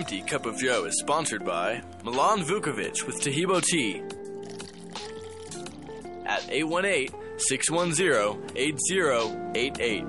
[0.00, 4.00] empty cup of Joe is sponsored by Milan Vukovic with Tahibo Tea
[6.24, 10.04] at 818 610 8088.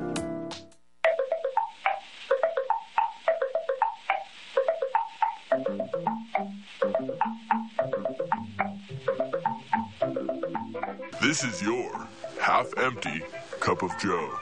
[11.21, 12.07] This is your
[12.39, 13.21] half empty
[13.59, 14.39] cup of Joe.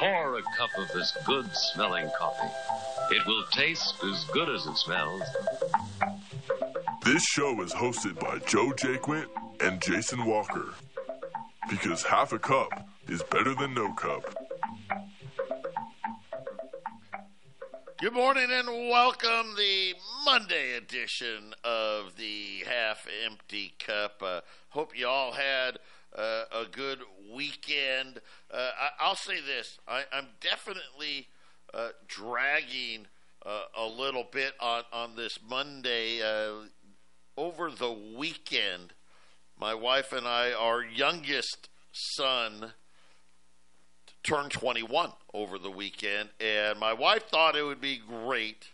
[0.00, 2.50] Pour a cup of this good smelling coffee.
[3.10, 5.22] It will taste as good as it smells.
[7.04, 9.26] This show is hosted by Joe Jaquint
[9.60, 10.74] and Jason Walker.
[11.68, 14.22] Because half a cup is better than no cup.
[18.00, 19.94] Good morning and welcome the
[20.24, 24.22] Monday edition of the Half Empty Cup.
[24.22, 25.78] Uh, hope you all had
[26.16, 27.00] uh, a good
[27.34, 28.20] weekend.
[28.52, 31.28] Uh, I, will say this: I, am definitely
[31.74, 33.06] uh, dragging
[33.44, 36.22] uh, a little bit on on this Monday.
[36.22, 36.66] Uh,
[37.36, 38.92] over the weekend,
[39.58, 42.72] my wife and I, our youngest son
[44.22, 48.68] turned 21 over the weekend, and my wife thought it would be great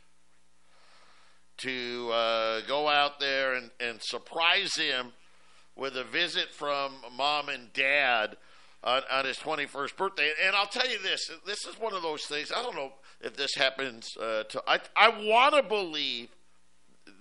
[1.58, 5.12] to uh, go out there and, and surprise him
[5.76, 8.36] with a visit from mom and dad
[8.82, 10.30] on, on, his 21st birthday.
[10.46, 12.52] And I'll tell you this this is one of those things.
[12.54, 14.62] I don't know if this happens uh, to.
[14.66, 16.28] I, I want to believe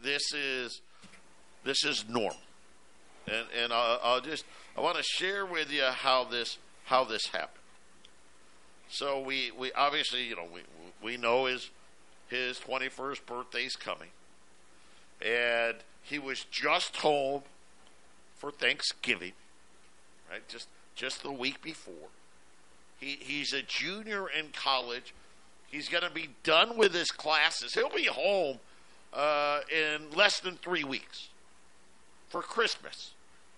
[0.04, 0.82] this is
[1.64, 2.34] this is norm.
[3.28, 4.46] And, and I'll, I'll just
[4.78, 7.60] I want to share with you how this how this happened.
[8.90, 10.62] So we, we obviously, you know, we,
[11.04, 11.70] we know his,
[12.28, 14.10] his 21st birthday's coming.
[15.22, 17.44] And he was just home
[18.38, 19.34] for Thanksgiving,
[20.30, 20.48] right?
[20.48, 20.68] Just,
[21.00, 22.10] just the week before.
[23.00, 25.14] He, he's a junior in college.
[25.72, 27.74] He's going to be done with his classes.
[27.74, 28.60] He'll be home
[29.14, 31.30] uh, in less than three weeks
[32.28, 33.12] for Christmas.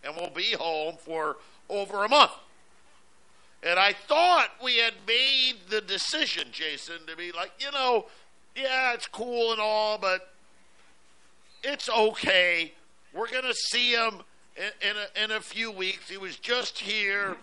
[0.03, 2.31] And we'll be home for over a month.
[3.63, 8.05] And I thought we had made the decision, Jason, to be like, you know,
[8.55, 10.29] yeah, it's cool and all, but
[11.63, 12.73] it's okay.
[13.13, 14.21] We're going to see him
[14.81, 16.09] in, a, in a few weeks.
[16.09, 17.35] He was just here.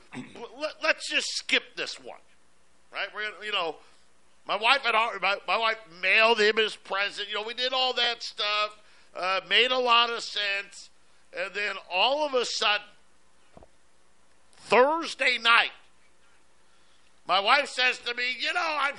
[0.82, 2.18] Let, us just skip this one,
[2.92, 3.08] right?
[3.14, 3.76] We're gonna, you know,
[4.46, 7.28] my wife had my, my wife mailed him his present.
[7.28, 8.78] You know, we did all that stuff.
[9.16, 10.90] Uh, made a lot of sense,
[11.36, 12.86] and then all of a sudden,
[14.58, 15.72] Thursday night,
[17.26, 18.92] my wife says to me, you know, I,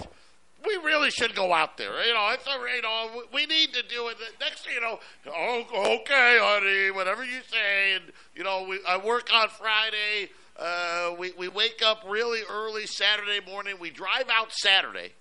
[0.65, 2.03] we really should go out there.
[2.05, 4.17] You know, it's a, you know, we need to do it.
[4.39, 7.93] Next thing you know, oh, okay, honey, whatever you say.
[7.95, 10.29] And you know, we, I work on Friday.
[10.57, 13.75] Uh, we we wake up really early Saturday morning.
[13.79, 15.13] We drive out Saturday.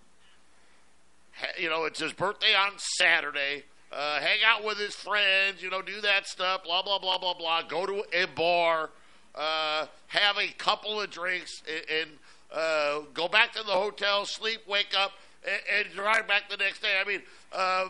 [1.56, 3.64] You know, it's his birthday on Saturday.
[3.92, 5.62] Uh, hang out with his friends.
[5.62, 6.64] You know, do that stuff.
[6.64, 7.62] Blah blah blah blah blah.
[7.62, 8.90] Go to a bar.
[9.34, 12.10] Uh, have a couple of drinks and, and
[12.52, 15.12] uh, go back to the hotel, sleep, wake up,
[15.44, 16.98] and, and drive back the next day.
[17.00, 17.22] I mean,
[17.52, 17.88] uh,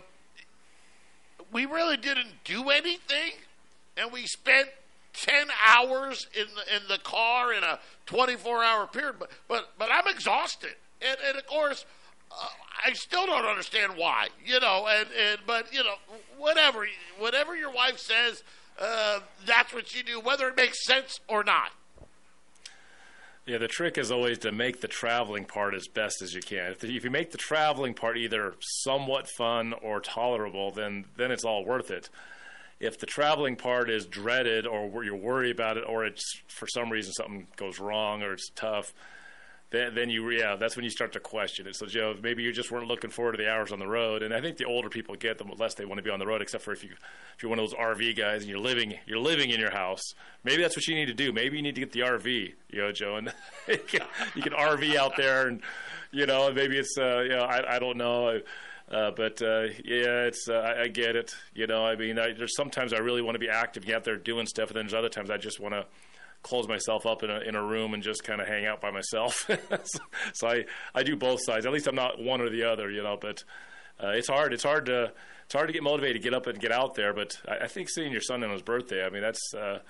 [1.53, 3.33] we really didn't do anything,
[3.97, 4.69] and we spent
[5.13, 9.17] ten hours in the, in the car in a twenty four hour period.
[9.19, 11.85] But but but I'm exhausted, and, and of course.
[12.31, 12.47] Uh,
[12.85, 15.95] I still don't understand why, you know, and, and but you know,
[16.37, 16.87] whatever,
[17.19, 18.45] whatever your wife says,
[18.79, 21.73] uh, that's what you do, whether it makes sense or not.
[23.49, 26.73] Yeah, the trick is always to make the traveling part as best as you can.
[26.73, 31.31] If, the, if you make the traveling part either somewhat fun or tolerable, then then
[31.31, 32.11] it's all worth it.
[32.79, 36.91] If the traveling part is dreaded or you're worried about it or it's for some
[36.91, 38.93] reason something goes wrong or it's tough,
[39.71, 41.77] then, then you yeah that's when you start to question it.
[41.77, 44.33] So Joe, maybe you just weren't looking forward to the hours on the road, and
[44.33, 46.41] I think the older people get, the less they want to be on the road.
[46.41, 46.91] Except for if you
[47.37, 50.15] if you're one of those RV guys and you're living you're living in your house,
[50.43, 51.33] maybe that's what you need to do.
[51.33, 53.33] Maybe you need to get the RV, you know, Joe, and
[53.69, 55.61] you, can, RV out there, and
[56.12, 58.41] you know maybe it's uh, you know I I don't know.
[58.91, 61.35] Uh, but uh, yeah, it's uh, I, I, get it.
[61.53, 64.05] You know, I mean, I, there's sometimes I really want to be active, get out
[64.05, 65.85] there doing stuff, and then there's other times I just want to
[66.43, 68.90] close myself up in a in a room and just kind of hang out by
[68.90, 69.49] myself.
[70.32, 70.64] so I
[70.94, 71.67] I do both sides.
[71.67, 73.17] At least I'm not one or the other, you know.
[73.20, 73.44] But
[74.02, 74.52] uh, it's hard.
[74.52, 75.12] It's hard to
[75.44, 77.12] it's hard to get motivated to get up and get out there.
[77.12, 79.55] But I, I think seeing your son on his birthday, I mean, that's.
[79.55, 79.81] Uh,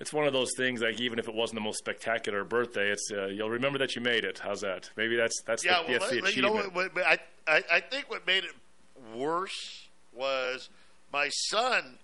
[0.00, 0.80] it's one of those things.
[0.80, 4.00] Like even if it wasn't the most spectacular birthday, it's uh, you'll remember that you
[4.00, 4.38] made it.
[4.38, 4.88] How's that?
[4.96, 5.82] Maybe that's that's yeah.
[5.82, 6.36] The, well, that's the achievement.
[6.36, 7.18] You know, what, what, I,
[7.48, 8.52] I I think what made it
[9.12, 10.70] worse was
[11.12, 11.98] my son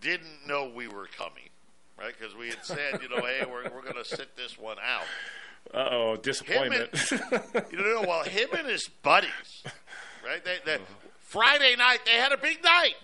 [0.00, 1.48] didn't know we were coming
[1.98, 2.12] right?
[2.18, 5.04] Because we had said, you know, hey, we're, we're going to sit this one out.
[5.72, 6.90] Uh oh, disappointment.
[7.10, 7.22] And,
[7.72, 9.62] you know, well, him and his buddies,
[10.26, 10.44] right?
[10.44, 10.78] They, they,
[11.20, 12.94] Friday night they had a big night.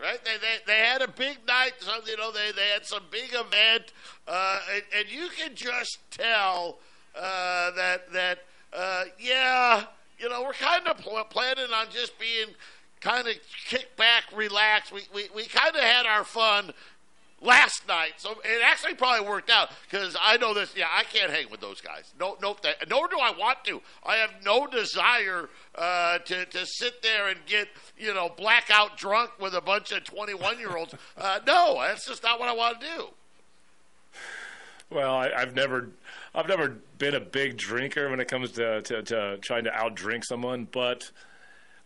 [0.00, 1.72] Right, they, they they had a big night.
[1.80, 3.92] So you know they they had some big event,
[4.28, 6.78] uh, and, and you can just tell
[7.16, 8.38] uh, that that
[8.72, 9.86] uh, yeah,
[10.20, 12.54] you know we're kind of pl- planning on just being
[13.00, 13.34] kind of
[13.66, 14.92] kick back, relax.
[14.92, 16.72] We we, we kind of had our fun
[17.40, 20.74] last night, so it actually probably worked out because I know this.
[20.76, 22.12] Yeah, I can't hang with those guys.
[22.18, 23.80] No, no, that, nor do I want to.
[24.04, 29.30] I have no desire uh, to to sit there and get you know blackout drunk
[29.40, 30.94] with a bunch of twenty one year olds.
[31.18, 33.08] Uh, no, that's just not what I want to do.
[34.90, 35.90] Well, I, I've never,
[36.34, 40.24] I've never been a big drinker when it comes to, to, to trying to outdrink
[40.24, 41.10] someone, but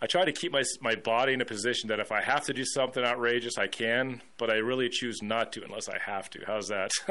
[0.02, 2.52] I try to keep my my body in a position that if I have to
[2.52, 6.40] do something outrageous, I can, but I really choose not to unless I have to.
[6.44, 6.90] How's that?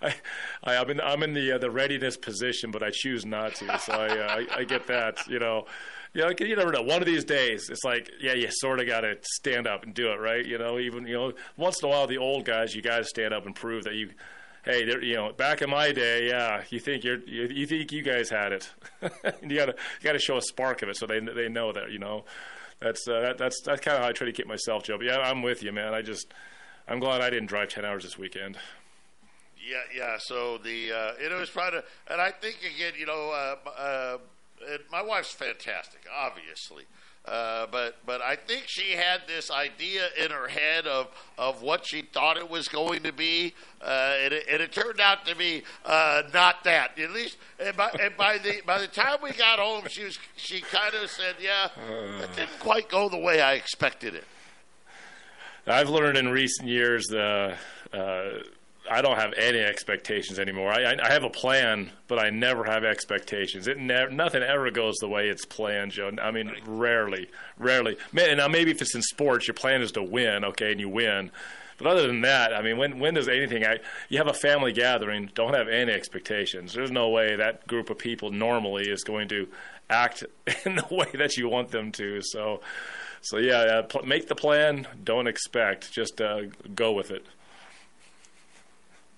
[0.00, 0.14] I,
[0.62, 3.76] I, am in I'm in the uh, the readiness position, but I choose not to.
[3.80, 5.26] So I, uh, I, I get that.
[5.26, 5.66] You know,
[6.14, 6.82] you know, you never know.
[6.82, 9.92] One of these days, it's like, yeah, you sort of got to stand up and
[9.92, 10.46] do it, right?
[10.46, 13.04] You know, even you know, once in a while, the old guys, you got to
[13.04, 14.10] stand up and prove that you
[14.64, 17.92] hey, there you know, back in my day, yeah, you think you're, you, you think
[17.92, 18.70] you guys had it.
[19.42, 21.98] you gotta, you gotta show a spark of it so they, they know that, you
[21.98, 22.24] know,
[22.80, 24.98] that's, uh, that, that's, that's kind of how I try to keep myself, Joe.
[24.98, 25.94] But yeah, I'm with you, man.
[25.94, 26.32] I just,
[26.88, 28.56] I'm glad I didn't drive 10 hours this weekend.
[29.56, 30.16] Yeah, yeah.
[30.18, 34.18] So the, uh, it was probably, and I think again, you know, uh, uh,
[34.90, 36.84] my wife's fantastic, obviously.
[37.24, 41.06] Uh, but but I think she had this idea in her head of
[41.38, 45.00] of what she thought it was going to be, uh, and, it, and, it, turned
[45.00, 46.98] out to be uh, not that.
[46.98, 50.18] At least, and by, and by, the by the time we got home, she was
[50.34, 51.68] she kind of said, "Yeah,
[52.22, 54.24] it didn't quite go the way I expected it."
[55.64, 57.54] I've learned in recent years the
[57.92, 58.30] uh,
[58.90, 60.72] I don't have any expectations anymore.
[60.72, 63.68] I, I, have a plan, but I never have expectations.
[63.68, 66.10] It never, nothing ever goes the way it's planned, Joe.
[66.20, 67.96] I mean, rarely, rarely.
[68.12, 71.30] Now, maybe if it's in sports, your plan is to win, okay, and you win.
[71.78, 73.64] But other than that, I mean, when when does anything?
[73.64, 76.74] I, you have a family gathering, don't have any expectations.
[76.74, 79.48] There's no way that group of people normally is going to
[79.90, 80.24] act
[80.64, 82.20] in the way that you want them to.
[82.22, 82.60] So,
[83.20, 84.86] so yeah, uh, pl- make the plan.
[85.02, 85.92] Don't expect.
[85.92, 86.42] Just uh,
[86.74, 87.24] go with it.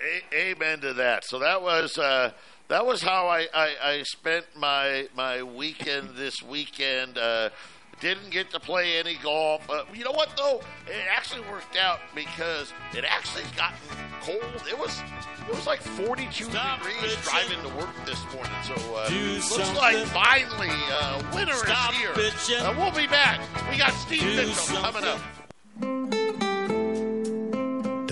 [0.04, 1.24] A- amen to that.
[1.24, 2.32] So that was uh,
[2.68, 7.18] that was how I, I, I, spent my my weekend this weekend.
[7.18, 7.50] Uh,
[8.00, 9.62] didn't get to play any golf.
[9.66, 10.60] But you know what though?
[10.86, 13.78] It actually worked out because it actually gotten
[14.20, 14.42] cold.
[14.68, 15.00] It was
[15.48, 17.30] it was like 42 Stop degrees bitching.
[17.30, 18.52] driving to work this morning.
[18.64, 19.74] So uh, looks something.
[19.76, 22.60] like finally uh, winter Stop is here.
[22.60, 23.40] Uh, we'll be back.
[23.70, 24.82] We got Steve Do Mitchell something.
[24.82, 25.20] coming up.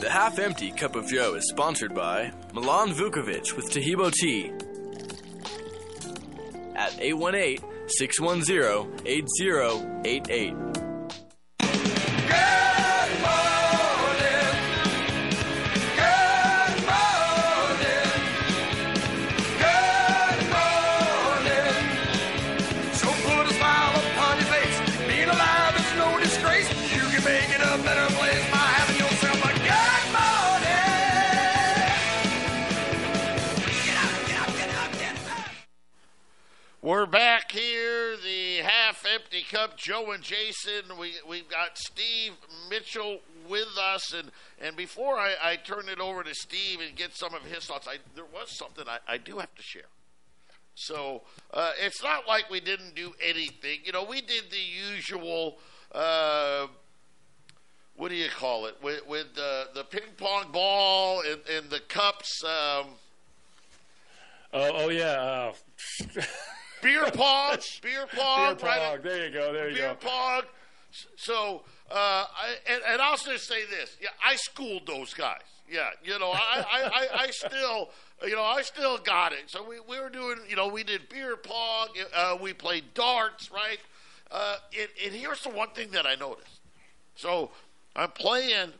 [0.00, 4.52] The Half Empty Cup of Joe is sponsored by Milan Vukovic with Tahibo Tea
[6.76, 10.83] at 818 610 8088.
[36.84, 39.78] We're back here, the half empty cup.
[39.78, 40.98] Joe and Jason.
[41.00, 42.32] We we've got Steve
[42.68, 47.16] Mitchell with us, and and before I, I turn it over to Steve and get
[47.16, 49.88] some of his thoughts, I there was something I, I do have to share.
[50.74, 51.22] So
[51.54, 53.78] uh, it's not like we didn't do anything.
[53.84, 55.56] You know, we did the usual.
[55.90, 56.66] Uh,
[57.96, 58.76] what do you call it?
[58.82, 62.44] With, with the the ping pong ball and, and the cups.
[62.44, 62.88] Um,
[64.56, 65.50] Oh, oh yeah.
[66.92, 68.92] Beer pong, beer pong, beer right?
[68.92, 68.98] pong.
[69.02, 69.52] There you go.
[69.52, 70.08] There you beer go.
[70.08, 70.42] pong.
[71.16, 75.40] So, uh, I, and, and I'll just say this: yeah, I schooled those guys.
[75.68, 77.88] Yeah, you know, I, I, I, I still,
[78.22, 79.44] you know, I still got it.
[79.46, 81.88] So we, we were doing, you know, we did beer pong.
[82.14, 83.78] Uh, we played darts, right?
[84.30, 86.60] Uh, and, and here's the one thing that I noticed.
[87.16, 87.50] So
[87.96, 88.72] I'm playing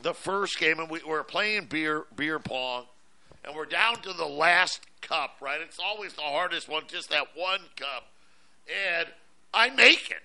[0.00, 2.84] the first game, and we, we're playing beer beer pong,
[3.46, 5.60] and we're down to the last cup, right?
[5.60, 8.08] It's always the hardest one, just that one cup,
[8.66, 9.08] and
[9.54, 10.22] I make it,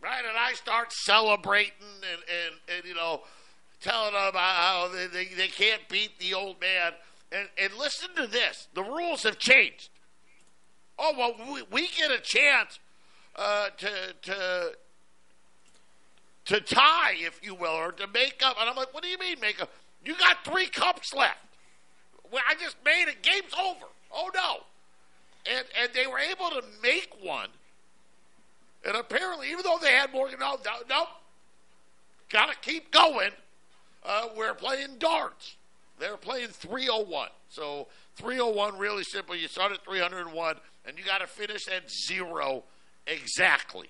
[0.00, 0.22] right?
[0.26, 3.22] And I start celebrating and and, and you know,
[3.80, 6.92] telling them how they, they they can't beat the old man.
[7.32, 9.90] And and listen to this: the rules have changed.
[10.98, 12.78] Oh well, we, we get a chance
[13.34, 13.90] uh, to
[14.22, 14.72] to
[16.44, 18.56] to tie, if you will, or to make up.
[18.60, 19.70] And I'm like, what do you mean make up?
[20.04, 21.38] You got three cups left.
[22.48, 23.22] I just made it.
[23.22, 23.86] Game's over.
[24.12, 24.56] Oh no!
[25.50, 27.48] And and they were able to make one.
[28.86, 31.06] And apparently, even though they had more, no, no, no
[32.28, 33.30] got to keep going.
[34.04, 35.56] Uh, we're playing darts.
[35.98, 37.28] They're playing 301.
[37.48, 37.86] So
[38.16, 39.34] 301, really simple.
[39.34, 42.64] You start at 301, and you got to finish at zero
[43.06, 43.88] exactly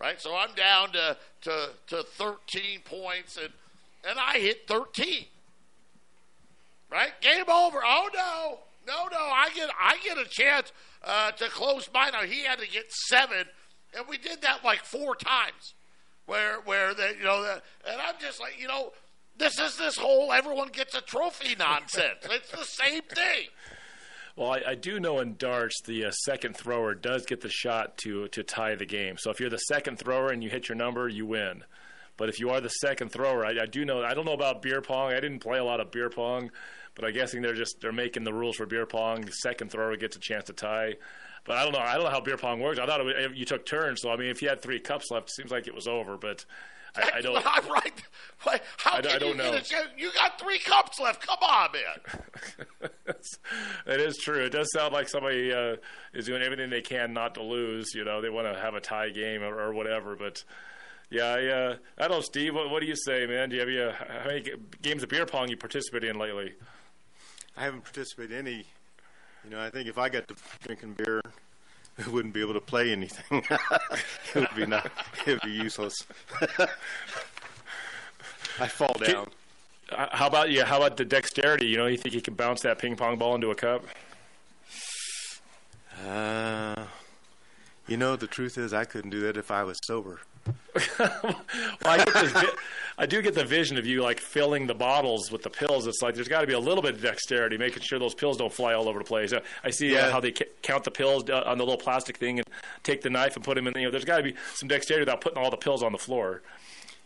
[0.00, 0.20] right?
[0.20, 3.50] So I'm down to, to, to 13 points, and,
[4.08, 5.24] and I hit 13.
[6.94, 7.10] Right?
[7.20, 7.80] Game over.
[7.84, 8.58] Oh, no.
[8.86, 9.18] No, no.
[9.18, 10.72] I get I get a chance
[11.02, 12.12] uh, to close mine.
[12.12, 13.46] Now, he had to get seven,
[13.96, 15.74] and we did that like four times
[16.26, 18.92] where, where the, you know, the, and I'm just like, you know,
[19.36, 22.18] this is this whole everyone gets a trophy nonsense.
[22.30, 23.48] it's the same thing.
[24.36, 27.98] Well, I, I do know in darts the uh, second thrower does get the shot
[27.98, 29.16] to to tie the game.
[29.18, 31.64] So if you're the second thrower and you hit your number, you win.
[32.16, 34.02] But if you are the second thrower, I, I do know.
[34.02, 35.12] I don't know about beer pong.
[35.12, 36.50] I didn't play a lot of beer pong,
[36.94, 39.22] but I'm guessing they're just they're making the rules for beer pong.
[39.22, 40.94] The second thrower gets a chance to tie.
[41.44, 41.78] But I don't know.
[41.80, 42.78] I don't know how beer pong works.
[42.78, 44.00] I thought it was, you took turns.
[44.00, 46.16] So I mean, if you had three cups left, it seems like it was over.
[46.16, 46.44] But
[46.96, 47.36] I, I don't.
[47.46, 47.92] I'm right.
[48.78, 49.52] How I- I don't you get know.
[49.52, 49.88] a chance?
[49.98, 51.26] You got three cups left.
[51.26, 52.90] Come on, man.
[53.86, 54.44] It is true.
[54.44, 55.76] It does sound like somebody uh,
[56.14, 57.94] is doing everything they can not to lose.
[57.94, 60.16] You know, they want to have a tie game or, or whatever.
[60.16, 60.42] But
[61.10, 62.54] yeah, I, uh, I don't know, Steve.
[62.54, 63.50] What, what do you say, man?
[63.50, 64.44] Do you have you, uh, how many
[64.82, 66.54] games of beer pong you participated in lately?
[67.56, 68.64] I haven't participated in any.
[69.44, 70.34] You know, I think if I got to
[70.64, 71.20] drinking beer,
[72.04, 73.44] I wouldn't be able to play anything.
[73.50, 74.90] it would be not.
[75.26, 75.94] It would be useless.
[78.58, 79.28] I fall down.
[79.90, 80.64] Uh, How about you?
[80.64, 81.66] How about the dexterity?
[81.66, 83.84] You know, you think you can bounce that ping pong ball into a cup?
[86.04, 86.84] Uh,
[87.86, 90.20] you know, the truth is, I couldn't do that if I was sober.
[90.98, 91.36] Well,
[91.84, 92.52] I, get this vi-
[92.98, 95.86] I do get the vision of you like filling the bottles with the pills.
[95.86, 98.36] It's like there's got to be a little bit of dexterity, making sure those pills
[98.36, 99.32] don't fly all over the place.
[99.32, 102.16] Uh, I see uh, how they ca- count the pills uh, on the little plastic
[102.16, 102.46] thing and
[102.82, 103.74] take the knife and put them in.
[103.76, 105.98] You know, there's got to be some dexterity without putting all the pills on the
[105.98, 106.42] floor.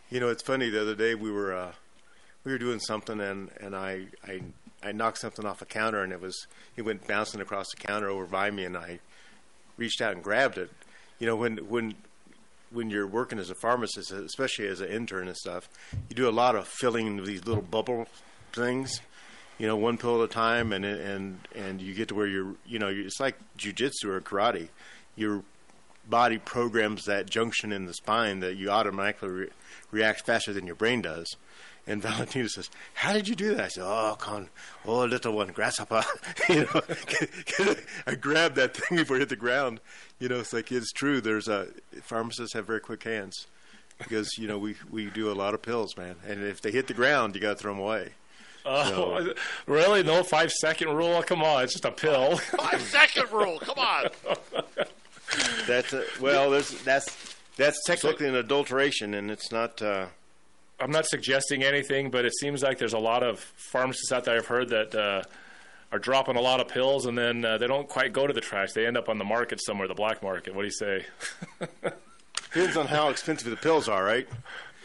[0.09, 0.69] You know, it's funny.
[0.69, 1.71] The other day we were uh,
[2.43, 4.41] we were doing something, and and I I
[4.83, 8.09] I knocked something off a counter, and it was it went bouncing across the counter
[8.09, 8.99] over by me, and I
[9.79, 10.69] reached out and grabbed it.
[11.17, 11.95] You know, when when
[12.71, 15.67] when you're working as a pharmacist, especially as an intern and stuff,
[16.09, 18.07] you do a lot of filling these little bubble
[18.53, 19.01] things.
[19.57, 22.55] You know, one pill at a time, and and and you get to where you're.
[22.65, 24.69] You know, it's like jujitsu or karate.
[25.15, 25.43] Your
[26.09, 29.49] body programs that junction in the spine that you automatically re-
[29.91, 31.35] react faster than your brain does.
[31.89, 34.49] And Valentina says, "How did you do that?" I said, "Oh, con,
[34.85, 36.03] oh, little one, grasshopper."
[36.49, 36.81] you know,
[38.07, 39.81] I grabbed that thing before it hit the ground.
[40.19, 41.19] You know, it's like it's true.
[41.19, 41.67] There's a
[42.03, 43.47] pharmacists have very quick hands
[43.97, 46.15] because you know we we do a lot of pills, man.
[46.25, 48.09] And if they hit the ground, you got to throw them away.
[48.65, 49.33] Oh,
[49.65, 50.03] really?
[50.03, 51.23] No five second rule?
[51.23, 52.37] Come on, it's just a pill.
[52.37, 53.57] Five second rule.
[53.59, 54.09] Come on.
[55.65, 59.81] That's a, well, there's that's that's technically an adulteration, and it's not.
[59.81, 60.07] Uh,
[60.79, 64.37] I'm not suggesting anything, but it seems like there's a lot of pharmacists out there
[64.37, 65.23] I've heard that uh,
[65.91, 68.41] are dropping a lot of pills, and then uh, they don't quite go to the
[68.41, 68.71] trash.
[68.73, 70.55] They end up on the market somewhere, the black market.
[70.55, 71.05] What do you say?
[72.53, 74.27] depends on how expensive the pills are, right?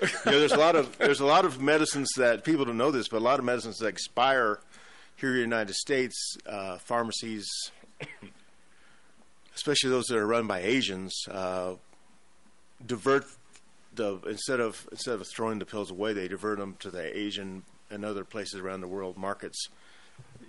[0.02, 2.90] You know, there's a lot of there's a lot of medicines that people don't know
[2.90, 4.58] this, but a lot of medicines that expire
[5.16, 7.46] here in the United States, uh, pharmacies,
[9.54, 11.74] especially those that are run by Asians, uh,
[12.84, 13.24] divert
[13.96, 17.62] the instead of instead of throwing the pills away, they divert them to the Asian
[17.90, 19.68] and other places around the world markets.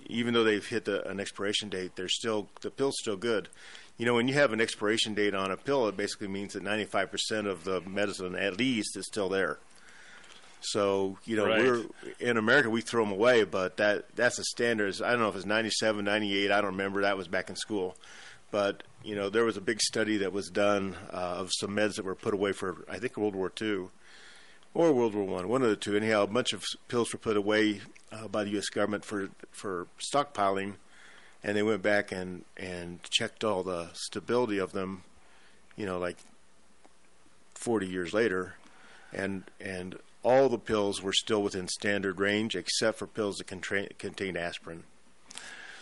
[0.07, 3.49] Even though they've hit the, an expiration date, they're still the pill's still good.
[3.97, 6.63] You know, when you have an expiration date on a pill, it basically means that
[6.63, 9.57] 95% of the medicine, at least, is still there.
[10.61, 11.63] So you know, Right.
[11.63, 11.83] we're
[12.19, 14.99] in America, we throw them away, but that that's the standard.
[15.01, 16.51] I don't know if it's 97, 98.
[16.51, 17.01] I don't remember.
[17.01, 17.95] That was back in school.
[18.51, 21.95] But you know, there was a big study that was done uh, of some meds
[21.95, 23.87] that were put away for I think World War II
[24.73, 25.95] or World War One, one of the two.
[25.95, 28.69] Anyhow, a bunch of pills were put away uh, by the U.S.
[28.69, 30.73] government for for stockpiling,
[31.43, 35.03] and they went back and and checked all the stability of them.
[35.75, 36.17] You know, like
[37.55, 38.55] 40 years later,
[39.11, 43.89] and and all the pills were still within standard range, except for pills that contain,
[43.99, 44.83] contained aspirin.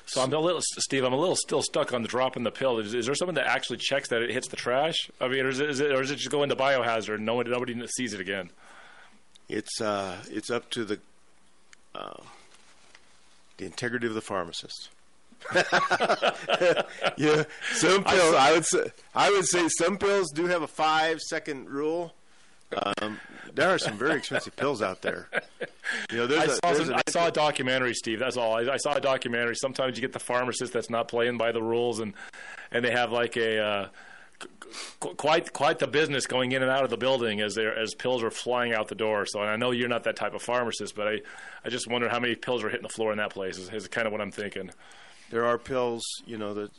[0.06, 1.04] So I'm a little, Steve.
[1.04, 2.80] I'm a little still stuck on the dropping the pill.
[2.80, 5.10] Is, is there someone that actually checks that it hits the trash?
[5.22, 7.26] I mean, or is it, is it, or is it just go into biohazard and
[7.26, 8.50] no one, nobody sees it again?
[9.50, 11.00] It's uh, it's up to the
[11.96, 12.22] uh,
[13.58, 14.90] the integrity of the pharmacist.
[17.18, 17.44] yeah,
[17.74, 18.36] some pills.
[18.36, 22.14] I would say I would say some pills do have a five second rule.
[23.02, 23.20] Um,
[23.54, 25.30] there are some very expensive pills out there.
[26.10, 28.20] You know, there's I, a, saw some, I saw a documentary, Steve.
[28.20, 28.56] That's all.
[28.56, 29.56] I, I saw a documentary.
[29.56, 32.14] Sometimes you get the pharmacist that's not playing by the rules, and
[32.72, 33.88] and they have like a uh,
[35.00, 37.94] qu- quite quite the business going in and out of the building as there as
[37.94, 39.26] pills are flying out the door.
[39.26, 41.22] So and I know you're not that type of pharmacist, but I
[41.64, 43.58] I just wonder how many pills are hitting the floor in that place.
[43.58, 44.72] Is, is kind of what I'm thinking.
[45.30, 46.70] there are pills, you know, The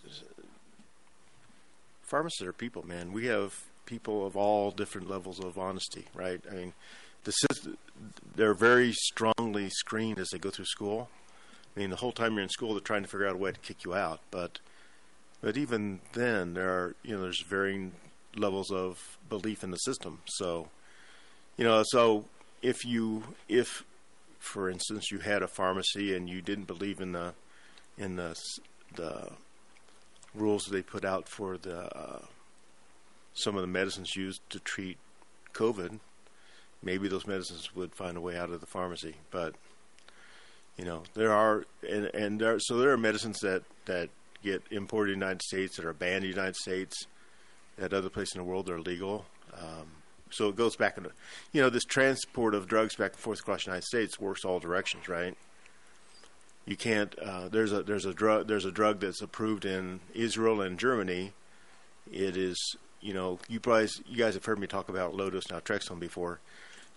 [2.02, 3.12] pharmacists are people, man.
[3.12, 3.54] We have
[3.86, 6.40] people of all different levels of honesty, right?
[6.50, 6.72] I mean,
[7.24, 7.76] the system,
[8.36, 11.08] they're very strongly screened as they go through school.
[11.76, 13.52] I mean, the whole time you're in school, they're trying to figure out a way
[13.52, 14.20] to kick you out.
[14.30, 14.60] But,
[15.40, 17.92] but even then, there are, you know, there's varying
[18.36, 20.20] levels of belief in the system.
[20.26, 20.68] So,
[21.56, 22.26] you know, so
[22.62, 23.84] if you, if,
[24.38, 27.34] for instance, you had a pharmacy and you didn't believe in the
[27.96, 28.36] in the
[28.96, 29.30] the
[30.34, 32.22] rules they put out for the uh,
[33.34, 34.98] some of the medicines used to treat
[35.52, 35.98] COVID,
[36.82, 39.16] maybe those medicines would find a way out of the pharmacy.
[39.30, 39.54] But
[40.76, 44.08] you know, there are and and there, so there are medicines that that
[44.42, 47.06] get imported in the United States that are banned in the United States.
[47.76, 49.24] At other places in the world, they're legal.
[49.52, 49.88] Um,
[50.30, 51.10] so it goes back into,
[51.52, 54.60] you know, this transport of drugs back and forth across the United States works all
[54.60, 55.36] directions, right?
[56.66, 57.14] you can't.
[57.18, 61.32] Uh, there's a there's a drug there's a drug that's approved in Israel and Germany.
[62.10, 65.46] It is you know you probably you guys have heard me talk about low dose
[65.46, 66.40] naltrexone before.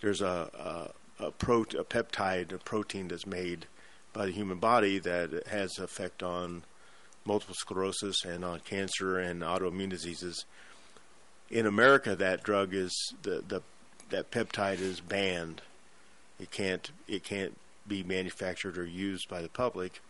[0.00, 0.90] There's a
[1.20, 3.66] a, a, pro, a peptide a protein that's made
[4.14, 6.64] by the human body that has effect on
[7.26, 10.46] multiple sclerosis and on cancer and autoimmune diseases.
[11.50, 13.62] In America, that drug is the, the
[14.08, 15.60] that peptide is banned.
[16.40, 17.54] It can't it can't
[17.86, 20.00] be manufactured or used by the public,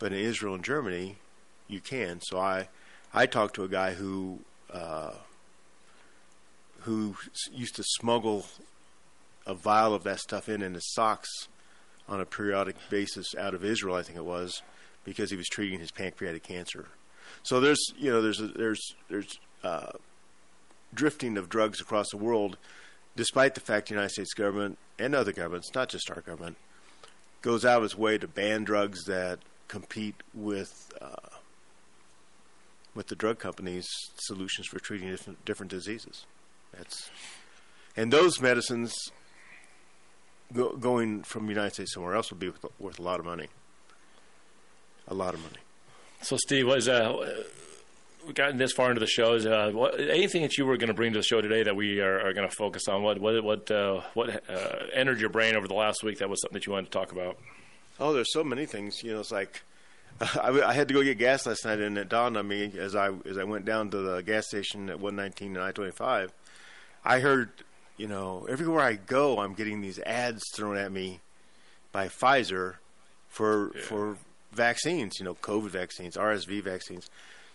[0.00, 1.16] but in Israel and Germany,
[1.68, 2.20] you can.
[2.22, 2.68] So I
[3.12, 4.40] I talked to a guy who
[4.72, 5.12] uh,
[6.84, 7.16] who
[7.52, 8.46] used to smuggle
[9.46, 11.48] a vial of that stuff in in his socks
[12.08, 14.62] on a periodic basis out of Israel, I think it was,
[15.04, 16.86] because he was treating his pancreatic cancer.
[17.42, 19.92] So there's you know there's a, there's there's uh,
[20.92, 22.56] drifting of drugs across the world,
[23.16, 26.56] despite the fact the United States government and other governments, not just our government,
[27.42, 31.28] goes out of its way to ban drugs that compete with uh,
[32.94, 36.26] with the drug companies' solutions for treating different, different diseases.
[36.76, 37.10] That's
[37.96, 38.94] and those medicines
[40.52, 43.26] go, going from the United States somewhere else would be worth, worth a lot of
[43.26, 43.48] money.
[45.08, 45.58] A lot of money.
[46.22, 47.34] So, Steve, what is uh,
[48.24, 49.34] we've gotten this far into the show?
[49.34, 51.76] Is uh, what, anything that you were going to bring to the show today that
[51.76, 53.02] we are, are going to focus on?
[53.02, 56.40] What what what uh, what uh, entered your brain over the last week that was
[56.40, 57.38] something that you wanted to talk about?
[58.00, 59.02] Oh, there's so many things.
[59.02, 59.62] You know, it's like
[60.20, 62.96] I, I had to go get gas last night, and it dawned on me as
[62.96, 66.30] I as I went down to the gas station at 119 and I-25.
[67.04, 67.50] I heard,
[67.96, 71.20] you know, everywhere I go, I'm getting these ads thrown at me
[71.92, 72.76] by Pfizer
[73.28, 74.16] for for
[74.52, 75.18] vaccines.
[75.18, 77.10] You know, COVID vaccines, RSV vaccines,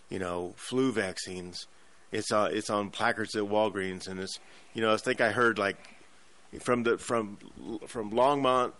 [0.09, 1.67] you know, flu vaccines,
[2.11, 4.39] it's uh, it's on placards at Walgreens, and it's
[4.73, 5.77] you know I think I heard like
[6.59, 7.37] from the from
[7.87, 8.73] from Longmont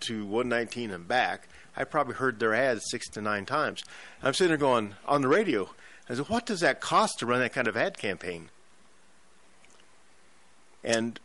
[0.00, 1.48] to 119 and back.
[1.76, 3.82] I probably heard their ads six to nine times.
[4.22, 5.70] I'm sitting there going on the radio.
[6.08, 8.50] I said, "What does that cost to run that kind of ad campaign?"
[10.88, 11.20] And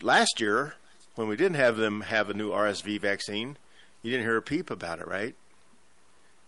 [0.00, 0.76] last year,
[1.14, 3.58] when we didn't have them have a new RSV vaccine,
[4.00, 5.34] you didn't hear a peep about it, right?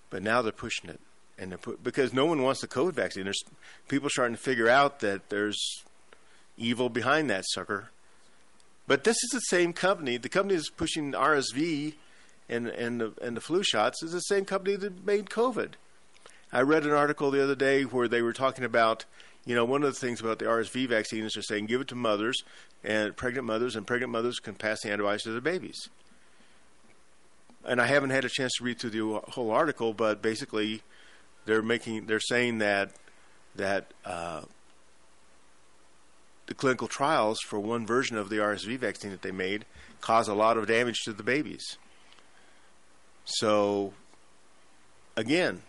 [0.09, 0.99] But now they're pushing it,
[1.39, 3.25] and they're put, because no one wants the COVID vaccine.
[3.25, 3.45] There's
[3.89, 5.85] people starting to figure out that there's
[6.57, 7.91] evil behind that sucker.
[8.87, 10.17] But this is the same company.
[10.17, 11.93] The company that's pushing RSV
[12.49, 15.73] and and the, and the flu shots is the same company that made COVID.
[16.55, 19.05] I read an article the other day where they were talking about,
[19.47, 21.89] you know, one of the things about the RSV vaccine is they're saying give it
[21.89, 22.43] to mothers
[22.83, 25.89] and pregnant mothers, and pregnant mothers can pass the antibodies to their babies.
[27.65, 30.83] And I haven't had a chance to read through the whole article, but basically,
[31.47, 32.91] they're making they're saying that
[33.55, 34.43] that uh,
[36.47, 39.65] the clinical trials for one version of the RSV vaccine that they made
[40.01, 41.79] cause a lot of damage to the babies.
[43.25, 43.95] So,
[45.17, 45.63] again,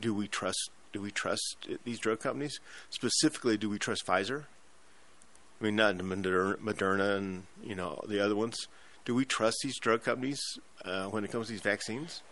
[0.00, 2.58] do we trust do we trust these drug companies?
[2.88, 4.44] Specifically, do we trust Pfizer?
[5.60, 8.66] I mean, not Moderna, and you know the other ones.
[9.04, 10.40] Do we trust these drug companies
[10.86, 12.22] uh, when it comes to these vaccines?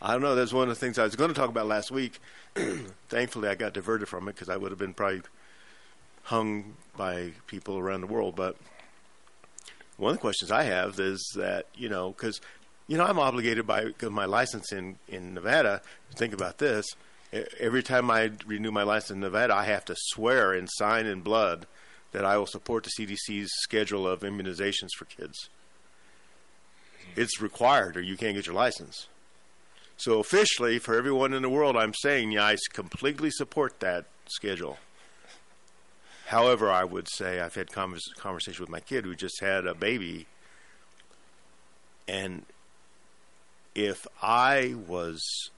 [0.00, 0.36] I don't know.
[0.36, 2.20] That's one of the things I was going to talk about last week.
[3.08, 5.22] Thankfully, I got diverted from it because I would have been probably
[6.22, 8.36] hung by people around the world.
[8.36, 8.56] But
[9.96, 12.40] one of the questions I have is that you know because
[12.86, 15.82] you know I'm obligated by my license in in Nevada.
[16.14, 16.86] Think about this:
[17.58, 21.20] every time I renew my license in Nevada, I have to swear and sign in
[21.20, 21.66] blood
[22.12, 25.48] that I will support the CDC's schedule of immunizations for kids.
[27.16, 29.08] It's required, or you can't get your license.
[29.96, 34.78] So officially, for everyone in the world, I'm saying, yeah, I completely support that schedule.
[36.26, 39.74] However, I would say I've had convers- conversation with my kid who just had a
[39.74, 40.26] baby,
[42.08, 42.44] and
[43.74, 45.50] if I was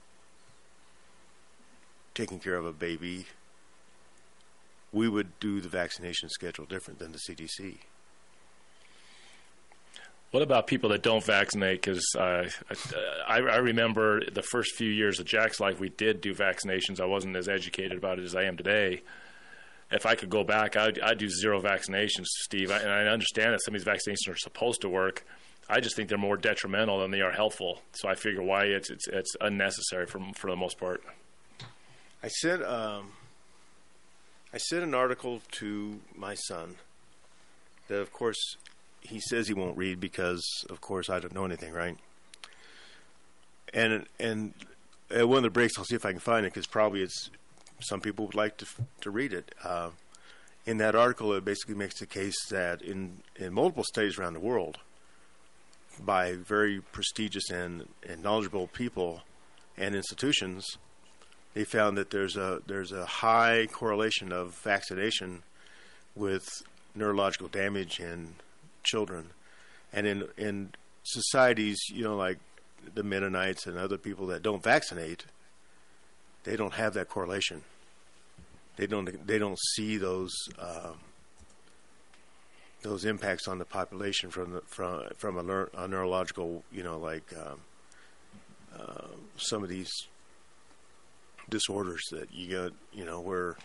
[2.17, 3.25] taking care of a baby,
[4.91, 7.77] we would do the vaccination schedule different than the CDC.
[10.31, 11.81] What about people that don't vaccinate?
[11.81, 12.49] Because uh,
[13.27, 16.99] I, I remember the first few years of Jack's life, we did do vaccinations.
[16.99, 19.03] I wasn't as educated about it as I am today
[19.91, 22.71] if I could go back, I'd, I'd do zero vaccinations, Steve.
[22.71, 25.25] I, and I understand that some of these vaccinations are supposed to work.
[25.69, 27.81] I just think they're more detrimental than they are helpful.
[27.93, 31.03] So I figure why it's it's, it's unnecessary for for the most part.
[32.23, 33.11] I sent um,
[34.53, 36.75] I sent an article to my son
[37.87, 38.57] that, of course,
[39.01, 41.97] he says he won't read because, of course, I don't know anything, right?
[43.73, 44.53] And and
[45.11, 47.29] at one of the breaks, I'll see if I can find it because probably it's
[47.79, 48.65] some people would like to
[49.01, 49.53] to read it.
[49.63, 49.91] Uh,
[50.65, 54.39] in that article, it basically makes the case that in in multiple studies around the
[54.39, 54.79] world,
[56.03, 59.21] by very prestigious and, and knowledgeable people
[59.77, 60.65] and institutions,
[61.57, 65.41] they found that there's a there's a high correlation of vaccination
[66.15, 66.47] with
[66.93, 68.35] neurological damage in
[68.83, 69.31] children,
[69.91, 70.69] and in in
[71.01, 72.37] societies, you know, like
[72.93, 75.25] the Mennonites and other people that don't vaccinate,
[76.43, 77.63] they don't have that correlation.
[78.75, 80.93] They don't they don't see those uh,
[82.83, 87.33] those impacts on the population from the, from from a, a, neurological you know like
[87.35, 87.59] um,
[88.79, 89.89] uh, some of these
[91.49, 93.55] disorders that you get you know where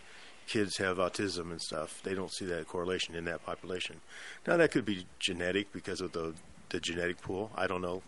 [0.47, 2.01] kids have autism and stuff.
[2.03, 4.01] They don't see that correlation in that population.
[4.45, 6.33] Now that could be genetic because of the
[6.69, 7.51] the genetic pool.
[7.55, 8.01] I don't know,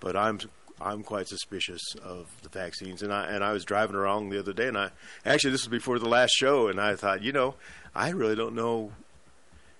[0.00, 0.38] but I'm
[0.80, 3.02] I'm quite suspicious of the vaccines.
[3.02, 4.90] And I and I was driving around the other day, and I
[5.24, 7.54] actually this was before the last show, and I thought, you know,
[7.94, 8.92] I really don't know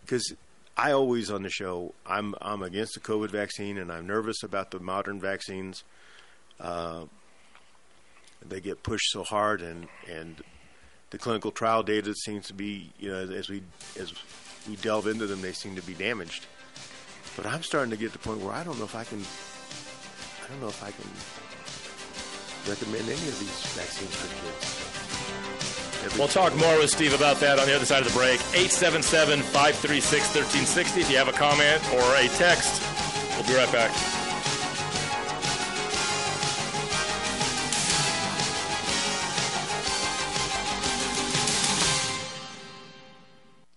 [0.03, 0.35] because
[0.77, 4.71] I always on the show I'm I'm against the COVID vaccine, and I'm nervous about
[4.71, 5.85] the modern vaccines.
[6.59, 7.05] Uh,
[8.46, 10.42] they get pushed so hard, and and
[11.11, 13.62] the clinical trial data seems to be, you know, as we
[13.98, 14.12] as
[14.68, 16.46] we delve into them, they seem to be damaged.
[17.37, 19.24] But I'm starting to get to the point where I don't know if I can
[20.44, 21.09] I don't know if I can
[22.68, 24.29] recommend any of these vaccines for
[26.09, 26.18] kids.
[26.18, 28.40] we'll talk more with Steve about that on the other side of the break.
[28.53, 31.01] 877 536 1360.
[31.01, 32.83] If you have a comment or a text,
[33.37, 34.17] we'll be right back.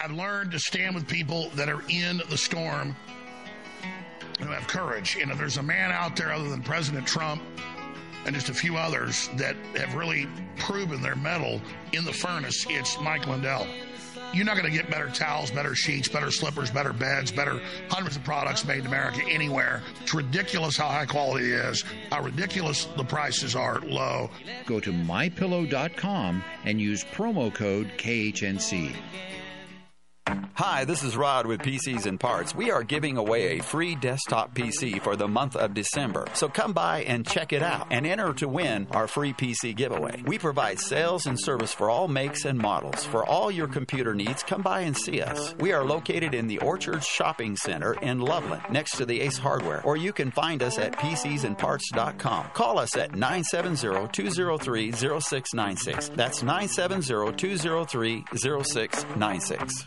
[0.00, 2.96] I've learned to stand with people that are in the storm
[4.40, 5.16] who have courage.
[5.16, 7.42] You know, there's a man out there other than President Trump
[8.26, 10.26] and just a few others that have really
[10.56, 11.60] proven their mettle
[11.92, 12.66] in the furnace.
[12.68, 13.66] It's Mike Lindell.
[14.32, 18.16] You're not going to get better towels, better sheets, better slippers, better beds, better hundreds
[18.16, 19.80] of products made in America anywhere.
[20.02, 24.30] It's ridiculous how high quality it is, how ridiculous the prices are low.
[24.66, 28.96] Go to mypillow.com and use promo code KHNC.
[30.54, 32.54] Hi, this is Rod with PCs and Parts.
[32.54, 36.26] We are giving away a free desktop PC for the month of December.
[36.32, 40.22] So come by and check it out and enter to win our free PC giveaway.
[40.24, 43.04] We provide sales and service for all makes and models.
[43.04, 45.54] For all your computer needs, come by and see us.
[45.58, 49.82] We are located in the Orchard Shopping Center in Loveland, next to the Ace Hardware,
[49.84, 52.46] or you can find us at PCsandParts.com.
[52.54, 56.08] Call us at 970 203 0696.
[56.10, 59.84] That's 970 203 0696.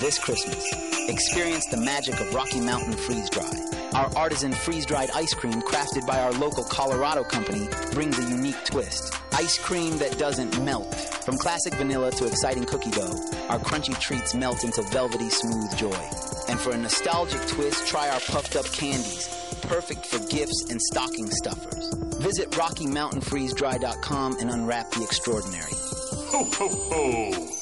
[0.00, 0.66] This Christmas,
[1.08, 3.50] experience the magic of Rocky Mountain Freeze Dry.
[3.94, 8.64] Our artisan freeze dried ice cream, crafted by our local Colorado company, brings a unique
[8.64, 9.14] twist.
[9.34, 10.94] Ice cream that doesn't melt.
[10.94, 13.16] From classic vanilla to exciting cookie dough,
[13.48, 16.00] our crunchy treats melt into velvety smooth joy.
[16.48, 19.28] And for a nostalgic twist, try our puffed up candies,
[19.62, 21.92] perfect for gifts and stocking stuffers.
[22.16, 25.72] Visit RockyMountainFreezeDry.com and unwrap the extraordinary.
[25.74, 27.61] Ho, ho, ho.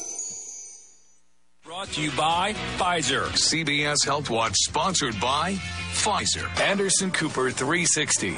[1.70, 3.26] Brought to you by Pfizer.
[3.28, 5.52] CBS Health Watch sponsored by
[5.92, 6.60] Pfizer.
[6.60, 8.34] Anderson Cooper 360.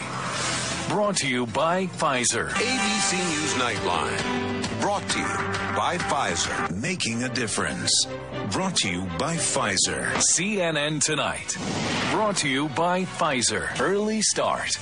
[0.90, 2.50] Brought to you by Pfizer.
[2.50, 4.80] ABC News Nightline.
[4.82, 5.24] Brought to you
[5.74, 6.76] by Pfizer.
[6.76, 8.06] Making a difference.
[8.52, 10.12] Brought to you by Pfizer.
[10.36, 11.56] CNN Tonight.
[12.10, 13.80] Brought to you by Pfizer.
[13.80, 14.78] Early Start.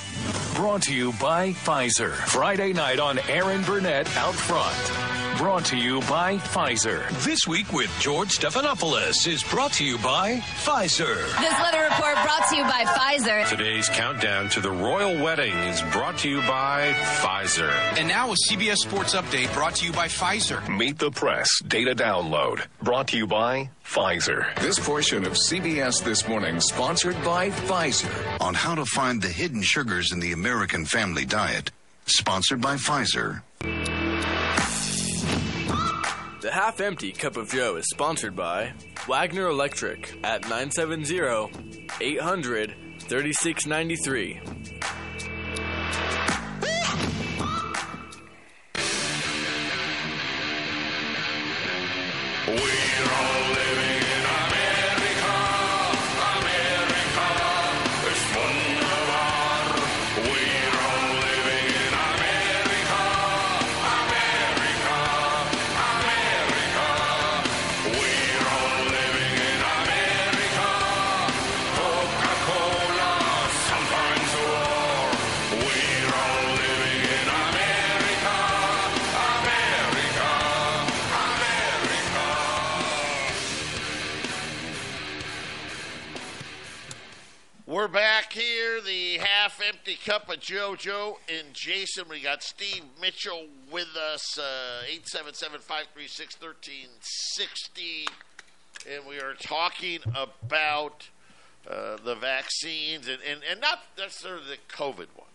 [0.57, 2.11] Brought to you by Pfizer.
[2.11, 5.39] Friday night on Erin Burnett Out Front.
[5.39, 7.09] Brought to you by Pfizer.
[7.25, 11.17] This week with George Stephanopoulos is brought to you by Pfizer.
[11.41, 13.49] This weather report brought to you by Pfizer.
[13.49, 17.71] Today's countdown to the royal wedding is brought to you by Pfizer.
[17.97, 20.69] And now a CBS Sports Update brought to you by Pfizer.
[20.69, 24.55] Meet the Press Data Download brought to you by Pfizer.
[24.61, 28.41] This portion of CBS This Morning sponsored by Pfizer.
[28.41, 31.71] On how to find the hidden sugars in the American family diet.
[32.07, 33.43] Sponsored by Pfizer.
[36.41, 38.73] The Half Empty Cup of Joe is sponsored by
[39.07, 41.51] Wagner Electric at 970
[42.01, 44.41] 800 3693.
[52.51, 54.00] We're
[87.89, 92.05] back here, the half empty cup of JoJo and Jason.
[92.11, 98.09] We got Steve Mitchell with us, uh, 877 536 1360.
[98.93, 101.09] And we are talking about
[101.71, 105.29] uh, the vaccines and, and, and not necessarily the COVID one.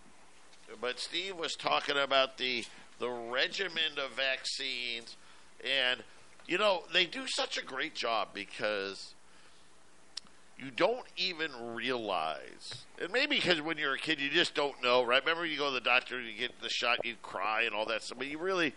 [0.82, 2.66] But Steve was talking about the,
[3.00, 5.16] the regimen of vaccines.
[5.64, 6.04] And,
[6.48, 9.15] you know, they do such a great job because
[10.58, 15.04] you don't even realize, and maybe because when you're a kid, you just don't know,
[15.04, 15.22] right?
[15.22, 18.04] Remember, you go to the doctor, you get the shot, you cry, and all that
[18.04, 18.74] stuff, but you really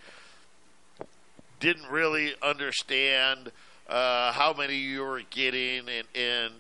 [1.60, 3.52] didn't really understand
[3.88, 6.54] uh, how many you were getting, and, and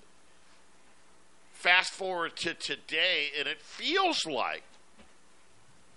[1.52, 4.62] fast forward to today, and it feels like,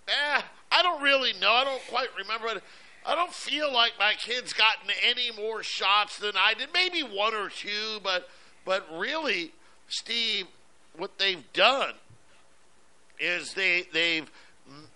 [0.07, 1.51] eh, I don't really know.
[1.51, 2.61] I don't quite remember.
[3.05, 6.69] I don't feel like my kid's gotten any more shots than I did.
[6.73, 8.27] Maybe one or two, but
[8.65, 9.51] but really,
[9.87, 10.47] Steve,
[10.97, 11.93] what they've done
[13.19, 14.29] is they they've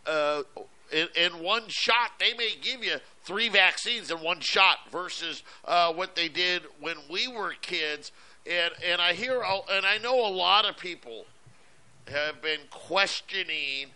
[0.05, 0.43] uh,
[0.91, 5.91] in, in, one shot they may give you three vaccines in one shot versus uh,
[5.93, 8.11] what they did when we were kids.
[8.49, 11.25] And and I hear and I know a lot of people
[12.07, 13.87] have been questioning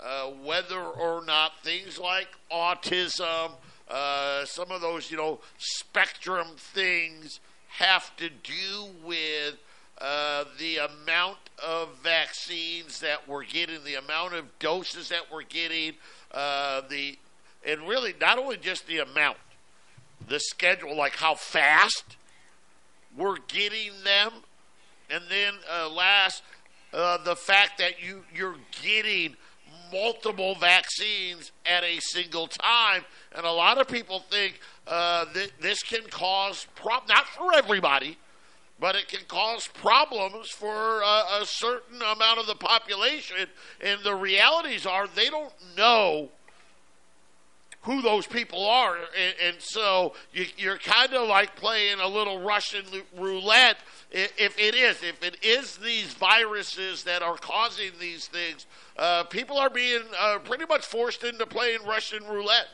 [0.00, 3.52] uh, whether or not things like autism,
[3.88, 7.40] uh, some of those, you know, spectrum things
[7.78, 9.56] have to do with
[10.00, 15.92] uh, the amount of vaccines that we're getting, the amount of doses that we're getting,
[16.32, 17.18] uh, the
[17.66, 19.38] and really not only just the amount,
[20.28, 22.16] the schedule, like how fast
[23.16, 24.32] we're getting them,
[25.10, 26.42] and then uh, last
[26.92, 29.36] uh, the fact that you you're getting
[29.92, 35.82] multiple vaccines at a single time, and a lot of people think uh, that this
[35.82, 38.18] can cause prob not for everybody,
[38.78, 43.46] but it can cause problems for a, a certain amount of the population.
[43.80, 46.28] And the realities are they don't know
[47.82, 52.40] who those people are, and, and so you, you're kind of like playing a little
[52.40, 52.84] Russian
[53.16, 53.76] roulette.
[54.10, 58.66] If it is, if it is these viruses that are causing these things,
[58.96, 62.68] uh, people are being uh, pretty much forced into playing Russian roulette.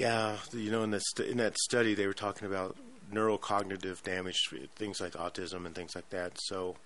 [0.00, 2.74] Yeah, you know, in that st- in that study, they were talking about
[3.12, 6.38] neurocognitive damage, things like autism and things like that.
[6.40, 6.76] So,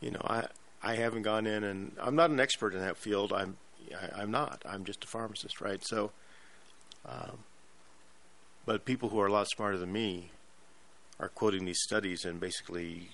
[0.00, 0.46] you know, I
[0.82, 3.30] I haven't gone in, and I'm not an expert in that field.
[3.30, 3.58] I'm
[3.94, 4.62] I, I'm not.
[4.64, 5.84] I'm just a pharmacist, right?
[5.84, 6.10] So,
[7.04, 7.40] um,
[8.64, 10.30] but people who are a lot smarter than me
[11.20, 13.10] are quoting these studies and basically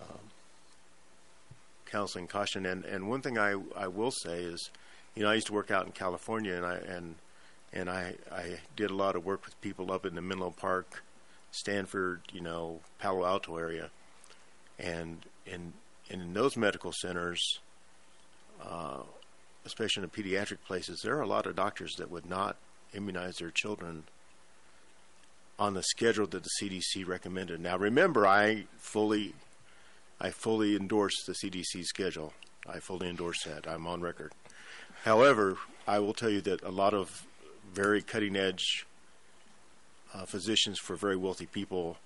[0.00, 0.30] um,
[1.84, 2.64] counseling caution.
[2.64, 4.70] And and one thing I I will say is,
[5.14, 7.16] you know, I used to work out in California, and I and
[7.72, 11.02] and I, I did a lot of work with people up in the Menlo Park,
[11.50, 13.90] Stanford, you know, Palo Alto area,
[14.78, 15.72] and in
[16.08, 17.60] in those medical centers,
[18.62, 19.02] uh,
[19.64, 22.56] especially in the pediatric places, there are a lot of doctors that would not
[22.92, 24.04] immunize their children
[25.58, 27.60] on the schedule that the CDC recommended.
[27.60, 29.34] Now, remember, I fully,
[30.20, 32.32] I fully endorse the CDC schedule.
[32.66, 33.68] I fully endorse that.
[33.68, 34.32] I'm on record.
[35.04, 37.26] However, I will tell you that a lot of
[37.72, 38.86] very cutting edge
[40.14, 41.96] uh, physicians for very wealthy people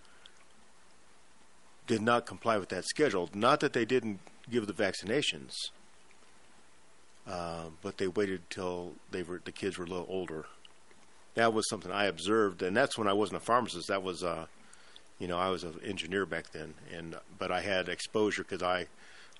[1.86, 3.28] did not comply with that schedule.
[3.34, 5.70] Not that they didn't give the vaccinations,
[7.26, 10.46] uh, but they waited till they were the kids were a little older.
[11.34, 13.88] That was something I observed, and that's when I wasn't a pharmacist.
[13.88, 14.46] That was, uh,
[15.18, 18.86] you know, I was an engineer back then, and but I had exposure because I,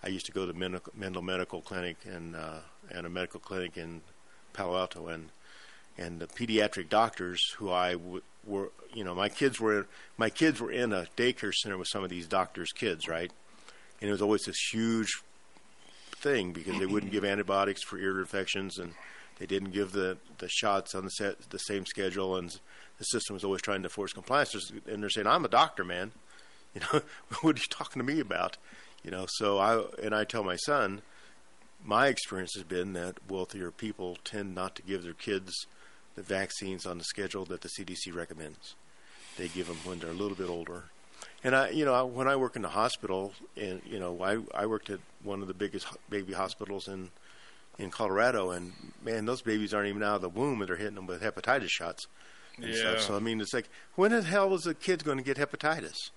[0.02, 2.60] I used to go to Menlo Medical Clinic and uh,
[2.90, 4.00] and a medical clinic in
[4.52, 5.30] Palo Alto, and
[5.96, 10.60] and the pediatric doctors who I w- were, you know, my kids were my kids
[10.60, 13.30] were in a daycare center with some of these doctors' kids, right?
[14.00, 15.22] And it was always this huge
[16.16, 18.92] thing because they wouldn't give antibiotics for ear infections and
[19.38, 22.58] they didn't give the, the shots on the set the same schedule and
[22.98, 24.70] the system was always trying to force compliance.
[24.86, 26.12] And they're saying I'm a doctor man.
[26.74, 27.02] You know
[27.42, 28.56] what are you talking to me about?
[29.04, 31.02] You know so I and I tell my son
[31.84, 35.66] my experience has been that wealthier people tend not to give their kids
[36.14, 38.74] the vaccines on the schedule that the CDC recommends.
[39.36, 40.84] They give them when they're a little bit older.
[41.42, 44.38] And I, you know, I, when I work in the hospital, and you know, I
[44.54, 47.10] I worked at one of the biggest baby hospitals in
[47.78, 48.72] in Colorado, and
[49.02, 51.70] man, those babies aren't even out of the womb, and they're hitting them with hepatitis
[51.70, 52.06] shots.
[52.56, 52.74] And Yeah.
[52.74, 53.00] Stuff.
[53.00, 56.10] So I mean, it's like, when the hell is a kid going to get hepatitis?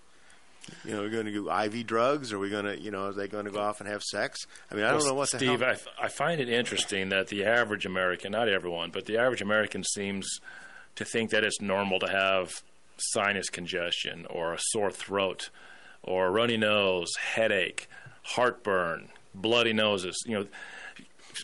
[0.85, 2.33] You know, are we're going to do IV drugs?
[2.33, 4.45] Are we going to, you know, are they going to go off and have sex?
[4.71, 5.75] I mean, I don't know what the Steve, hell.
[5.99, 9.83] I, I find it interesting that the average American, not everyone, but the average American
[9.83, 10.39] seems
[10.95, 12.61] to think that it's normal to have
[12.97, 15.49] sinus congestion or a sore throat
[16.03, 17.87] or a runny nose, headache,
[18.23, 20.23] heartburn, bloody noses.
[20.25, 20.47] You know,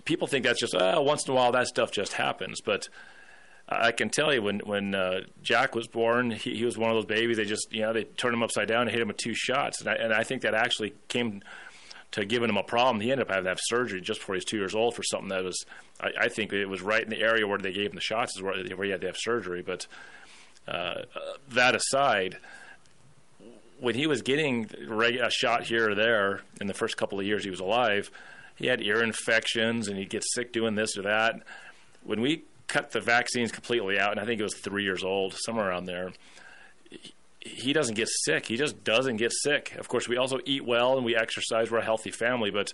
[0.06, 2.90] people think that's just oh, once in a while that stuff just happens, but
[3.80, 6.96] I can tell you when when uh, Jack was born, he, he was one of
[6.96, 7.38] those babies.
[7.38, 9.82] They just you know they turned him upside down and hit him with two shots,
[9.82, 11.42] and I, and I think that actually came
[12.12, 13.02] to giving him a problem.
[13.02, 15.04] He ended up having to have surgery just before he was two years old for
[15.04, 15.66] something that was
[16.00, 18.36] I, I think it was right in the area where they gave him the shots
[18.36, 19.62] is where, where he had to have surgery.
[19.62, 19.88] But
[20.68, 21.04] uh,
[21.50, 22.38] that aside,
[23.80, 27.44] when he was getting a shot here or there in the first couple of years
[27.44, 28.12] he was alive,
[28.56, 31.42] he had ear infections and he'd get sick doing this or that.
[32.04, 35.36] When we cut the vaccines completely out, and I think it was three years old,
[35.46, 36.12] somewhere around there,
[37.40, 38.46] he- doesn't get sick.
[38.46, 39.76] He just doesn't get sick.
[39.78, 41.72] Of course, we also eat well and we exercise.
[41.72, 42.72] We're a healthy family, but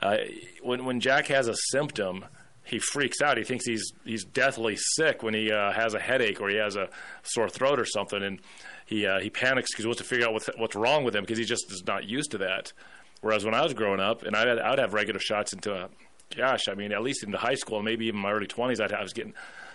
[0.00, 0.18] uh,
[0.62, 2.24] when when Jack has a symptom,
[2.64, 3.38] he freaks out.
[3.38, 6.76] He thinks he's he's deathly sick when he uh, has a headache or he has
[6.76, 6.88] a
[7.22, 8.40] sore throat or something, and
[8.86, 11.22] he uh, he panics because he wants to figure out what's what's wrong with him
[11.22, 12.72] because he just is not used to that.
[13.20, 15.88] Whereas when I was growing up, and I'd, I'd have regular shots into,
[16.36, 19.02] gosh, I mean, at least into high school, maybe even my early twenties, I'd I
[19.02, 19.34] was getting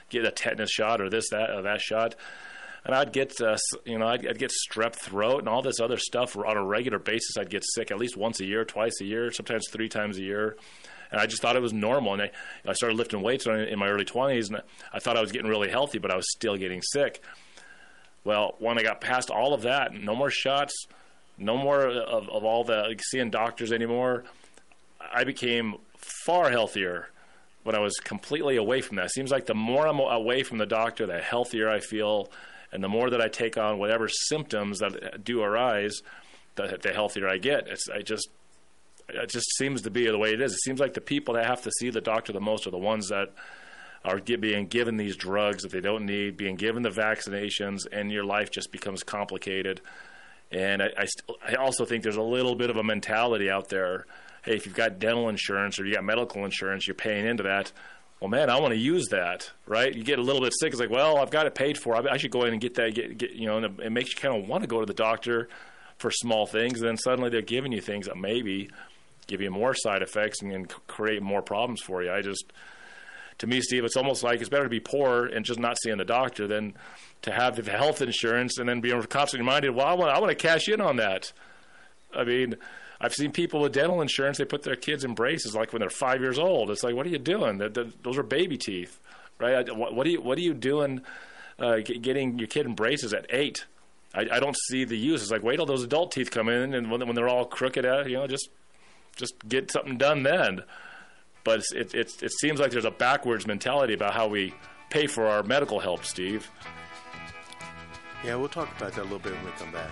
[0.10, 2.16] get a tetanus shot or this that or that shot.
[2.86, 5.98] and I'd get uh, you know I'd, I'd, get strep throat and all this other
[5.98, 7.38] stuff on a regular basis.
[7.38, 10.22] I'd get sick at least once a year, twice a year, sometimes three times a
[10.22, 10.58] year.
[11.12, 12.14] And I just thought it was normal.
[12.14, 12.32] And I,
[12.68, 15.70] I started lifting weights in my early 20s, and I thought I was getting really
[15.70, 17.22] healthy, but I was still getting sick.
[18.24, 20.74] Well, when I got past all of that, no more shots,
[21.38, 24.24] no more of, of all the like, seeing doctors anymore,
[25.14, 27.10] I became far healthier
[27.64, 29.06] when I was completely away from that.
[29.06, 32.30] It seems like the more I'm away from the doctor, the healthier I feel,
[32.72, 36.02] and the more that I take on whatever symptoms that do arise,
[36.56, 37.68] the, the healthier I get.
[37.68, 38.30] It's I just
[39.10, 40.54] it just seems to be the way it is.
[40.54, 42.78] It seems like the people that have to see the doctor the most are the
[42.78, 43.34] ones that
[44.06, 48.26] are being given these drugs that they don't need, being given the vaccinations, and your
[48.26, 49.80] life just becomes complicated.
[50.52, 53.70] And I, I, st- I also think there's a little bit of a mentality out
[53.70, 54.06] there.
[54.44, 57.72] Hey, if you've got dental insurance or you got medical insurance, you're paying into that.
[58.20, 59.94] Well, man, I want to use that, right?
[59.94, 60.72] You get a little bit sick.
[60.72, 61.96] It's like, well, I've got it paid for.
[61.96, 62.94] I, should go in and get that.
[62.94, 64.94] Get, get you know, and it makes you kind of want to go to the
[64.94, 65.50] doctor
[65.98, 66.80] for small things.
[66.80, 68.70] And then suddenly they're giving you things that maybe
[69.28, 72.12] give you more side effects and, and create more problems for you.
[72.12, 72.52] I just,
[73.40, 75.98] to me, Steve, it's almost like it's better to be poor and just not seeing
[75.98, 76.74] the doctor than
[77.24, 80.30] to have the health insurance and then be constantly reminded, well, I want, I want
[80.30, 81.32] to cash in on that.
[82.16, 82.56] I mean,
[83.02, 85.90] I've seen people with dental insurance, they put their kids in braces like when they're
[85.90, 86.72] five years old.
[86.72, 87.58] It's like, what are you doing?
[87.58, 89.00] Those are baby teeth,
[89.40, 89.76] right?
[89.76, 91.02] What, what, are you, what are you doing
[91.60, 93.66] uh, getting your kid in braces at eight?
[94.14, 95.22] I, I don't see the use.
[95.22, 97.84] It's like, wait till those adult teeth come in and when, when they're all crooked,
[97.84, 98.50] at, you know, just
[99.16, 100.64] just get something done then.
[101.44, 104.54] But it, it, it seems like there's a backwards mentality about how we
[104.90, 106.50] pay for our medical help, Steve.
[108.24, 109.92] Yeah, we'll talk about that a little bit when we come back.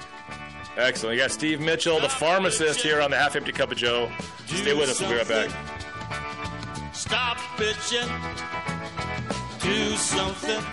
[0.77, 1.17] Excellent.
[1.17, 4.09] You got Steve Mitchell, the pharmacist, here on the Half Empty Cup of Joe.
[4.45, 5.01] Stay with us.
[5.01, 5.49] We'll be right back.
[6.93, 8.07] Stop bitching.
[9.61, 10.63] Do something.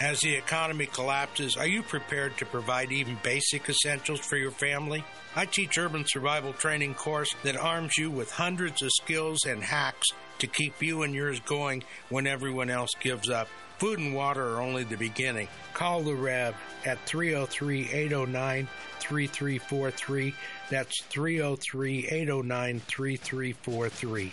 [0.00, 5.04] As the economy collapses, are you prepared to provide even basic essentials for your family?
[5.34, 10.06] I teach urban survival training course that arms you with hundreds of skills and hacks
[10.38, 13.48] to keep you and yours going when everyone else gives up.
[13.78, 15.46] Food and water are only the beginning.
[15.72, 16.54] Call the Rev
[16.84, 18.68] at 303 809
[18.98, 20.34] 3343.
[20.68, 24.32] That's 303 809 3343.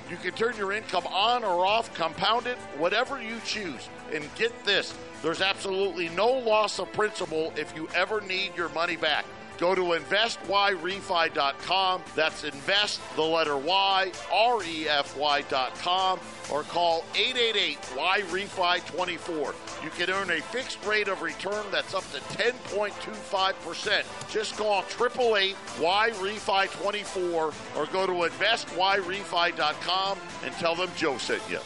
[0.11, 3.87] You can turn your income on or off, compound it, whatever you choose.
[4.13, 4.93] And get this
[5.23, 9.23] there's absolutely no loss of principal if you ever need your money back.
[9.61, 12.03] Go to investyrefy.com.
[12.15, 16.19] That's invest, the letter Y, R E F Y.com,
[16.51, 19.53] or call 888 Y Refi 24.
[19.83, 24.31] You can earn a fixed rate of return that's up to 10.25%.
[24.31, 31.47] Just call 888 Y Refi 24 or go to investyrefy.com and tell them Joe sent
[31.51, 31.59] you.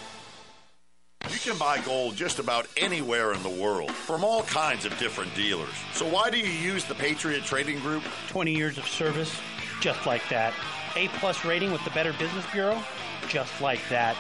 [1.32, 5.34] You can buy gold just about anywhere in the world from all kinds of different
[5.36, 5.74] dealers.
[5.92, 8.04] So why do you use the Patriot Trading Group?
[8.30, 9.36] 20 years of service,
[9.82, 10.54] just like that.
[10.96, 12.82] A plus rating with the Better Business Bureau,
[13.28, 14.16] just like that.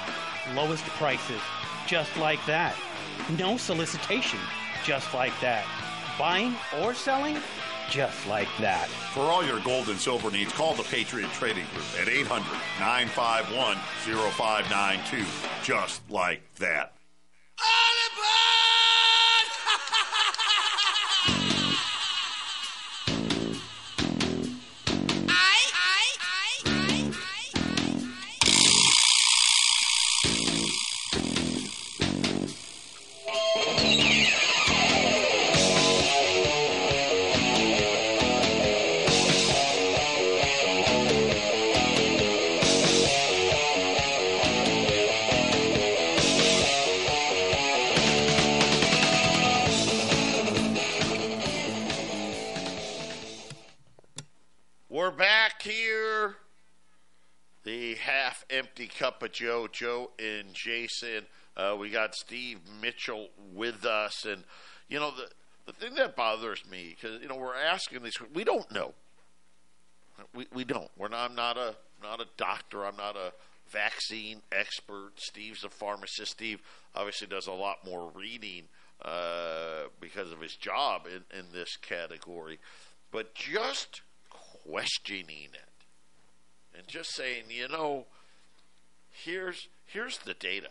[0.56, 1.39] Lowest prices,
[1.88, 2.76] just like that.
[3.38, 4.39] No solicitation,
[4.84, 5.64] just like that.
[6.18, 7.38] Buying or selling,
[7.89, 8.88] just like that.
[9.13, 12.45] For all your gold and silver needs, call the Patriot Trading Group at 800
[12.79, 15.25] 951 0592.
[15.63, 16.93] Just like that.
[17.57, 17.65] We're
[58.06, 61.26] half empty cup of Joe, Joe and Jason.
[61.58, 64.43] Uh, we got Steve Mitchell with us, and
[64.88, 65.30] you know the
[65.66, 68.93] the thing that bothers me because you know we're asking these, we don't know.
[70.34, 70.89] We we don't.
[70.97, 71.32] We're not.
[71.32, 72.86] I'm not a not a doctor.
[72.86, 73.34] I'm not a
[73.72, 75.14] vaccine expert.
[75.16, 76.34] Steve's a pharmacist.
[76.34, 76.62] Steve
[76.93, 78.64] obviously does a lot more reading
[79.03, 82.60] uh, because of his job in, in this category.
[83.12, 85.74] But just questioning it
[86.78, 88.05] and just saying, you know,
[89.23, 90.69] here's here's the data.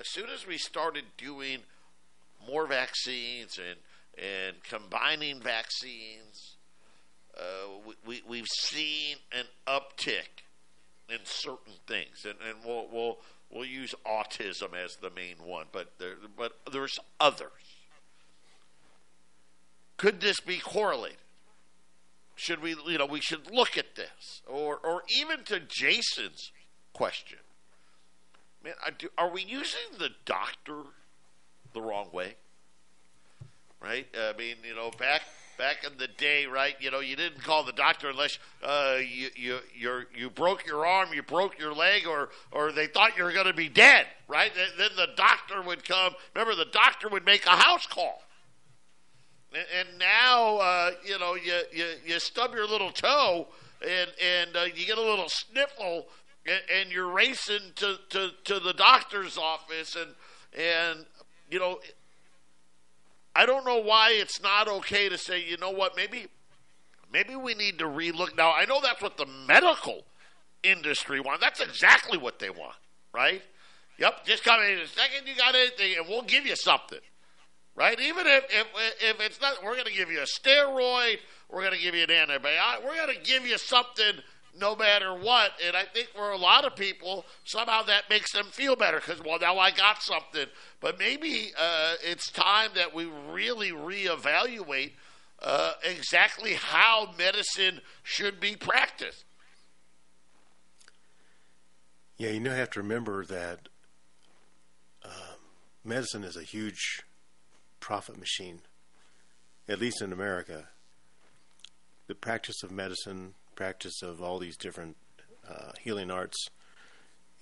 [0.00, 1.60] As soon as we started doing
[2.46, 3.78] more vaccines and
[4.16, 6.56] and combining vaccines,
[7.36, 10.44] uh, we, we have seen an uptick
[11.08, 13.18] in certain things, and, and we'll we'll
[13.50, 17.50] we'll use autism as the main one, but there but there's others.
[19.96, 21.18] Could this be correlated?
[22.36, 26.50] Should we, you know, we should look at this, or or even to Jason's
[26.92, 27.38] question.
[28.64, 30.82] Man, do, are we using the doctor
[31.74, 32.34] the wrong way?
[33.80, 34.06] Right?
[34.16, 35.22] I mean, you know, back
[35.58, 36.74] back in the day, right?
[36.80, 40.86] You know, you didn't call the doctor unless uh, you you you you broke your
[40.86, 44.06] arm, you broke your leg, or or they thought you were going to be dead,
[44.28, 44.50] right?
[44.54, 46.14] Then the doctor would come.
[46.34, 48.22] Remember, the doctor would make a house call.
[49.56, 53.48] And, now, uh, you know, you, you you stub your little toe,
[53.82, 56.06] and and uh, you get a little sniffle,
[56.46, 60.14] and, and you're racing to, to, to the doctor's office, and
[60.58, 61.06] and
[61.50, 61.78] you know
[63.36, 66.26] I don't know why it's not okay to say, you know what, maybe
[67.12, 68.36] maybe we need to relook.
[68.36, 70.02] Now, I know that's what the medical
[70.62, 71.40] industry wants.
[71.40, 72.76] That's exactly what they want,
[73.12, 73.42] right?
[73.98, 77.00] Yep, just come in a second you got anything, and we'll give you something,
[77.76, 77.98] right?
[78.00, 78.66] Even if if,
[79.00, 81.18] if it's not, we're going to give you a steroid,
[81.50, 84.20] we're going to give you an antibiotic, we're going to give you something
[84.58, 85.52] no matter what.
[85.66, 89.22] And I think for a lot of people, somehow that makes them feel better because,
[89.22, 90.46] well, now I got something.
[90.80, 94.92] But maybe uh, it's time that we really reevaluate
[95.42, 99.24] uh, exactly how medicine should be practiced.
[102.16, 103.68] Yeah, you know, you have to remember that
[105.04, 105.34] uh,
[105.84, 107.02] medicine is a huge
[107.84, 108.60] profit machine,
[109.68, 110.68] at least in America.
[112.06, 114.96] The practice of medicine practice of all these different
[115.46, 116.48] uh, healing arts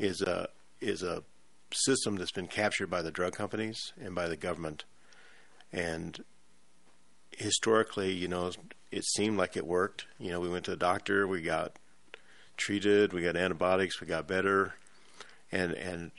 [0.01, 0.49] is a
[0.80, 1.22] is a
[1.72, 4.84] system that's been captured by the drug companies and by the government.
[5.72, 6.24] And
[7.30, 8.51] historically, you know,
[8.90, 10.07] it seemed like it worked.
[10.18, 11.76] You know, we went to the doctor, we got
[12.57, 14.74] treated, we got antibiotics, we got better.
[15.53, 16.11] And and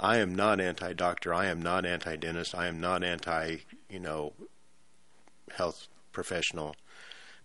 [0.00, 1.34] I am not anti-doctor.
[1.34, 2.54] I am not anti-dentist.
[2.54, 3.58] I am not anti,
[3.90, 4.32] you know,
[5.50, 6.76] health professional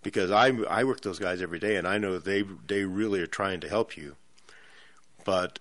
[0.03, 3.27] because I I work those guys every day, and I know they they really are
[3.27, 4.15] trying to help you,
[5.25, 5.59] but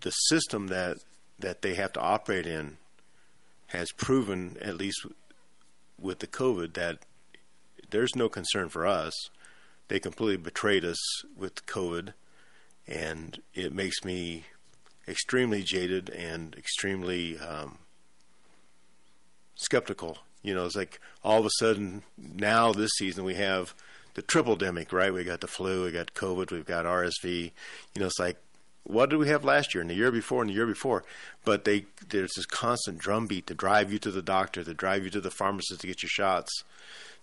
[0.00, 0.98] the system that
[1.38, 2.78] that they have to operate in
[3.68, 5.06] has proven, at least
[6.00, 6.98] with the COVID, that
[7.90, 9.12] there's no concern for us.
[9.88, 10.98] They completely betrayed us
[11.36, 12.14] with COVID,
[12.86, 14.44] and it makes me
[15.08, 17.78] extremely jaded and extremely um,
[19.54, 23.74] skeptical you know, it's like all of a sudden now this season we have
[24.14, 25.12] the triple demic, right?
[25.12, 27.52] We got the flu, we got COVID, we've got RSV.
[27.94, 28.38] You know, it's like
[28.84, 31.04] what did we have last year and the year before and the year before?
[31.44, 35.10] But they there's this constant drumbeat to drive you to the doctor, to drive you
[35.10, 36.64] to the pharmacist to get your shots,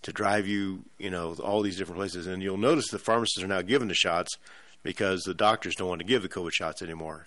[0.03, 2.27] to drive you, you know, all these different places.
[2.27, 4.37] And you'll notice the pharmacists are now giving the shots
[4.83, 7.25] because the doctors don't want to give the COVID shots anymore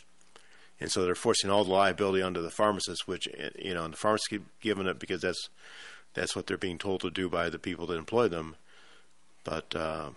[0.81, 3.99] and so they're forcing all the liability onto the pharmacists, which you know, and the
[3.99, 5.49] pharmacists keep giving it because that's
[6.15, 8.57] that's what they're being told to do by the people that employ them.
[9.45, 10.11] But uh,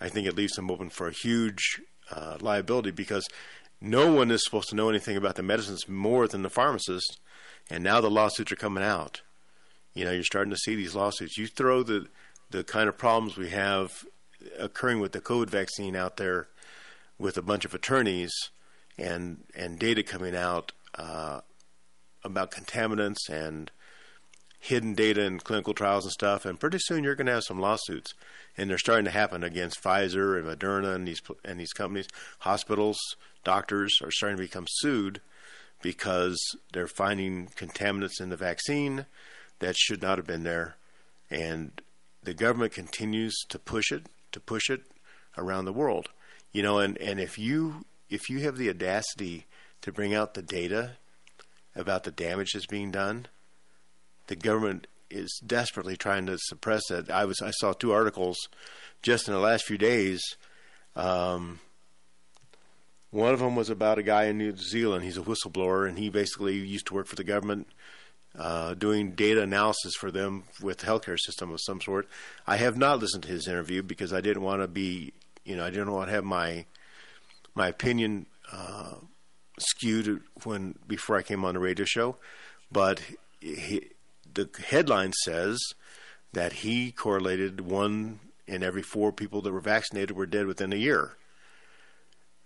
[0.00, 3.26] I think it leaves them open for a huge uh, liability because
[3.80, 7.18] no one is supposed to know anything about the medicines more than the pharmacist,
[7.70, 9.22] and now the lawsuits are coming out.
[9.94, 11.38] You know, you're starting to see these lawsuits.
[11.38, 12.08] You throw the
[12.50, 14.04] the kind of problems we have
[14.58, 16.48] occurring with the COVID vaccine out there
[17.18, 18.32] with a bunch of attorneys
[18.98, 21.40] and and data coming out uh,
[22.24, 23.70] about contaminants and
[24.60, 27.60] hidden data in clinical trials and stuff, and pretty soon you're going to have some
[27.60, 28.12] lawsuits,
[28.56, 32.08] and they're starting to happen against Pfizer and Moderna and these and these companies.
[32.40, 32.98] Hospitals,
[33.44, 35.20] doctors are starting to become sued
[35.80, 36.38] because
[36.72, 39.06] they're finding contaminants in the vaccine
[39.60, 40.76] that should not have been there,
[41.30, 41.80] and
[42.22, 44.82] the government continues to push it to push it
[45.36, 46.08] around the world.
[46.50, 49.46] You know, and, and if you if you have the audacity
[49.82, 50.92] to bring out the data
[51.74, 53.26] about the damage that's being done,
[54.26, 57.10] the government is desperately trying to suppress that.
[57.10, 58.36] I was I saw two articles
[59.02, 60.22] just in the last few days.
[60.96, 61.60] Um,
[63.10, 65.04] one of them was about a guy in New Zealand.
[65.04, 67.68] He's a whistleblower, and he basically used to work for the government,
[68.38, 72.06] uh, doing data analysis for them with the healthcare system of some sort.
[72.46, 75.64] I have not listened to his interview because I didn't want to be, you know,
[75.64, 76.66] I didn't want to have my
[77.58, 78.94] my opinion uh,
[79.58, 82.16] skewed when before I came on the radio show,
[82.72, 83.02] but
[83.40, 83.88] he,
[84.32, 85.58] the headline says
[86.32, 90.76] that he correlated one in every four people that were vaccinated were dead within a
[90.76, 91.16] year.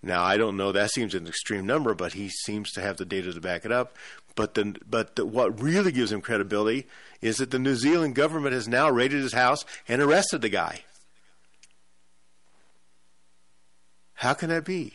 [0.02, 0.72] Now I don't know.
[0.72, 3.70] That seems an extreme number, but he seems to have the data to back it
[3.70, 3.96] up.
[4.34, 4.58] But
[4.88, 6.86] but the, what really gives him credibility
[7.20, 10.80] is that the New Zealand government has now raided his house and arrested the guy.
[14.14, 14.94] How can that be?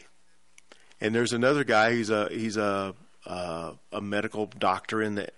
[1.00, 1.94] And there's another guy.
[1.94, 2.96] He's a he's a
[3.26, 5.30] uh, a medical doctor in the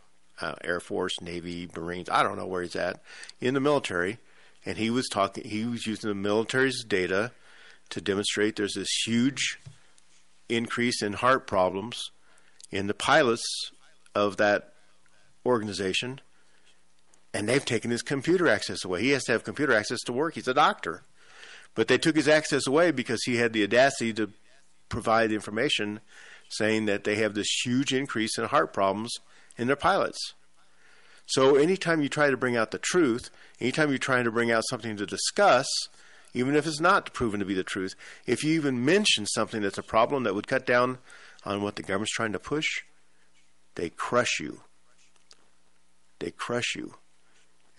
[0.41, 2.10] uh, Air Force, Navy, Marines.
[2.10, 3.01] I don't know where he's at
[3.41, 4.20] in the military,
[4.66, 5.43] and he was talking.
[5.43, 7.32] He was using the military's data
[7.89, 9.60] to demonstrate there's this huge
[10.47, 12.12] increase in heart problems
[12.72, 13.72] in the pilots
[14.16, 14.74] of that
[15.45, 16.22] organization,
[17.34, 19.01] and they've taken his computer access away.
[19.01, 20.36] He has to have computer access to work.
[20.36, 21.03] He's a doctor.
[21.76, 24.32] But they took his access away because he had the audacity to
[24.89, 26.01] provide information
[26.49, 29.19] saying that they have this huge increase in heart problems
[29.57, 30.33] in their pilots.
[31.27, 33.29] So anytime you try to bring out the truth,
[33.61, 35.67] anytime you're trying to bring out something to discuss,
[36.33, 37.93] even if it's not proven to be the truth,
[38.25, 40.97] if you even mention something that's a problem that would cut down
[41.45, 42.81] on what the government's trying to push,
[43.75, 44.61] they crush you.
[46.17, 46.95] They crush you.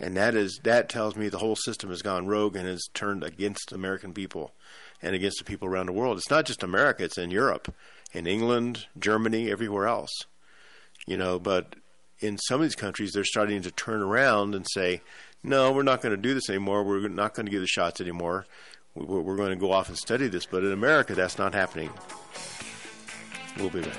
[0.00, 3.22] And that is that tells me the whole system has gone rogue and has turned
[3.22, 4.52] against American people
[5.02, 6.16] and against the people around the world.
[6.16, 7.74] It's not just America, it's in Europe,
[8.12, 10.12] in England, Germany, everywhere else.
[11.06, 11.76] You know, but
[12.18, 15.02] in some of these countries they're starting to turn around and say,
[15.42, 16.82] "No, we're not going to do this anymore.
[16.82, 18.46] We're not going to give the shots anymore.
[18.94, 21.90] We're going to go off and study this." But in America that's not happening.
[23.58, 23.98] We'll be back.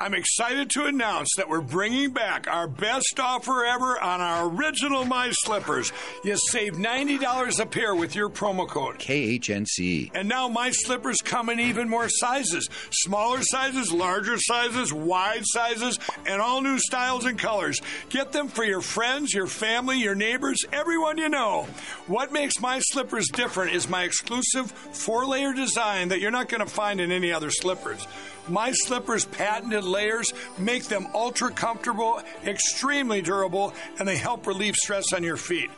[0.00, 5.04] I'm excited to announce that we're bringing back our best offer ever on our original
[5.04, 5.92] My Slippers.
[6.22, 9.00] You save $90 a pair with your promo code.
[9.00, 10.12] KHNC.
[10.14, 15.98] And now My Slippers come in even more sizes smaller sizes, larger sizes, wide sizes,
[16.26, 17.80] and all new styles and colors.
[18.08, 21.66] Get them for your friends, your family, your neighbors, everyone you know.
[22.06, 26.64] What makes My Slippers different is my exclusive four layer design that you're not going
[26.64, 28.06] to find in any other slippers.
[28.48, 35.12] My Slippers patented layers make them ultra comfortable, extremely durable, and they help relieve stress
[35.12, 35.70] on your feet.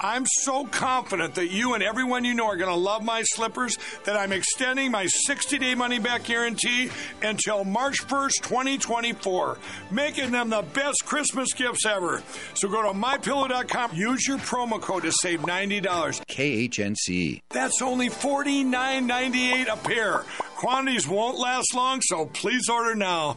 [0.00, 3.76] I'm so confident that you and everyone you know are going to love my slippers
[4.04, 6.90] that I'm extending my 60 day money back guarantee
[7.22, 9.58] until March 1st, 2024,
[9.90, 12.22] making them the best Christmas gifts ever.
[12.54, 15.82] So go to mypillow.com, use your promo code to save $90.
[15.82, 17.42] KHNC.
[17.50, 20.24] That's only $49.98 a pair.
[20.58, 23.36] Quantities won't last long, so please order now.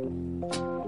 [0.00, 0.79] We're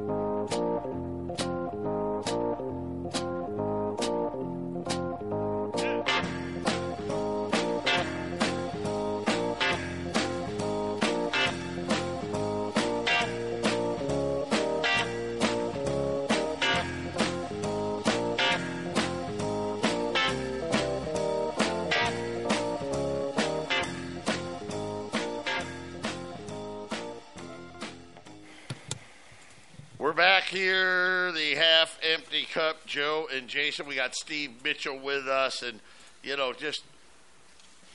[31.33, 32.87] the half empty cup.
[32.87, 33.87] Joe and Jason.
[33.87, 35.81] We got Steve Mitchell with us, and
[36.23, 36.83] you know, just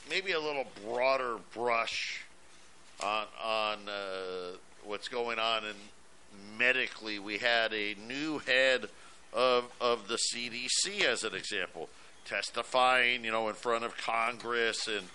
[0.10, 2.24] maybe a little broader brush
[3.04, 5.76] on on uh, what's going on in
[6.58, 7.20] medically.
[7.20, 8.88] We had a new head
[9.34, 11.90] of of the CDC, as an example,
[12.26, 15.08] testifying, you know, in front of Congress and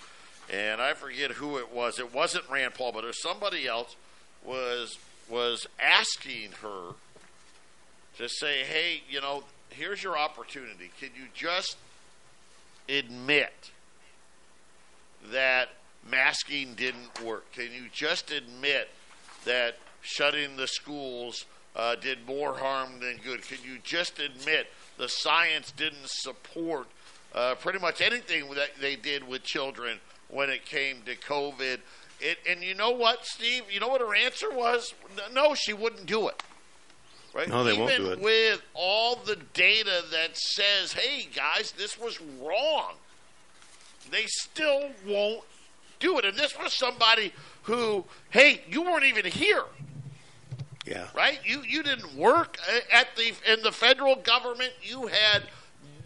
[0.50, 1.98] and I forget who it was.
[1.98, 3.96] It wasn't Rand Paul, but it was somebody else
[4.44, 4.98] was
[5.28, 6.94] was asking her
[8.18, 10.90] to say, "Hey, you know, here's your opportunity.
[10.98, 11.76] Can you just
[12.88, 13.70] admit
[15.30, 15.70] that
[16.08, 17.50] masking didn't work?
[17.52, 18.90] Can you just admit
[19.44, 21.44] that shutting the schools
[21.74, 23.42] uh, did more harm than good?
[23.42, 24.66] Can you just admit
[24.98, 26.86] the science didn't support
[27.34, 29.98] uh, pretty much anything that they did with children
[30.28, 31.80] when it came to COVID?"
[32.20, 33.64] It, and you know what, Steve?
[33.68, 34.94] You know what her answer was?
[35.32, 36.40] No, she wouldn't do it.
[37.34, 37.48] Right?
[37.48, 38.20] No, they Even won't do it.
[38.20, 42.94] With all the data that says, "Hey, guys, this was wrong,"
[44.10, 45.42] they still won't
[45.98, 46.24] do it.
[46.26, 49.64] And this was somebody who, hey, you weren't even here,
[50.84, 51.08] Yeah.
[51.14, 51.40] right?
[51.44, 52.58] You you didn't work
[52.92, 54.72] at the in the federal government.
[54.82, 55.44] You had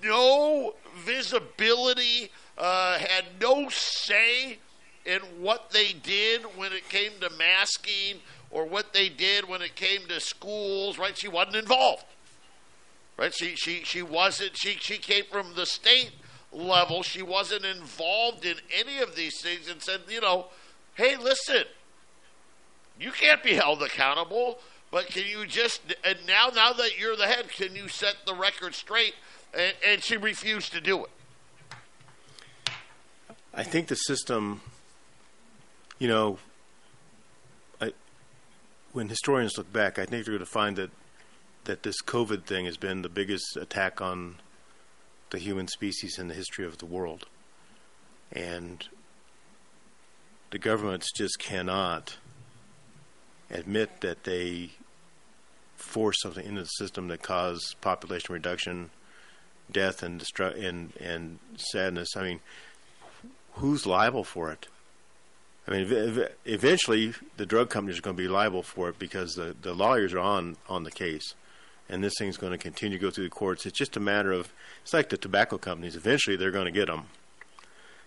[0.02, 4.58] no visibility, uh, had no say
[5.04, 8.20] in what they did when it came to masking
[8.56, 10.98] or what they did when it came to schools.
[10.98, 11.16] Right?
[11.16, 12.04] She wasn't involved.
[13.18, 13.34] Right?
[13.34, 14.56] She she she wasn't.
[14.56, 16.12] She she came from the state
[16.52, 17.02] level.
[17.02, 20.46] She wasn't involved in any of these things, and said, you know,
[20.94, 21.64] hey, listen,
[22.98, 24.58] you can't be held accountable.
[24.90, 28.34] But can you just and now now that you're the head, can you set the
[28.34, 29.14] record straight?
[29.52, 31.10] And, and she refused to do it.
[33.52, 34.62] I think the system,
[35.98, 36.38] you know,
[38.96, 40.90] when historians look back, I think they're going to find that
[41.64, 44.36] that this COVID thing has been the biggest attack on
[45.28, 47.26] the human species in the history of the world,
[48.32, 48.88] and
[50.50, 52.16] the governments just cannot
[53.50, 54.70] admit that they
[55.74, 58.88] force something into the system that caused population reduction,
[59.70, 62.16] death, and destru- and and sadness.
[62.16, 62.40] I mean,
[63.56, 64.68] who's liable for it?
[65.66, 68.98] I mean, ev- ev- eventually the drug companies are going to be liable for it
[68.98, 71.34] because the, the lawyers are on on the case,
[71.88, 73.66] and this thing's going to continue to go through the courts.
[73.66, 74.52] It's just a matter of
[74.82, 75.96] it's like the tobacco companies.
[75.96, 77.06] Eventually, they're going to get them,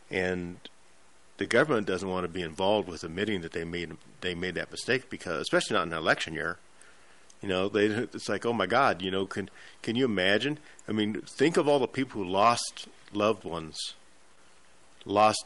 [0.09, 0.57] and
[1.37, 3.91] the government doesn't want to be involved with admitting that they made
[4.21, 6.57] they made that mistake because, especially not in an election year.
[7.41, 9.49] You know, they it's like, oh my God, you know, can
[9.81, 10.59] can you imagine?
[10.87, 13.77] I mean, think of all the people who lost loved ones,
[15.05, 15.45] lost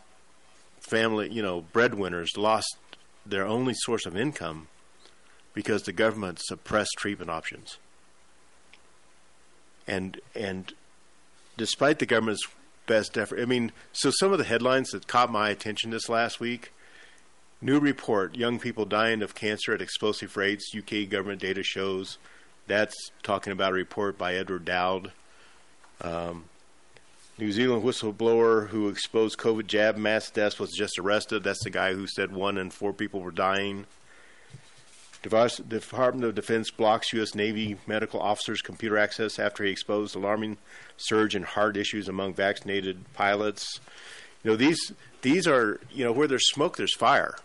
[0.88, 2.77] family, you know, breadwinners, lost
[3.25, 4.67] their only source of income
[5.53, 7.77] because the government suppressed treatment options.
[9.88, 10.73] And and
[11.57, 12.47] despite the government's
[12.86, 16.39] best effort, I mean, so some of the headlines that caught my attention this last
[16.39, 16.71] week
[17.63, 20.73] New report: Young people dying of cancer at explosive rates.
[20.77, 22.17] UK government data shows.
[22.67, 25.13] That's talking about a report by Edward Dowd.
[26.01, 26.43] Um,
[27.38, 31.43] New Zealand whistleblower who exposed COVID jab mass deaths was just arrested.
[31.43, 33.86] That's the guy who said one in four people were dying.
[35.23, 37.34] Department of Defense blocks U.S.
[37.34, 40.57] Navy medical officers' computer access after he exposed alarming
[40.97, 43.79] surge in heart issues among vaccinated pilots.
[44.43, 47.36] You know these these are you know where there's smoke, there's fire.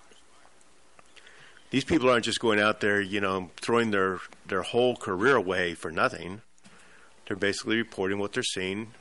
[1.70, 5.74] These people aren't just going out there, you know, throwing their their whole career away
[5.74, 6.43] for nothing.
[7.26, 8.93] They're basically reporting what they're seeing,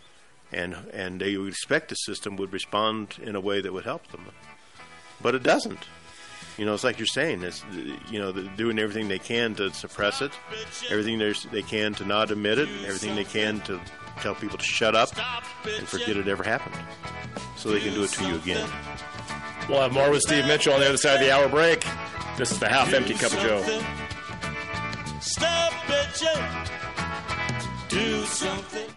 [0.52, 4.08] and and they would expect the system would respond in a way that would help
[4.08, 4.26] them,
[5.22, 5.88] but it doesn't.
[6.58, 7.44] You know, it's like you're saying.
[7.44, 7.64] It's
[8.10, 10.32] you know, they're doing everything they can to suppress it,
[10.90, 11.20] everything
[11.52, 13.80] they can to not admit it, everything they can to
[14.22, 15.10] tell people to shut up
[15.78, 16.76] and forget it ever happened,
[17.56, 18.68] so they can do it to you again.
[19.70, 21.86] We'll have more with Steve Mitchell on the other side of the hour break.
[22.38, 23.62] This is the half empty cup of Joe.
[25.20, 26.70] Stop bitching.
[27.90, 28.97] Do something.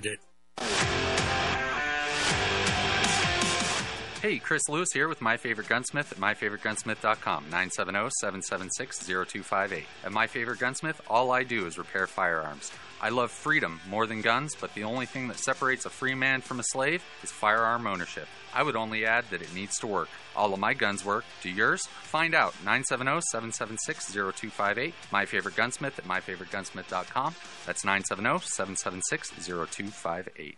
[0.05, 0.19] it.
[4.21, 9.83] Hey, Chris Lewis here with My Favorite Gunsmith at MyFavoriteGunsmith.com, 970-776-0258.
[10.05, 12.71] At My Favorite Gunsmith, all I do is repair firearms.
[13.03, 16.41] I love freedom more than guns, but the only thing that separates a free man
[16.41, 18.27] from a slave is firearm ownership.
[18.53, 20.07] I would only add that it needs to work.
[20.35, 21.25] All of my guns work.
[21.41, 21.87] Do yours?
[22.03, 22.53] Find out.
[22.63, 24.93] 970-776-0258.
[25.11, 27.33] My Favorite Gunsmith at MyFavoriteGunsmith.com.
[27.65, 30.53] That's 970-776-0258.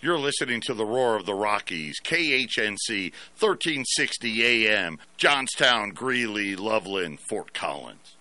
[0.00, 7.52] You're listening to the Roar of the Rockies, KHNC, 1360 AM, Johnstown, Greeley, Loveland, Fort
[7.52, 8.16] Collins.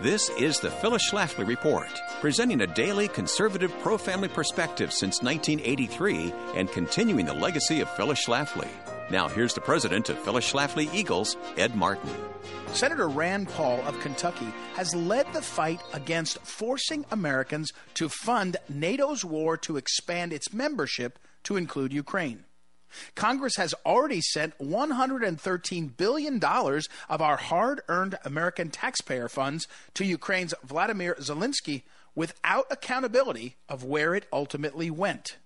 [0.00, 1.88] This is the Phyllis Schlafly Report,
[2.20, 8.24] presenting a daily conservative pro family perspective since 1983 and continuing the legacy of Phyllis
[8.24, 8.68] Schlafly.
[9.10, 12.10] Now, here's the president of Phyllis Schlafly Eagles, Ed Martin.
[12.72, 19.24] Senator Rand Paul of Kentucky has led the fight against forcing Americans to fund NATO's
[19.24, 22.44] war to expand its membership to include Ukraine.
[23.14, 30.54] Congress has already sent $113 billion of our hard earned American taxpayer funds to Ukraine's
[30.64, 31.82] Vladimir Zelensky
[32.14, 35.36] without accountability of where it ultimately went.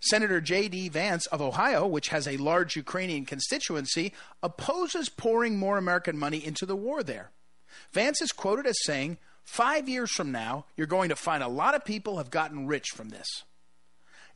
[0.00, 0.88] Senator J.D.
[0.88, 6.66] Vance of Ohio, which has a large Ukrainian constituency, opposes pouring more American money into
[6.66, 7.30] the war there.
[7.92, 11.76] Vance is quoted as saying, Five years from now, you're going to find a lot
[11.76, 13.44] of people have gotten rich from this.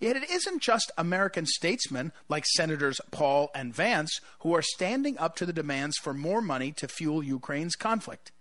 [0.00, 5.36] Yet it isn't just American statesmen like Senators Paul and Vance who are standing up
[5.36, 8.32] to the demands for more money to fuel Ukraine's conflict.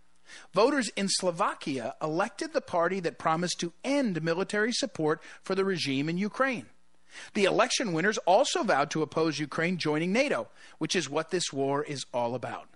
[0.54, 6.08] Voters in Slovakia elected the party that promised to end military support for the regime
[6.08, 6.68] in Ukraine.
[7.34, 10.48] The election winners also vowed to oppose Ukraine joining NATO,
[10.78, 12.70] which is what this war is all about.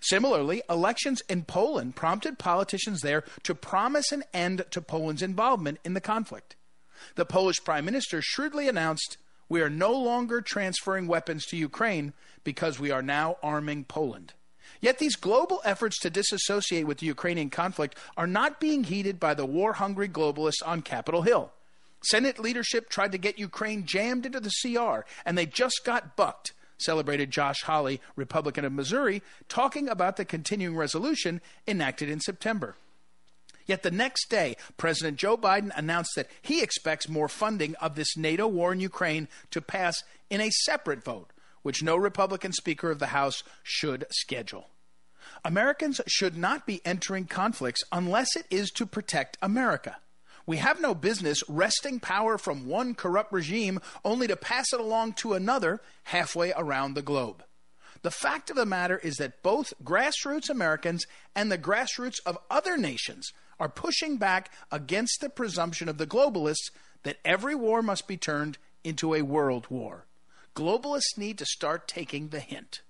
[0.00, 5.94] Similarly, elections in Poland prompted politicians there to promise an end to Poland's involvement in
[5.94, 6.56] the conflict.
[7.14, 9.16] The Polish prime minister shrewdly announced,
[9.48, 12.12] We are no longer transferring weapons to Ukraine
[12.44, 14.34] because we are now arming Poland.
[14.80, 19.34] Yet these global efforts to disassociate with the Ukrainian conflict are not being heeded by
[19.34, 21.52] the war hungry globalists on Capitol Hill.
[22.02, 26.52] Senate leadership tried to get Ukraine jammed into the CR, and they just got bucked,
[26.76, 32.76] celebrated Josh Hawley, Republican of Missouri, talking about the continuing resolution enacted in September.
[33.68, 38.16] Yet the next day, President Joe Biden announced that he expects more funding of this
[38.16, 42.98] NATO war in Ukraine to pass in a separate vote, which no Republican Speaker of
[42.98, 44.68] the House should schedule.
[45.44, 49.98] Americans should not be entering conflicts unless it is to protect America.
[50.46, 55.12] We have no business wresting power from one corrupt regime only to pass it along
[55.14, 57.44] to another halfway around the globe.
[58.00, 61.04] The fact of the matter is that both grassroots Americans
[61.36, 66.70] and the grassroots of other nations are pushing back against the presumption of the globalists
[67.02, 70.06] that every war must be turned into a world war.
[70.54, 72.82] Globalists need to start taking the hint.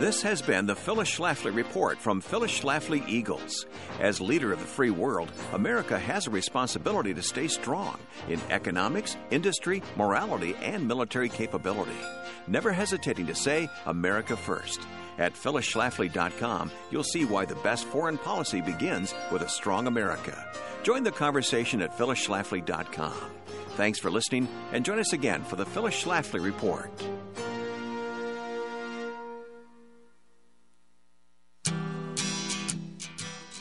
[0.00, 3.66] This has been the Phyllis Schlafly Report from Phyllis Schlafly Eagles.
[4.00, 9.18] As leader of the free world, America has a responsibility to stay strong in economics,
[9.30, 12.00] industry, morality, and military capability.
[12.46, 14.80] Never hesitating to say America first.
[15.18, 20.50] At phyllisschlafly.com, you'll see why the best foreign policy begins with a strong America.
[20.82, 23.32] Join the conversation at phyllisschlafly.com.
[23.76, 26.90] Thanks for listening, and join us again for the Phyllis Schlafly Report.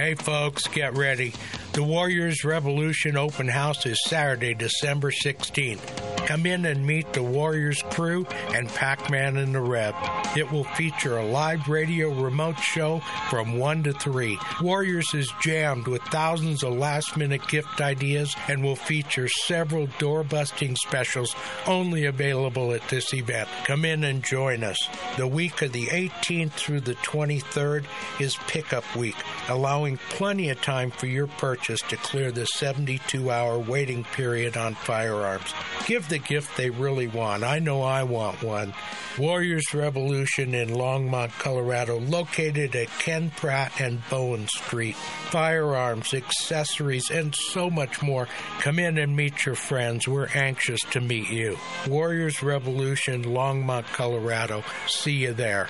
[0.00, 1.34] Hey, folks, get ready.
[1.74, 6.19] The Warriors Revolution Open House is Saturday, December 16th.
[6.30, 8.24] Come in and meet the Warriors crew
[8.54, 9.96] and Pac Man and the Rev.
[10.36, 14.38] It will feature a live radio remote show from 1 to 3.
[14.62, 20.22] Warriors is jammed with thousands of last minute gift ideas and will feature several door
[20.22, 21.34] busting specials
[21.66, 23.48] only available at this event.
[23.64, 24.78] Come in and join us.
[25.16, 27.86] The week of the 18th through the 23rd
[28.20, 29.16] is pickup week,
[29.48, 34.76] allowing plenty of time for your purchase to clear the 72 hour waiting period on
[34.76, 35.52] firearms.
[35.86, 37.42] Give the gift they really want.
[37.42, 38.74] I know I want one.
[39.18, 44.96] Warriors Revolution in Longmont, Colorado, located at Ken Pratt and Bowen Street.
[44.96, 48.28] Firearms, accessories, and so much more.
[48.60, 50.06] Come in and meet your friends.
[50.06, 51.58] We're anxious to meet you.
[51.88, 54.62] Warriors Revolution, Longmont, Colorado.
[54.86, 55.68] See you there.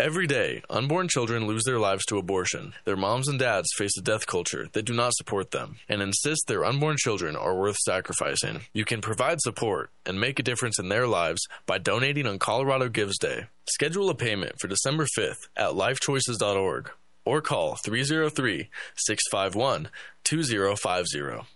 [0.00, 2.72] Every day, unborn children lose their lives to abortion.
[2.86, 6.46] Their moms and dads face a death culture that do not support them and insist
[6.46, 8.62] their unborn children are worth sacrificing.
[8.72, 12.88] You can provide support and make a difference in their lives by donating on Colorado
[12.88, 13.48] Gives Day.
[13.68, 16.90] Schedule a payment for December 5th at lifechoices.org
[17.26, 19.90] or call 303 651
[20.24, 21.46] 2050.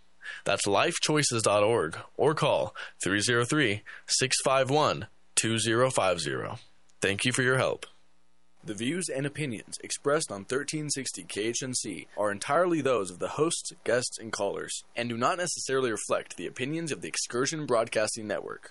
[0.44, 6.62] That's lifechoices.org or call 303 651 2050.
[7.00, 7.86] Thank you for your help.
[8.66, 14.18] The views and opinions expressed on 1360 KHNC are entirely those of the hosts, guests,
[14.18, 18.70] and callers, and do not necessarily reflect the opinions of the Excursion Broadcasting Network.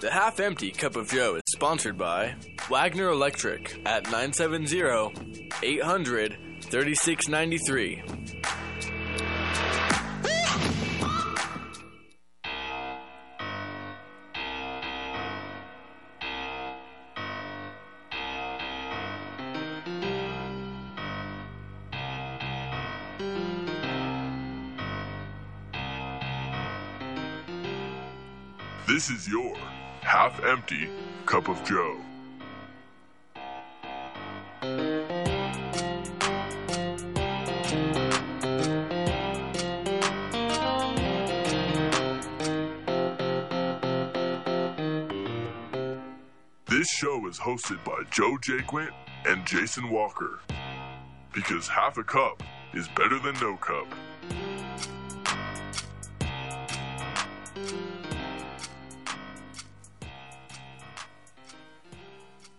[0.00, 2.34] The Half Empty Cup of Joe is sponsored by
[2.68, 4.82] Wagner Electric at 970
[5.62, 8.02] 800 3693.
[28.96, 29.54] This is your
[30.00, 30.88] half empty
[31.26, 32.00] cup of Joe.
[46.66, 48.92] This show is hosted by Joe Jaquint
[49.26, 50.40] and Jason Walker.
[51.34, 52.42] Because half a cup
[52.72, 53.88] is better than no cup.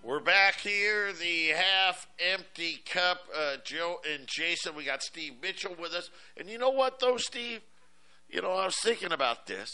[0.08, 3.24] We're back here, the half empty cup.
[3.38, 6.10] Uh, Joe and Jason, we got Steve Mitchell with us.
[6.38, 7.60] And you know what, though, Steve?
[8.30, 9.70] You know, I was thinking about this.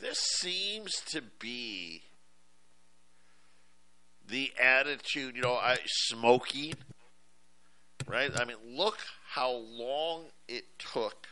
[0.00, 2.00] This seems to be
[4.26, 6.72] the attitude, you know, I, smoking,
[8.08, 8.30] right?
[8.34, 8.96] I mean, look
[9.28, 11.26] how long it took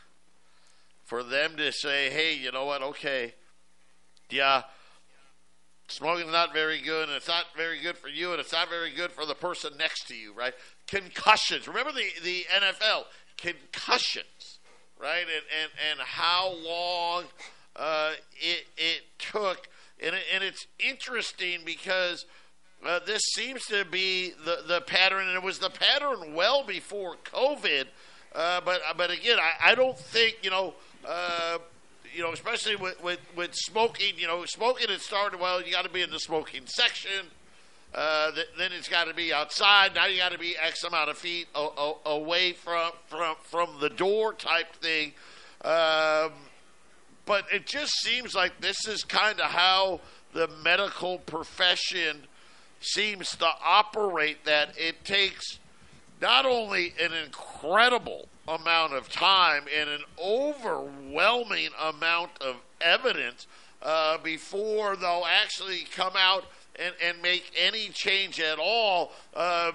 [1.05, 3.33] for them to say, hey, you know what, okay,
[4.29, 4.61] yeah
[5.91, 8.91] Smoking's not very good, and it's not very good for you, and it's not very
[8.91, 10.53] good for the person next to you, right?
[10.87, 11.67] Concussions.
[11.67, 13.03] Remember the, the NFL
[13.37, 14.59] concussions,
[14.99, 15.21] right?
[15.21, 17.25] And and, and how long
[17.75, 19.67] uh, it it took,
[20.01, 22.25] and it, and it's interesting because.
[22.83, 27.15] Uh, this seems to be the, the pattern, and it was the pattern well before
[27.31, 27.85] COVID.
[28.33, 30.73] Uh, but but again, I, I don't think you know
[31.07, 31.59] uh,
[32.13, 35.85] you know, especially with, with, with smoking, you know, smoking it started, well, you got
[35.85, 37.27] to be in the smoking section.
[37.93, 39.93] Uh, th- then it's got to be outside.
[39.95, 41.47] Now you got to be X amount of feet
[42.05, 45.13] away from, from, from the door type thing.
[45.63, 46.31] Um,
[47.25, 49.99] but it just seems like this is kind of how
[50.33, 52.23] the medical profession
[52.79, 55.59] seems to operate that it takes
[56.21, 63.47] not only an incredible amount of time and an overwhelming amount of evidence
[63.81, 66.45] uh, before they'll actually come out
[66.77, 69.11] and, and make any change at all.
[69.33, 69.71] Uh,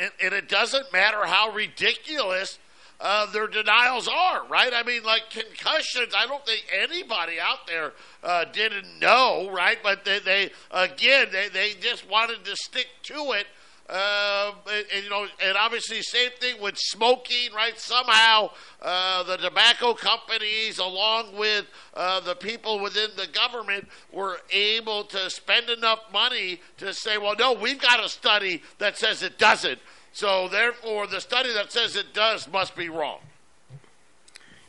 [0.00, 2.58] and, and, it doesn't matter how ridiculous
[3.00, 4.72] uh, their denials are, right?
[4.72, 9.76] I mean, like concussions, I don't think anybody out there uh, didn't know, right?
[9.82, 13.46] But they, they again, they, they just wanted to stick to it
[13.88, 17.78] uh, and, and, you know, and obviously, same thing with smoking, right?
[17.78, 25.04] Somehow, uh, the tobacco companies, along with uh, the people within the government, were able
[25.04, 29.38] to spend enough money to say, well, no, we've got a study that says it
[29.38, 29.78] doesn't.
[30.12, 33.18] So, therefore, the study that says it does must be wrong.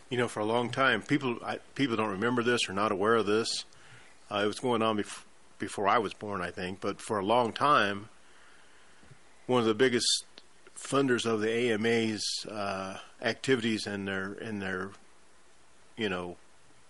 [0.10, 3.16] You know, for a long time, people I, people don't remember this or not aware
[3.16, 3.66] of this.
[4.30, 5.24] Uh, it was going on bef-
[5.60, 6.82] before I was born, I think.
[6.82, 8.10] But for a long time,
[9.48, 10.26] one of the biggest
[10.78, 14.92] funders of the AMA's uh, activities and their in their
[15.98, 16.38] you know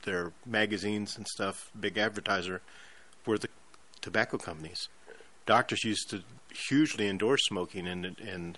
[0.04, 2.62] their magazines and stuff, big advertiser,
[3.26, 3.50] were the
[4.02, 4.90] tobacco companies.
[5.46, 6.24] Doctors used to
[6.70, 8.58] hugely endorse smoking, and and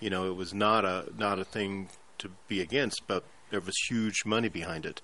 [0.00, 3.76] you know it was not a not a thing to be against, but there was
[3.88, 5.00] huge money behind it,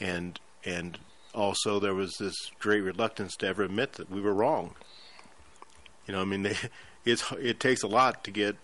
[0.00, 0.98] and and
[1.34, 4.74] also there was this great reluctance to ever admit that we were wrong.
[6.06, 6.56] You know, I mean they
[7.04, 8.56] it's it takes a lot to get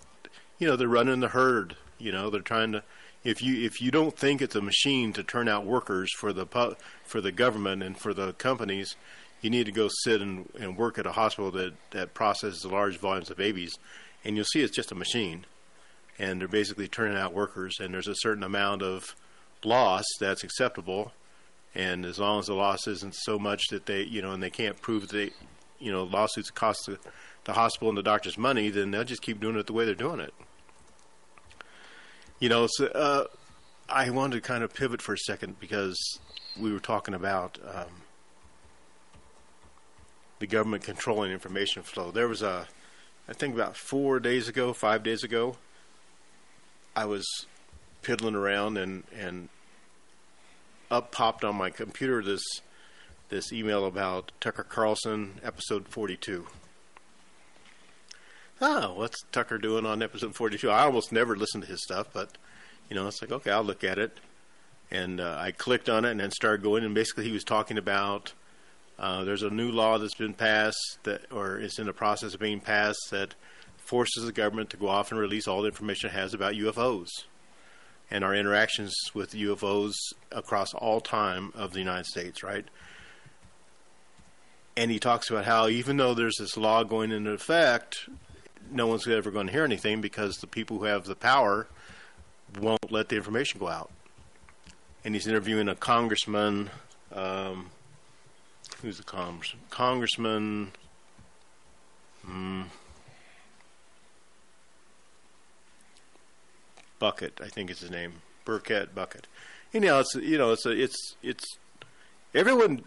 [0.58, 2.82] you know they're running the herd you know they're trying to
[3.22, 6.76] if you if you don't think it's a machine to turn out workers for the
[7.04, 8.96] for the government and for the companies
[9.42, 12.98] you need to go sit and, and work at a hospital that that processes large
[12.98, 13.78] volumes of babies
[14.24, 15.46] and you'll see it's just a machine.
[16.18, 19.16] And they're basically turning out workers and there's a certain amount of
[19.64, 21.12] loss that's acceptable
[21.74, 24.50] and as long as the loss isn't so much that they you know and they
[24.50, 25.30] can't prove that they
[25.80, 26.98] you know lawsuits cost the
[27.44, 29.94] the hospital and the doctor's money, then they'll just keep doing it the way they're
[29.94, 30.34] doing it.
[32.38, 33.24] You know, so, uh,
[33.88, 36.20] I wanted to kind of pivot for a second because
[36.58, 38.02] we were talking about um,
[40.38, 42.10] the government controlling information flow.
[42.10, 42.68] There was a,
[43.28, 45.56] I think about four days ago, five days ago,
[46.94, 47.26] I was
[48.02, 49.48] piddling around and and
[50.90, 52.42] up popped on my computer this
[53.30, 56.46] this email about Tucker Carlson episode 42.
[58.60, 60.68] Oh, what's Tucker doing on episode 42?
[60.68, 62.36] I almost never listen to his stuff, but
[62.88, 64.18] you know, it's like okay, I'll look at it.
[64.90, 67.78] And uh, I clicked on it and then started going, and basically he was talking
[67.78, 68.32] about
[68.98, 72.40] uh, there's a new law that's been passed that, or is in the process of
[72.40, 73.34] being passed that
[73.76, 77.08] forces the government to go off and release all the information it has about UFOs
[78.10, 79.94] and our interactions with UFOs
[80.32, 82.66] across all time of the United States, right?
[84.80, 88.08] And he talks about how even though there's this law going into effect,
[88.70, 91.66] no one's ever going to hear anything because the people who have the power
[92.58, 93.90] won't let the information go out.
[95.04, 96.70] And he's interviewing a congressman.
[97.12, 97.68] Um,
[98.80, 99.60] who's the congressman?
[99.68, 100.72] Congressman.
[102.24, 102.62] Hmm,
[106.98, 109.26] Bucket, I think is his name, Burkett Bucket.
[109.74, 111.44] Anyhow, it's you know it's a, it's it's
[112.34, 112.84] everyone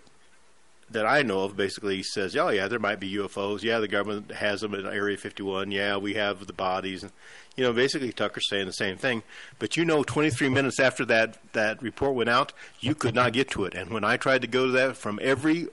[0.91, 3.63] that I know of basically says, oh yeah, there might be UFOs.
[3.63, 5.71] Yeah, the government has them in Area 51.
[5.71, 7.03] Yeah, we have the bodies.
[7.03, 7.11] And,
[7.55, 9.23] you know, basically Tucker's saying the same thing.
[9.59, 13.49] But you know, 23 minutes after that that report went out, you could not get
[13.51, 13.73] to it.
[13.73, 15.67] And when I tried to go to that from every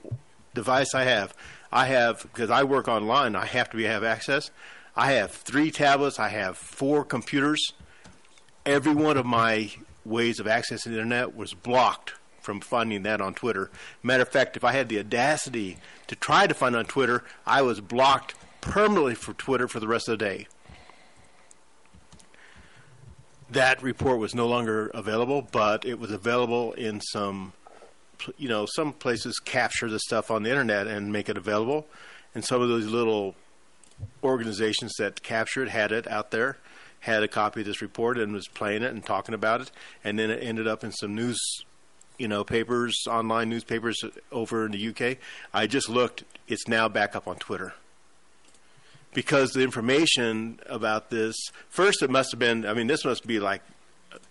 [0.53, 1.33] device I have,
[1.71, 4.51] I have because I work online, I have to be have access.
[4.95, 6.19] I have three tablets.
[6.19, 7.71] I have four computers
[8.65, 9.71] every one of my
[10.05, 13.71] ways of accessing the internet was blocked from finding that on Twitter.
[14.03, 15.77] Matter of fact, if I had the audacity
[16.07, 20.07] to try to find on Twitter, I was blocked permanently for Twitter for the rest
[20.09, 20.47] of the day.
[23.49, 27.53] That report was no longer available, but it was available in some,
[28.37, 31.87] you know, some places capture the stuff on the internet and make it available,
[32.33, 33.35] and some of those little
[34.23, 36.57] organizations that captured it had it out there
[37.01, 39.71] had a copy of this report and was playing it and talking about it,
[40.03, 41.39] and then it ended up in some news,
[42.21, 44.01] you know, papers, online newspapers
[44.31, 45.17] over in the UK.
[45.53, 47.73] I just looked; it's now back up on Twitter
[49.13, 51.35] because the information about this
[51.69, 52.65] first it must have been.
[52.65, 53.61] I mean, this must be like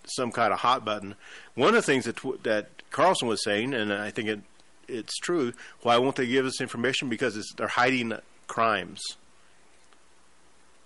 [0.04, 1.16] some kind of hot button.
[1.54, 4.40] One of the things that that Carlson was saying, and I think it
[4.88, 5.52] it's true.
[5.82, 7.08] Why won't they give us information?
[7.08, 8.12] Because they're hiding
[8.46, 9.00] crimes.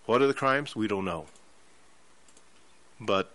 [0.06, 0.74] What are the crimes?
[0.74, 1.26] We don't know
[3.00, 3.32] but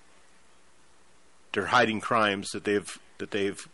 [1.53, 3.67] they're hiding crimes that they've that they've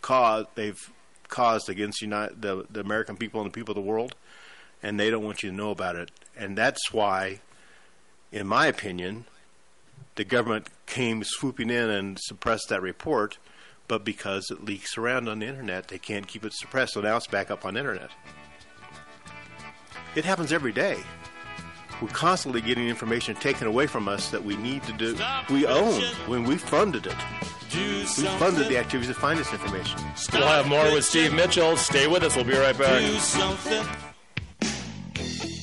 [0.00, 0.92] caused they've
[1.28, 4.14] caused against United, the the American people and the people of the world,
[4.82, 6.10] and they don't want you to know about it.
[6.36, 7.40] And that's why,
[8.32, 9.24] in my opinion,
[10.16, 13.38] the government came swooping in and suppressed that report.
[13.86, 16.94] But because it leaks around on the internet, they can't keep it suppressed.
[16.94, 18.10] So now it's back up on the internet.
[20.14, 20.98] It happens every day
[22.02, 25.16] we're constantly getting information taken away from us that we need to do,
[25.50, 27.14] we own when we funded it.
[27.74, 28.04] We
[28.38, 30.00] funded the activities to find this information.
[30.32, 31.76] We'll have more with Steve Mitchell.
[31.76, 32.36] Stay with us.
[32.36, 33.02] We'll be right back.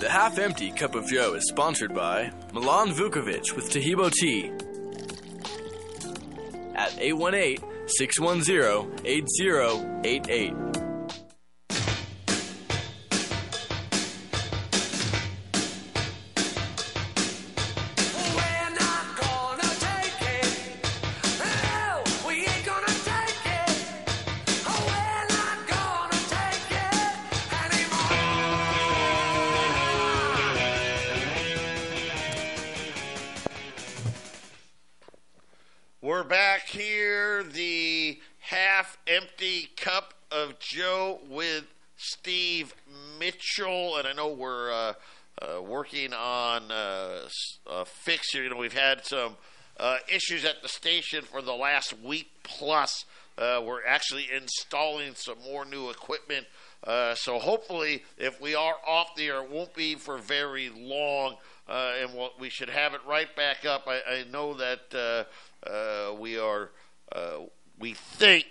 [0.00, 4.52] The Half Empty Cup of Joe is sponsored by Milan Vukovic with Tahibo Tea
[6.74, 10.81] at 818 610 8088.
[37.42, 41.64] The half empty cup of Joe with
[41.96, 42.74] Steve
[43.18, 43.96] Mitchell.
[43.96, 44.92] And I know we're uh,
[45.40, 47.28] uh, working on uh,
[47.70, 48.44] a fix here.
[48.44, 49.36] You know, we've had some
[49.78, 53.04] uh, issues at the station for the last week plus.
[53.38, 56.46] Uh, we're actually installing some more new equipment.
[56.84, 61.36] Uh, so hopefully, if we are off the air, it won't be for very long,
[61.68, 63.86] and we'll, we should have it right back up.
[63.86, 65.26] I, I know that
[66.18, 66.70] we are,
[67.14, 67.38] uh,
[67.78, 68.46] we think,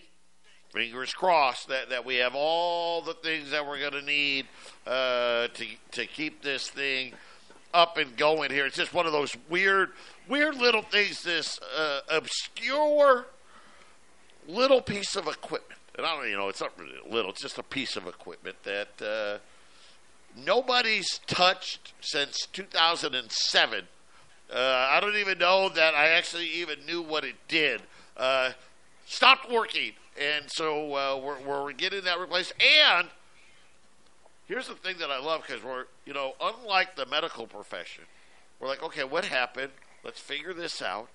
[0.74, 4.46] fingers crossed, that, that we have all the things that we're going to need
[4.88, 7.14] uh, to to keep this thing
[7.74, 8.66] up and going here.
[8.66, 9.90] It's just one of those weird,
[10.28, 11.24] weird little things.
[11.24, 13.28] This uh, obscure
[14.48, 17.32] little piece of equipment, and I don't, you know, it's not really little.
[17.32, 19.40] It's just a piece of equipment that uh,
[20.46, 23.84] nobody's touched since 2007.
[24.54, 24.58] Uh,
[24.90, 27.82] I don't even know that I actually even knew what it did.
[28.22, 28.52] Uh,
[29.08, 32.54] stopped working, and so uh, we're, we're getting that replaced.
[32.88, 33.08] And
[34.46, 38.04] here's the thing that I love because we're, you know, unlike the medical profession,
[38.60, 39.72] we're like, okay, what happened?
[40.04, 41.08] Let's figure this out.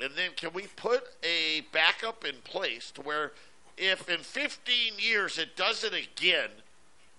[0.00, 3.32] And then can we put a backup in place to where
[3.76, 6.50] if in 15 years it does it again,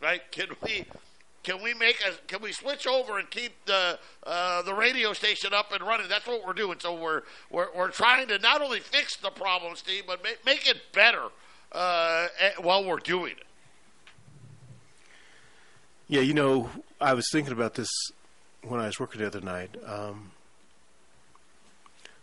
[0.02, 0.22] right?
[0.32, 0.86] Can we
[1.46, 5.54] can we make a can we switch over and keep the uh, the radio station
[5.54, 6.08] up and running?
[6.10, 6.80] That's what we're doing.
[6.80, 10.68] So we're we're, we're trying to not only fix the problem, Steve, but make, make
[10.68, 11.28] it better
[11.72, 12.28] uh,
[12.60, 13.46] while we're doing it.
[16.08, 16.70] Yeah, you know,
[17.00, 17.90] I was thinking about this
[18.64, 19.76] when I was working the other night.
[19.86, 20.32] Um,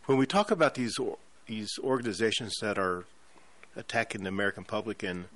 [0.07, 0.99] when we talk about these
[1.47, 3.05] these organizations that are
[3.77, 5.27] attacking the American public and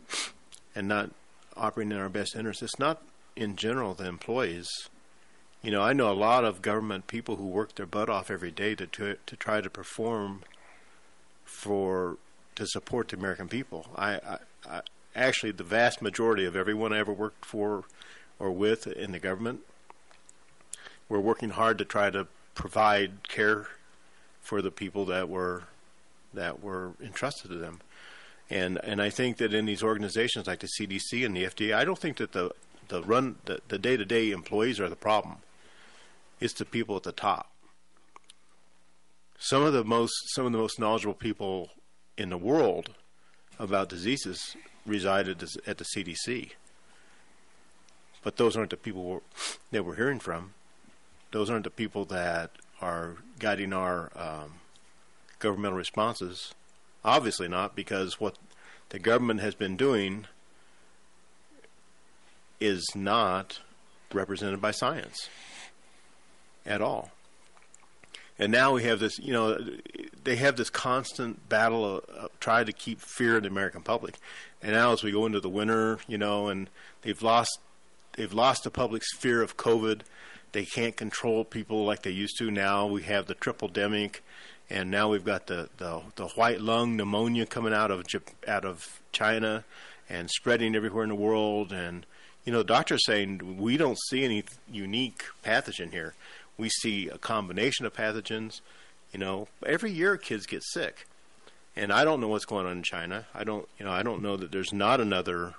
[0.74, 1.10] and not
[1.56, 3.00] operating in our best interest, it's not
[3.36, 4.68] in general the employees.
[5.62, 8.50] You know, I know a lot of government people who work their butt off every
[8.50, 10.42] day to to, to try to perform
[11.44, 12.16] for
[12.56, 13.86] to support the American people.
[13.94, 14.38] I, I,
[14.68, 14.80] I
[15.14, 17.84] actually the vast majority of everyone I ever worked for
[18.38, 19.60] or with in the government,
[21.08, 23.68] we're working hard to try to provide care
[24.40, 25.64] for the people that were
[26.34, 27.80] that were entrusted to them.
[28.48, 31.84] And and I think that in these organizations like the CDC and the FDA, I
[31.84, 32.50] don't think that the
[32.88, 35.36] the run the, the day-to-day employees are the problem.
[36.40, 37.50] It's the people at the top.
[39.38, 41.70] Some of the most some of the most knowledgeable people
[42.16, 42.90] in the world
[43.58, 46.52] about diseases reside at the, at the CDC.
[48.22, 49.22] But those aren't the people
[49.70, 50.52] that we're hearing from.
[51.32, 52.50] Those aren't the people that
[52.80, 54.54] are guiding our um,
[55.38, 56.52] governmental responses.
[57.04, 58.36] Obviously not, because what
[58.88, 60.26] the government has been doing
[62.60, 63.60] is not
[64.12, 65.28] represented by science
[66.64, 67.10] at all.
[68.38, 69.58] And now we have this, you know,
[70.24, 74.18] they have this constant battle of, of trying to keep fear in the American public.
[74.62, 76.68] And now as we go into the winter, you know, and
[77.02, 77.58] they've lost
[78.16, 80.02] they've lost the public's fear of COVID.
[80.52, 82.50] They can't control people like they used to.
[82.50, 84.20] Now we have the triple demic,
[84.70, 88.04] and now we've got the, the, the white lung pneumonia coming out of
[88.46, 89.64] out of China
[90.08, 91.72] and spreading everywhere in the world.
[91.72, 92.06] And
[92.46, 96.14] you know, the doctors saying we don't see any unique pathogen here.
[96.56, 98.60] We see a combination of pathogens.
[99.12, 101.06] You know, every year kids get sick,
[101.74, 103.26] and I don't know what's going on in China.
[103.34, 105.54] I don't, you know, I don't know that there's not another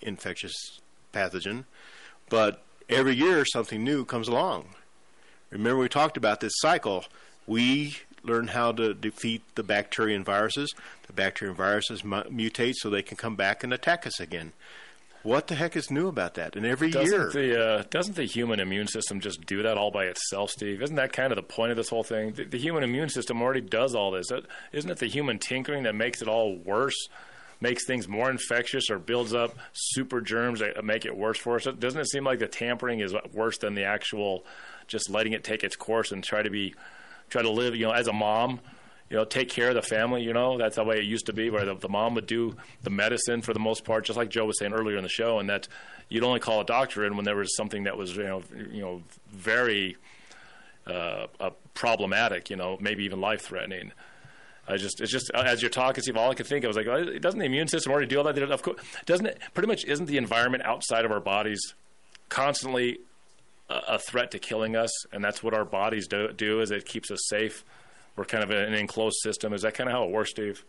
[0.00, 0.80] infectious
[1.12, 1.64] pathogen,
[2.30, 4.66] but every year something new comes along.
[5.50, 7.04] Remember, we talked about this cycle.
[7.46, 10.74] We learn how to defeat the bacteria and viruses.
[11.06, 14.52] The bacteria and viruses mutate so they can come back and attack us again.
[15.26, 16.54] What the heck is new about that?
[16.54, 19.90] And every doesn't year, the uh, doesn't the human immune system just do that all
[19.90, 20.80] by itself, Steve?
[20.80, 22.32] Isn't that kind of the point of this whole thing?
[22.32, 24.30] The, the human immune system already does all this.
[24.30, 27.08] Uh, isn't it the human tinkering that makes it all worse?
[27.58, 31.66] makes things more infectious or builds up super germs that make it worse for us.
[31.66, 34.44] Uh, doesn't it seem like the tampering is uh, worse than the actual
[34.88, 36.74] just letting it take its course and try to be
[37.30, 38.60] try to live, you know, as a mom,
[39.10, 40.22] you know, take care of the family.
[40.22, 42.56] You know, that's the way it used to be, where the, the mom would do
[42.82, 45.38] the medicine for the most part, just like Joe was saying earlier in the show,
[45.38, 45.68] and that
[46.08, 48.82] you'd only call a doctor in when there was something that was, you know, you
[48.82, 49.96] know, very
[50.86, 52.50] uh, uh, problematic.
[52.50, 53.92] You know, maybe even life threatening.
[54.68, 56.16] I just, it's just as you're talking, Steve.
[56.16, 56.86] All I could think of was like,
[57.20, 58.36] doesn't the immune system already do all that?
[58.36, 59.40] Of course, doesn't it?
[59.54, 61.60] Pretty much, isn't the environment outside of our bodies
[62.28, 62.98] constantly
[63.68, 66.60] a, threat to killing us, and that's what our bodies do, do.
[66.60, 67.64] Is it keeps us safe.
[68.16, 69.52] We're kind of an enclosed system.
[69.52, 70.64] Is that kind of how it works, Steve?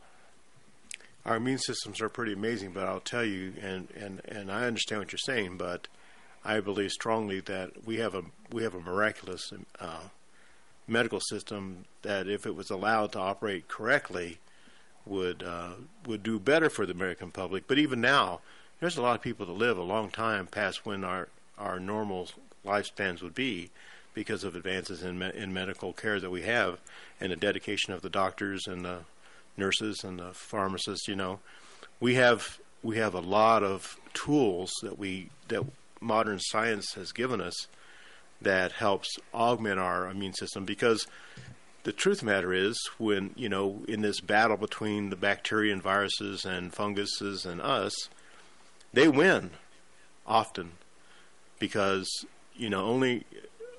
[1.26, 5.02] Our immune systems are pretty amazing, but I'll tell you, and, and, and I understand
[5.02, 5.88] what you're saying, but
[6.44, 10.04] I believe strongly that we have a we have a miraculous uh,
[10.88, 14.40] medical system that, if it was allowed to operate correctly,
[15.06, 15.74] would uh,
[16.06, 17.68] would do better for the American public.
[17.68, 18.40] But even now,
[18.80, 22.30] there's a lot of people that live a long time past when our our normal
[22.66, 23.70] lifespans would be
[24.18, 26.80] because of advances in me- in medical care that we have
[27.22, 29.02] and the dedication of the doctors and the
[29.56, 31.08] nurses and the pharmacists.
[31.08, 31.40] You know,
[32.00, 35.64] we have we have a lot of tools that we that
[36.02, 37.68] modern science has given us
[38.42, 41.06] that helps augment our immune system because
[41.84, 46.44] the truth matter is when you know in this battle between the bacteria and viruses
[46.44, 47.94] and funguses and us
[48.94, 49.52] they win
[50.26, 50.72] often
[51.60, 52.08] because
[52.56, 53.24] you know only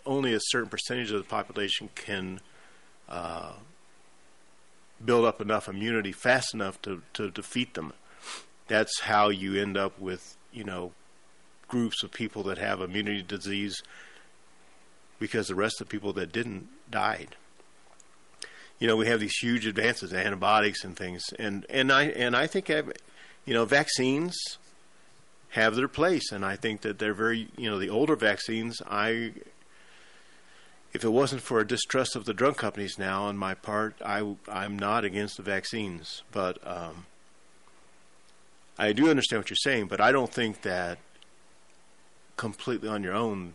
[0.09, 2.41] only a certain percentage of the population can
[3.09, 3.53] uh,
[5.05, 7.93] build up enough immunity fast enough to, to defeat them.
[8.67, 10.93] That's how you end up with you know
[11.69, 13.83] groups of people that have immunity disease
[15.19, 17.37] because the rest of the people that didn't died.
[18.79, 22.47] You know, we have these huge advances, antibiotics and things, and and I and I
[22.47, 24.37] think you know vaccines
[25.51, 28.81] have their place, and I think that they're very you know the older vaccines.
[28.89, 29.33] I
[30.93, 34.35] if it wasn't for a distrust of the drug companies now on my part, I
[34.49, 37.07] I'm not against the vaccines, but um,
[38.79, 40.99] I do understand what you're saying, but I don't think that
[42.37, 43.55] completely on your own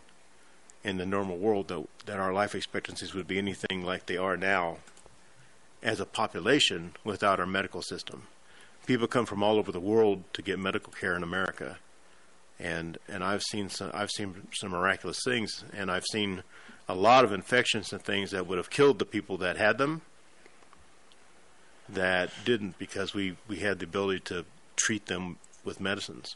[0.84, 4.36] in the normal world that, that our life expectancies would be anything like they are
[4.36, 4.78] now
[5.82, 8.24] as a population without our medical system.
[8.86, 11.78] People come from all over the world to get medical care in America,
[12.60, 16.44] and and I've seen some I've seen some miraculous things, and I've seen
[16.88, 20.02] a lot of infections and things that would have killed the people that had them
[21.90, 24.46] that didn't because we we had the ability to
[24.76, 26.36] treat them with medicines.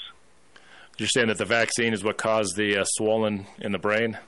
[0.99, 4.19] You're saying that the vaccine is what caused the uh, swollen in the brain?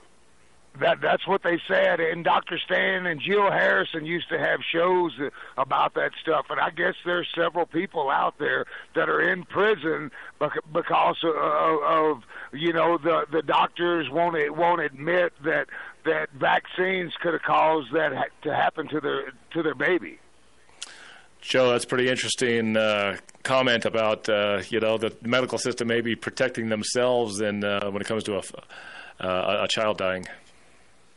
[0.79, 1.99] that that's what they said.
[1.99, 2.57] And Dr.
[2.57, 5.11] Stan and Jill Harrison used to have shows
[5.57, 6.45] about that stuff.
[6.49, 8.65] And I guess there's several people out there
[8.95, 10.11] that are in prison
[10.71, 12.23] because of, of
[12.53, 15.67] you know the the doctors won't won't admit that
[16.05, 20.19] that vaccines could have caused that to happen to their to their baby.
[21.41, 26.69] Joe, that's pretty interesting uh, comment about uh, you know the medical system maybe protecting
[26.69, 28.41] themselves and uh, when it comes to a,
[29.19, 30.25] uh, a child dying.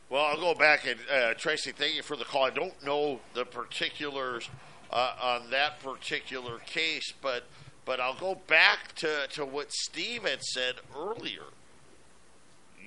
[0.08, 2.44] Well, I'll go back and uh, Tracy, thank you for the call.
[2.44, 4.48] I don't know the particulars
[4.90, 7.44] uh, on that particular case, but
[7.84, 11.42] but I'll go back to, to what Steve had said earlier.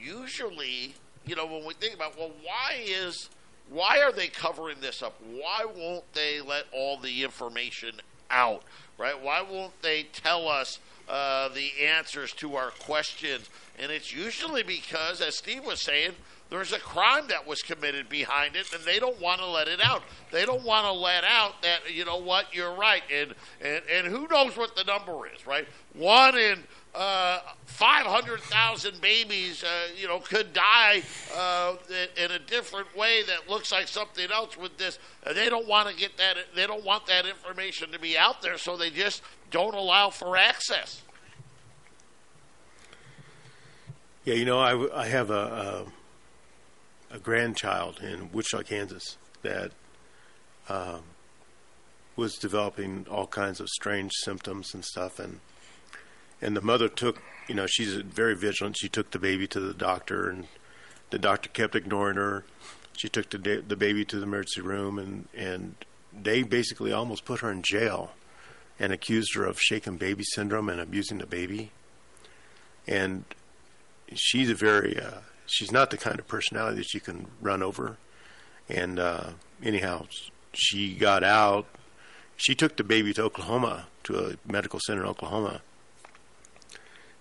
[0.02, 0.96] Usually,
[1.26, 3.30] you know, when we think about well, why is
[3.70, 5.20] why are they covering this up?
[5.22, 7.96] Why won't they let all the information
[8.30, 8.64] out?
[8.98, 9.22] Right?
[9.22, 13.50] Why won't they tell us uh, the answers to our questions?
[13.78, 16.14] And it's usually because, as Steve was saying,
[16.50, 19.82] there's a crime that was committed behind it, and they don't want to let it
[19.84, 20.02] out.
[20.32, 24.08] They don't want to let out that you know what you're right, and and and
[24.08, 25.68] who knows what the number is, right?
[25.94, 26.64] One in
[26.96, 31.04] uh, 500,000 babies, uh, you know, could die
[31.36, 31.76] uh,
[32.16, 34.98] in a different way that looks like something else with this.
[35.34, 36.38] they don't want to get that.
[36.56, 40.38] They don't want that information to be out there, so they just don't allow for
[40.38, 41.02] access.
[44.26, 45.86] Yeah, you know, I, I have a,
[47.12, 49.72] a, a grandchild in Wichita, Kansas that
[50.68, 51.04] um,
[52.18, 55.40] was developing all kinds of strange symptoms and stuff, and
[56.42, 58.78] and the mother took, you know, she's very vigilant.
[58.78, 60.48] She took the baby to the doctor, and
[61.10, 62.44] the doctor kept ignoring her.
[62.96, 65.76] She took the da- the baby to the emergency room, and and
[66.14, 68.12] they basically almost put her in jail,
[68.80, 71.72] and accused her of shaken baby syndrome and abusing the baby.
[72.88, 73.26] And
[74.14, 77.98] she's a very, uh, she's not the kind of personality that you can run over.
[78.70, 79.32] And uh,
[79.62, 80.06] anyhow,
[80.54, 81.66] she got out.
[82.38, 85.62] She took the baby to Oklahoma to a medical center in Oklahoma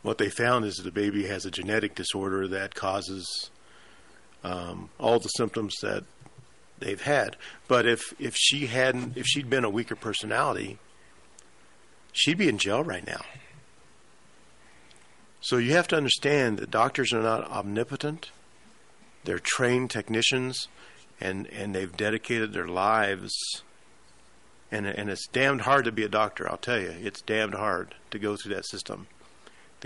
[0.07, 3.51] what they found is that the baby has a genetic disorder that causes
[4.45, 6.05] um, all the symptoms that
[6.79, 7.37] they've had.
[7.67, 10.79] But if if she hadn't, if she'd been a weaker personality,
[12.13, 13.23] she'd be in jail right now.
[15.41, 18.31] So you have to understand that doctors are not omnipotent.
[19.25, 20.69] They're trained technicians,
[21.21, 23.35] and and they've dedicated their lives.
[24.71, 26.49] And and it's damned hard to be a doctor.
[26.49, 29.09] I'll tell you, it's damned hard to go through that system.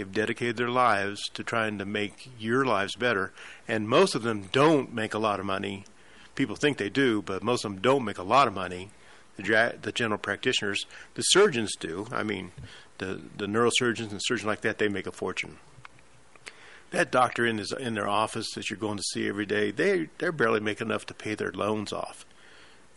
[0.01, 3.35] They've dedicated their lives to trying to make your lives better,
[3.69, 5.85] and most of them don't make a lot of money.
[6.35, 8.93] People think they do, but most of them don't make a lot of money.
[9.37, 10.87] The, the general practitioners,
[11.17, 12.07] the surgeons do.
[12.11, 12.53] I mean,
[12.97, 15.59] the the neurosurgeons and surgeons like that, they make a fortune.
[16.93, 20.09] That doctor in his in their office that you're going to see every day, they
[20.17, 22.25] they're barely making enough to pay their loans off.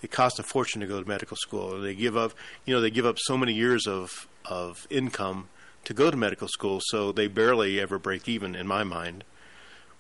[0.02, 1.82] It costs a fortune to go to medical school.
[1.82, 5.50] They give up, you know, they give up so many years of of income
[5.86, 9.24] to go to medical school, so they barely ever break even in my mind.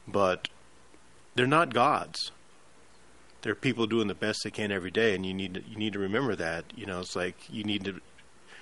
[0.07, 0.49] But
[1.35, 2.31] they're not gods.
[3.41, 5.93] They're people doing the best they can every day, and you need to, you need
[5.93, 6.65] to remember that.
[6.75, 7.99] You know, it's like you need to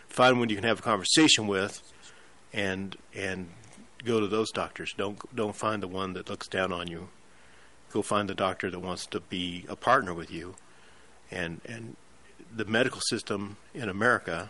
[0.07, 1.81] find one you can have a conversation with,
[2.51, 3.49] and and
[4.03, 4.93] go to those doctors.
[4.97, 7.09] Don't don't find the one that looks down on you.
[7.91, 10.55] Go find the doctor that wants to be a partner with you,
[11.29, 11.95] and and
[12.53, 14.49] the medical system in America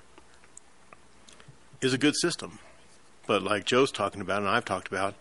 [1.82, 2.60] is a good system.
[3.28, 5.16] But like Joe's talking about, and I've talked about,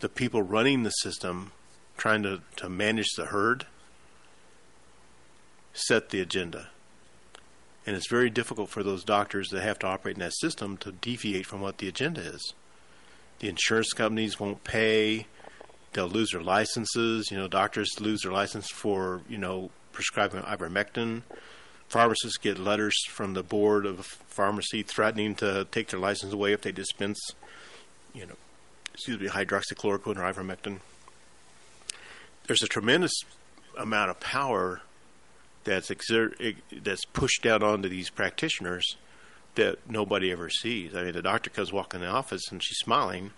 [0.00, 1.52] the people running the system,
[1.96, 3.66] trying to, to manage the herd,
[5.72, 6.68] set the agenda.
[7.86, 10.92] And it's very difficult for those doctors that have to operate in that system to
[10.92, 12.54] deviate from what the agenda is.
[13.38, 15.26] The insurance companies won't pay.
[15.92, 17.30] They'll lose their licenses.
[17.30, 21.22] You know, doctors lose their license for, you know, prescribing ivermectin
[21.88, 26.60] pharmacists get letters from the board of pharmacy threatening to take their license away if
[26.60, 27.18] they dispense,
[28.14, 28.36] you know,
[28.92, 30.80] excuse me, hydroxychloroquine or ivermectin.
[32.46, 33.12] There's a tremendous
[33.76, 34.82] amount of power
[35.64, 36.40] that's exert
[36.70, 38.96] that's pushed down onto these practitioners
[39.56, 40.94] that nobody ever sees.
[40.94, 43.32] I mean, the doctor comes walking in the office and she's smiling,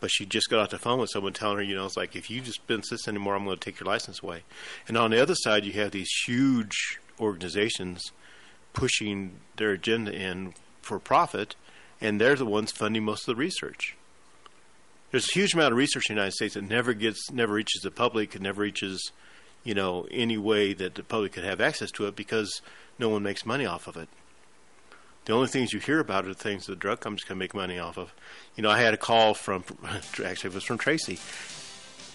[0.00, 2.14] but she just got off the phone with someone telling her, you know, it's like
[2.14, 4.42] if you dispense this anymore, I'm going to take your license away.
[4.86, 8.12] And on the other side, you have these huge organizations
[8.74, 10.52] pushing their agenda in
[10.82, 11.56] for profit,
[12.00, 13.96] and they're the ones funding most of the research.
[15.10, 17.80] There's a huge amount of research in the United States that never gets, never reaches
[17.82, 19.12] the public, and never reaches,
[19.62, 22.60] you know, any way that the public could have access to it because
[22.98, 24.08] no one makes money off of it.
[25.24, 27.78] The only things you hear about are the things the drug companies can make money
[27.78, 28.12] off of.
[28.56, 31.18] You know, I had a call from, actually, it was from Tracy.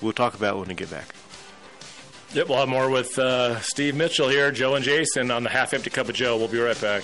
[0.01, 1.15] We'll talk about when we get back.
[2.33, 5.73] Yep, we'll have more with uh, Steve Mitchell here, Joe and Jason on the Half
[5.73, 6.37] Empty Cup of Joe.
[6.37, 7.03] We'll be right back.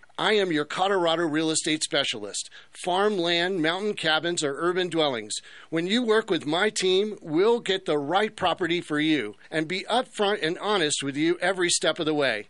[0.21, 2.51] I am your Colorado real estate specialist.
[2.69, 5.33] Farm land, mountain cabins, or urban dwellings.
[5.71, 9.83] When you work with my team, we'll get the right property for you and be
[9.89, 12.49] upfront and honest with you every step of the way.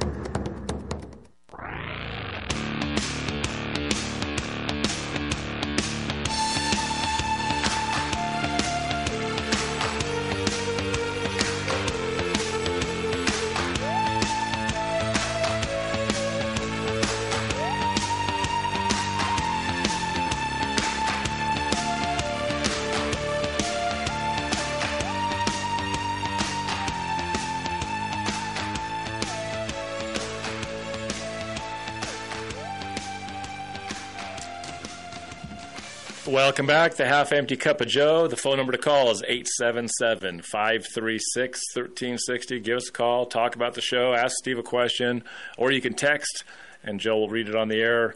[36.30, 36.94] Welcome back.
[36.94, 38.28] The Half Empty Cup of Joe.
[38.28, 42.60] The phone number to call is 877 536 1360.
[42.60, 45.24] Give us a call, talk about the show, ask Steve a question,
[45.58, 46.44] or you can text
[46.84, 48.14] and Joe will read it on the air.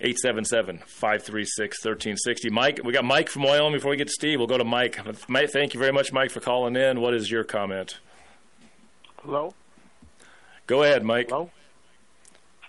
[0.00, 2.50] 877 536 1360.
[2.50, 3.72] Mike, we got Mike from Wyoming.
[3.72, 5.00] Before we get to Steve, we'll go to Mike.
[5.28, 5.50] Mike.
[5.50, 7.00] Thank you very much, Mike, for calling in.
[7.00, 7.98] What is your comment?
[9.24, 9.52] Hello?
[10.68, 11.30] Go ahead, Mike.
[11.30, 11.50] Hello?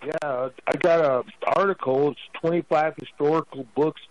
[0.04, 2.10] Yeah, I got a article.
[2.10, 4.02] It's 25 historical books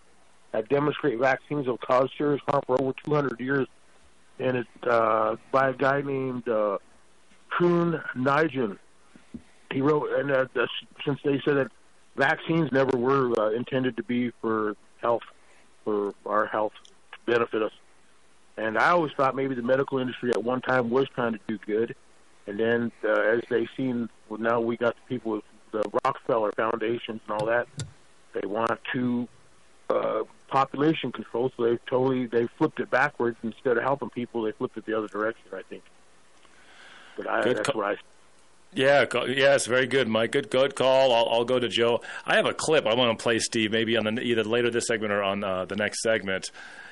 [0.53, 3.67] that demonstrate vaccines have caused serious harm for over 200 years,
[4.39, 6.79] and it's uh, by a guy named uh,
[7.57, 8.77] Kuhn Nigel.
[9.73, 10.69] He wrote, and uh, the-
[11.05, 11.69] since they said that
[12.17, 15.23] vaccines never were uh, intended to be for health,
[15.85, 16.73] for our health
[17.13, 17.73] to benefit us.
[18.57, 21.59] And I always thought maybe the medical industry at one time was trying to do
[21.67, 21.95] good,
[22.47, 26.51] and then uh, as they've seen, well, now we got the people with the Rockefeller
[26.53, 27.69] foundations and all that.
[28.33, 29.29] They want to
[29.91, 34.43] uh, population control, so they totally they flipped it backwards instead of helping people.
[34.43, 35.45] They flipped it the other direction.
[35.53, 35.83] I think.
[37.17, 37.97] But I, Good that's co- I
[38.75, 40.33] Yeah, yes, very good, Mike.
[40.33, 41.13] Good, good call.
[41.13, 42.01] I'll, I'll go to Joe.
[42.25, 44.87] I have a clip I want to play, Steve, maybe on the either later this
[44.87, 46.51] segment or on uh, the next segment.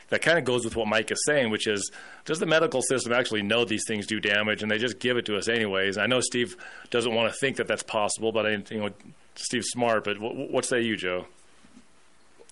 [0.09, 1.91] That kind of goes with what Mike is saying, which is,
[2.25, 5.27] does the medical system actually know these things do damage, and they just give it
[5.27, 5.99] to us anyways?
[5.99, 6.57] I know Steve
[6.91, 8.91] doesn't want to think that that's possible, but I, you know,
[9.35, 10.05] Steve's smart.
[10.05, 11.27] But what, what say you, Joe?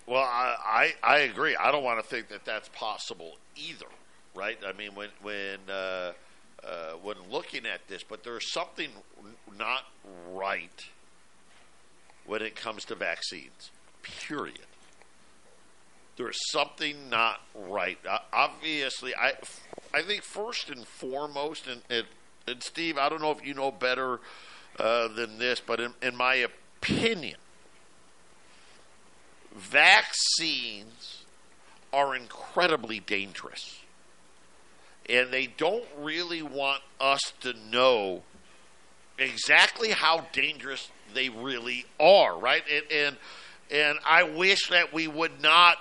[0.07, 1.57] Well, I, I I agree.
[1.57, 3.87] I don't want to think that that's possible either,
[4.35, 4.59] right?
[4.67, 6.13] I mean, when when uh,
[6.63, 8.91] uh, when looking at this, but there's something
[9.59, 9.85] not
[10.33, 10.87] right
[12.27, 13.71] when it comes to vaccines.
[14.03, 14.67] Period.
[16.17, 17.99] There's something not right.
[18.09, 19.33] Uh, obviously, I
[19.93, 22.07] I think first and foremost, and, and
[22.47, 24.21] and Steve, I don't know if you know better
[24.79, 27.37] uh, than this, but in, in my opinion,
[29.55, 31.25] vaccines
[31.93, 33.81] are incredibly dangerous.
[35.09, 38.23] And they don't really want us to know
[39.19, 42.63] exactly how dangerous they really are, right?
[42.73, 43.17] And and,
[43.71, 45.79] and I wish that we would not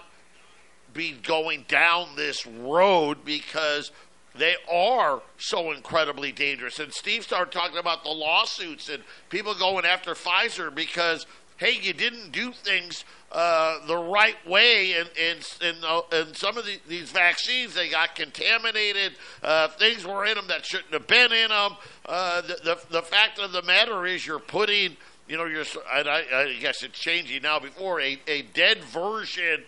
[0.93, 3.91] be going down this road because
[4.35, 6.79] they are so incredibly dangerous.
[6.79, 11.25] And Steve started talking about the lawsuits and people going after Pfizer because
[11.57, 16.57] hey, you didn't do things uh, the right way, and and and, uh, and some
[16.57, 19.13] of the, these vaccines they got contaminated.
[19.41, 21.75] Uh, things were in them that shouldn't have been in them.
[22.05, 24.95] Uh, the, the the fact of the matter is, you're putting,
[25.27, 25.65] you know, you're.
[25.91, 27.59] I, I guess it's changing now.
[27.59, 29.63] Before a a dead version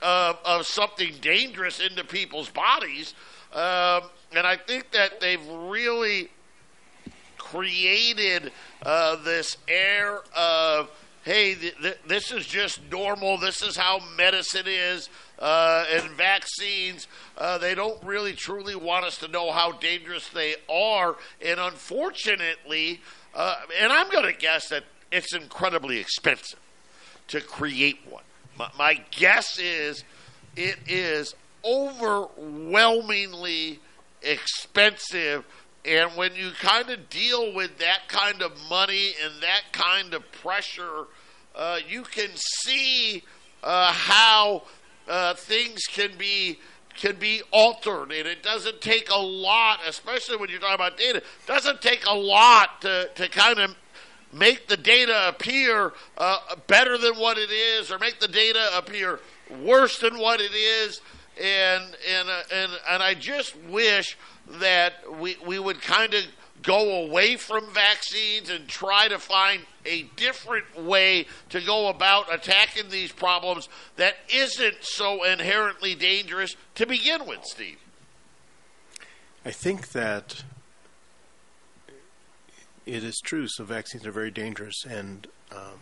[0.00, 3.14] of, of something dangerous into people's bodies,
[3.52, 4.02] um,
[4.32, 6.30] and I think that they've really
[7.36, 8.52] created
[8.82, 10.90] uh, this air of
[11.28, 13.36] hey, th- th- this is just normal.
[13.36, 15.10] This is how medicine is.
[15.38, 17.06] Uh, and vaccines,
[17.36, 21.16] uh, they don't really truly want us to know how dangerous they are.
[21.44, 23.02] And unfortunately,
[23.34, 26.58] uh, and I'm going to guess that it's incredibly expensive
[27.28, 28.24] to create one.
[28.58, 30.04] My, my guess is
[30.56, 33.80] it is overwhelmingly
[34.22, 35.44] expensive.
[35.84, 40.32] And when you kind of deal with that kind of money and that kind of
[40.32, 41.04] pressure,
[41.54, 43.24] uh, you can see
[43.62, 44.62] uh, how
[45.08, 46.58] uh, things can be
[46.94, 51.22] can be altered, and it doesn't take a lot, especially when you're talking about data.
[51.46, 53.76] Doesn't take a lot to to kind of
[54.32, 59.20] make the data appear uh, better than what it is, or make the data appear
[59.62, 61.00] worse than what it is.
[61.40, 64.16] And and uh, and and I just wish
[64.60, 66.24] that we we would kind of
[66.62, 72.90] go away from vaccines and try to find a different way to go about attacking
[72.90, 77.78] these problems that isn't so inherently dangerous to begin with, Steve.
[79.44, 80.42] I think that
[82.86, 83.46] it is true.
[83.48, 85.78] So vaccines are very dangerous, and um,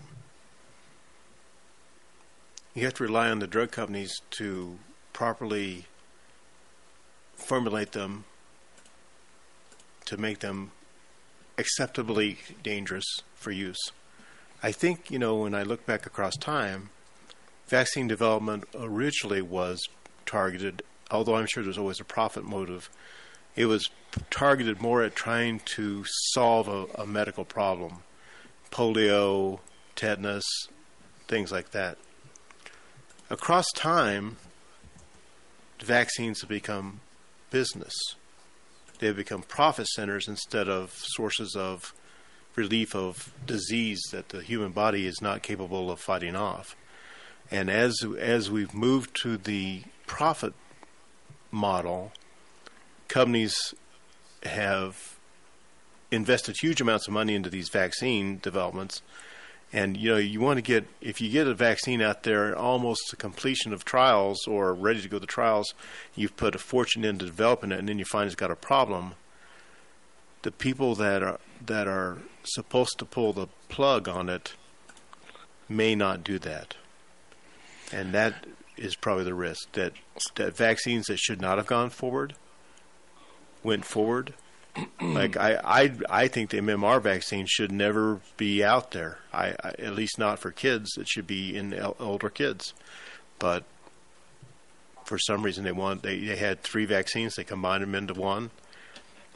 [2.75, 4.79] you have to rely on the drug companies to
[5.13, 5.87] properly
[7.35, 8.25] formulate them
[10.07, 10.73] to make them
[11.59, 13.05] acceptably dangerous
[13.35, 13.91] for use.
[14.63, 16.91] I think, you know, when I look back across time,
[17.69, 19.81] vaccine development originally was
[20.25, 22.91] targeted, although I'm sure there's always a profit motive,
[23.55, 23.89] it was
[24.31, 28.03] targeted more at trying to solve a, a medical problem
[28.71, 29.61] polio,
[29.95, 30.45] tetanus,
[31.29, 31.97] things like that.
[33.31, 34.37] Across time,
[35.81, 37.01] vaccines have become
[37.51, 37.95] business
[38.99, 41.93] they have become profit centers instead of sources of
[42.55, 46.75] relief of disease that the human body is not capable of fighting off.
[47.51, 50.55] And as as we've moved to the profit
[51.51, 52.13] model,
[53.09, 53.75] companies
[54.43, 55.17] have
[56.11, 59.03] invested huge amounts of money into these vaccine developments.
[59.73, 63.09] And you know, you want to get if you get a vaccine out there almost
[63.11, 65.75] to completion of trials or ready to go to trials,
[66.15, 69.15] you've put a fortune into developing it, and then you find it's got a problem.
[70.43, 74.55] The people that are that are supposed to pull the plug on it
[75.69, 76.77] may not do that,
[77.93, 79.95] and that is probably the risk that
[80.37, 82.37] that vaccines that should not have gone forward
[83.65, 84.35] went forward
[85.01, 89.19] like I, I, I think the MMR vaccine should never be out there.
[89.33, 90.97] I, I at least not for kids.
[90.99, 92.75] It should be in el- older kids.
[93.39, 93.65] But
[95.05, 97.35] for some reason, they want they, they had three vaccines.
[97.37, 98.51] They combined them into one,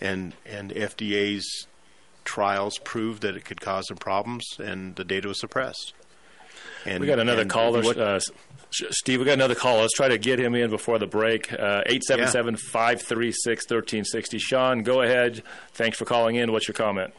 [0.01, 1.67] and and FDA's
[2.25, 5.93] trials proved that it could cause some problems, and the data was suppressed.
[6.87, 8.21] And we got another caller, what- uh,
[8.73, 9.19] Steve.
[9.19, 9.79] We got another call.
[9.79, 11.53] Let's try to get him in before the break.
[11.53, 14.39] Uh, Eight seven seven five three six thirteen sixty.
[14.39, 15.43] Sean, go ahead.
[15.73, 16.53] Thanks for calling in.
[16.53, 17.13] What's your comment?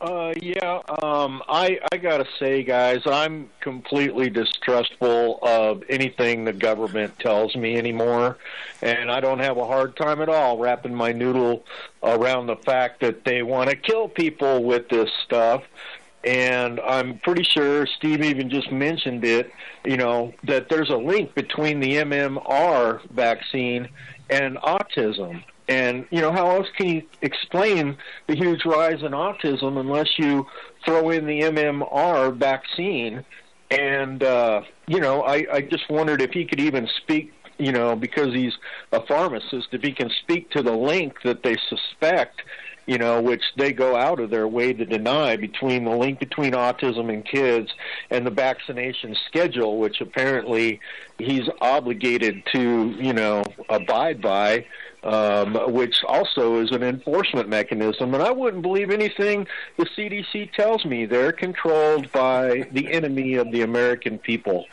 [0.00, 7.20] Uh, yeah, um, I I gotta say, guys, I'm completely distrustful of anything the government
[7.20, 8.36] tells me anymore,
[8.82, 11.64] and I don't have a hard time at all wrapping my noodle
[12.02, 15.62] around the fact that they want to kill people with this stuff.
[16.24, 19.50] And I'm pretty sure Steve even just mentioned it.
[19.84, 23.88] You know that there's a link between the MMR vaccine
[24.30, 25.42] and autism.
[25.68, 27.96] And you know how else can you explain
[28.26, 30.46] the huge rise in autism unless you
[30.84, 33.24] throw in the MMR vaccine?
[33.70, 37.32] And uh, you know, I, I just wondered if he could even speak.
[37.58, 38.54] You know, because he's
[38.90, 42.40] a pharmacist, if he can speak to the link that they suspect.
[42.86, 46.52] You know, which they go out of their way to deny between the link between
[46.52, 47.70] autism and kids
[48.10, 50.80] and the vaccination schedule, which apparently
[51.18, 54.64] he's obligated to, you know, abide by
[55.04, 58.14] um, which also is an enforcement mechanism.
[58.14, 59.46] And I wouldn't believe anything
[59.76, 61.06] the CDC tells me.
[61.06, 64.66] They're controlled by the enemy of the American people.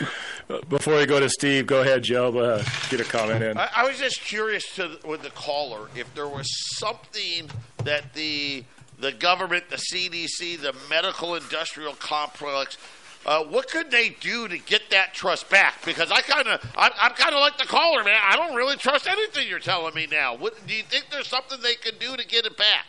[0.68, 2.36] Before we go to Steve, go ahead, Joe.
[2.36, 3.58] Uh, get a comment in.
[3.58, 6.46] I, I was just curious to with the caller if there was
[6.78, 7.50] something
[7.84, 8.64] that the
[8.98, 12.78] the government, the CDC, the medical industrial complex.
[13.26, 15.84] Uh, what could they do to get that trust back?
[15.84, 18.18] Because I kind of, I'm, I'm kind of like the caller, man.
[18.24, 20.36] I don't really trust anything you're telling me now.
[20.36, 22.86] What, do you think there's something they could do to get it back?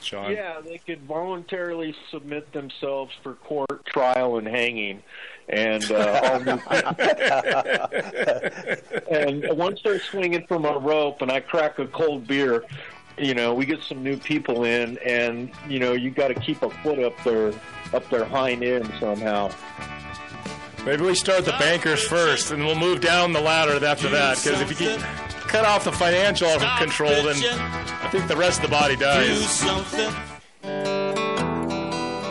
[0.00, 0.30] Sean.
[0.30, 5.02] Yeah, they could voluntarily submit themselves for court, trial, and hanging.
[5.48, 6.40] And uh, all
[9.14, 12.64] and once they're swinging from a rope, and I crack a cold beer,
[13.18, 16.62] you know, we get some new people in, and you know, you got to keep
[16.62, 17.52] a foot up their
[17.92, 19.50] up their hind end somehow.
[20.84, 24.42] Maybe we start the bankers first, and we'll move down the ladder after that.
[24.42, 25.00] Because if you can
[25.48, 27.36] cut off the financial control, then
[28.02, 29.62] I think the rest of the body dies.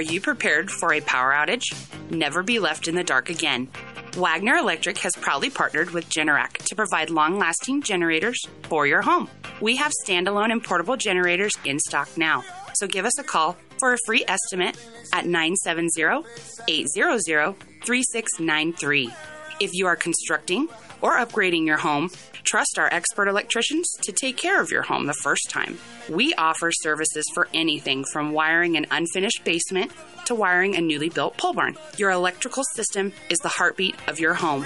[0.00, 1.76] Are you prepared for a power outage?
[2.10, 3.68] Never be left in the dark again.
[4.16, 9.28] Wagner Electric has proudly partnered with Generac to provide long lasting generators for your home.
[9.60, 12.42] We have standalone and portable generators in stock now,
[12.76, 14.78] so give us a call for a free estimate
[15.12, 16.24] at 970
[16.66, 17.54] 800
[17.84, 19.12] 3693.
[19.60, 20.70] If you are constructing
[21.02, 22.08] or upgrading your home,
[22.44, 25.78] trust our expert electricians to take care of your home the first time.
[26.08, 29.92] We offer services for anything from wiring an unfinished basement
[30.26, 31.76] to wiring a newly built pole barn.
[31.96, 34.64] Your electrical system is the heartbeat of your home.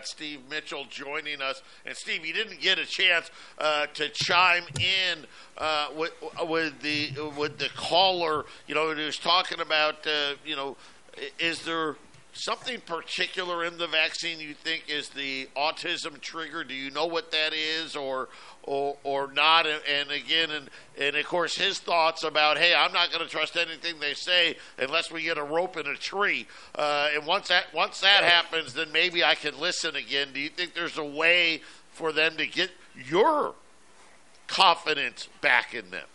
[0.00, 1.62] Got Steve Mitchell joining us.
[1.84, 5.26] And Steve, you didn't get a chance uh, to chime in
[5.58, 6.12] uh, with,
[6.48, 8.46] with the with the caller.
[8.66, 10.06] You know, he was talking about.
[10.06, 10.76] Uh, you know,
[11.38, 11.96] is there
[12.32, 16.64] something particular in the vaccine you think is the autism trigger?
[16.64, 18.28] Do you know what that is, or
[18.62, 19.66] or, or not?
[19.66, 23.30] And, and again, and and of course, his thoughts about, hey, I'm not going to
[23.30, 26.46] trust anything they say unless we get a rope in a tree.
[26.74, 30.28] Uh, and once that once that happens, then maybe I can listen again.
[30.32, 31.62] Do you think there's a way
[31.92, 33.54] for them to get your
[34.46, 36.06] confidence back in them?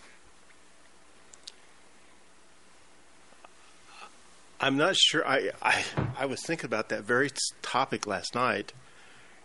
[4.60, 5.28] I'm not sure.
[5.28, 5.84] I, I
[6.18, 7.30] I was thinking about that very
[7.62, 8.74] topic last night,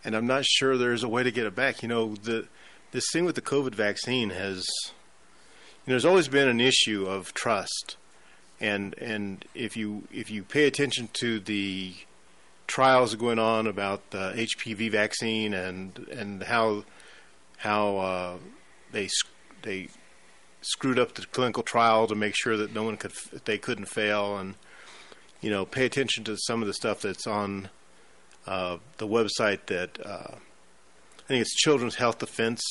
[0.04, 1.82] and I'm not sure there's a way to get it back.
[1.82, 2.46] You know, the
[2.92, 7.34] this thing with the COVID vaccine has, you know, there's always been an issue of
[7.34, 7.96] trust,
[8.60, 11.94] and and if you if you pay attention to the
[12.66, 16.84] trials going on about the HPV vaccine and and how
[17.58, 18.36] how uh,
[18.92, 19.08] they
[19.62, 19.88] they
[20.62, 23.12] screwed up the clinical trial to make sure that no one could
[23.44, 24.54] they couldn't fail and
[25.40, 27.68] you know, pay attention to some of the stuff that's on
[28.46, 32.62] uh, the website that uh, I think it's Children's Health Defense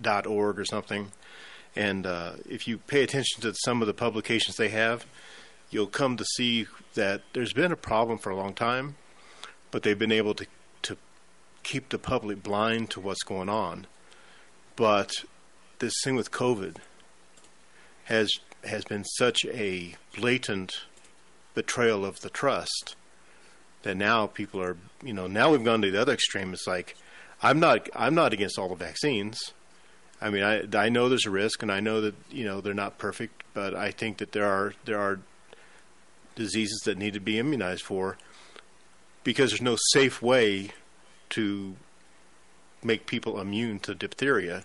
[0.00, 1.12] dot org or something.
[1.74, 5.06] And uh, if you pay attention to some of the publications they have,
[5.70, 8.96] you'll come to see that there's been a problem for a long time,
[9.70, 10.46] but they've been able to
[10.82, 10.96] to
[11.62, 13.86] keep the public blind to what's going on.
[14.76, 15.12] But
[15.78, 16.76] this thing with COVID
[18.04, 18.32] has
[18.64, 20.80] has been such a blatant
[21.54, 22.96] betrayal of the trust
[23.82, 26.52] that now people are, you know, now we've gone to the other extreme.
[26.52, 26.96] It's like,
[27.42, 29.52] I'm not, I'm not against all the vaccines.
[30.20, 32.74] I mean, I, I know there's a risk, and I know that you know they're
[32.74, 35.20] not perfect, but I think that there are there are
[36.34, 38.16] diseases that need to be immunized for
[39.24, 40.70] because there's no safe way
[41.30, 41.76] to
[42.82, 44.64] make people immune to diphtheria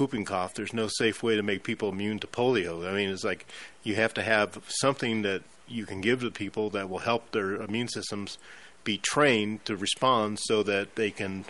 [0.00, 2.88] whooping cough, there's no safe way to make people immune to polio.
[2.88, 3.46] I mean, it's like
[3.82, 7.56] you have to have something that you can give to people that will help their
[7.56, 8.38] immune systems
[8.82, 11.44] be trained to respond so that they can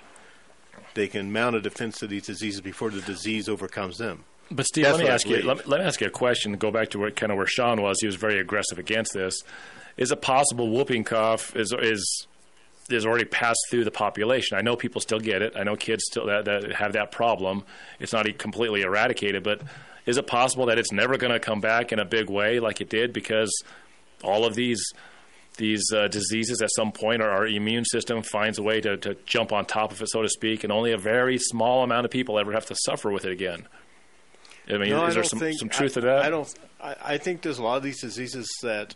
[0.95, 4.25] they can mount a defense to these diseases before the disease overcomes them.
[4.51, 5.43] But Steve, That's let me ask you.
[5.43, 6.55] Let me, let me ask you a question.
[6.55, 8.01] Go back to where, kind of where Sean was.
[8.01, 9.43] He was very aggressive against this.
[9.97, 12.27] Is it possible whooping cough is is
[12.93, 14.57] is already passed through the population?
[14.57, 15.55] I know people still get it.
[15.57, 17.65] I know kids still that, that have that problem.
[17.99, 19.63] It's not completely eradicated, but
[20.07, 22.81] is it possible that it's never going to come back in a big way like
[22.81, 23.53] it did because
[24.23, 24.83] all of these
[25.57, 29.15] these uh, diseases at some point our, our immune system finds a way to, to
[29.27, 32.11] jump on top of it, so to speak, and only a very small amount of
[32.11, 33.67] people ever have to suffer with it again.
[34.69, 36.23] I mean, no, is I there some, think, some truth I, to that?
[36.23, 36.55] I don't.
[36.81, 38.95] I, I think there's a lot of these diseases that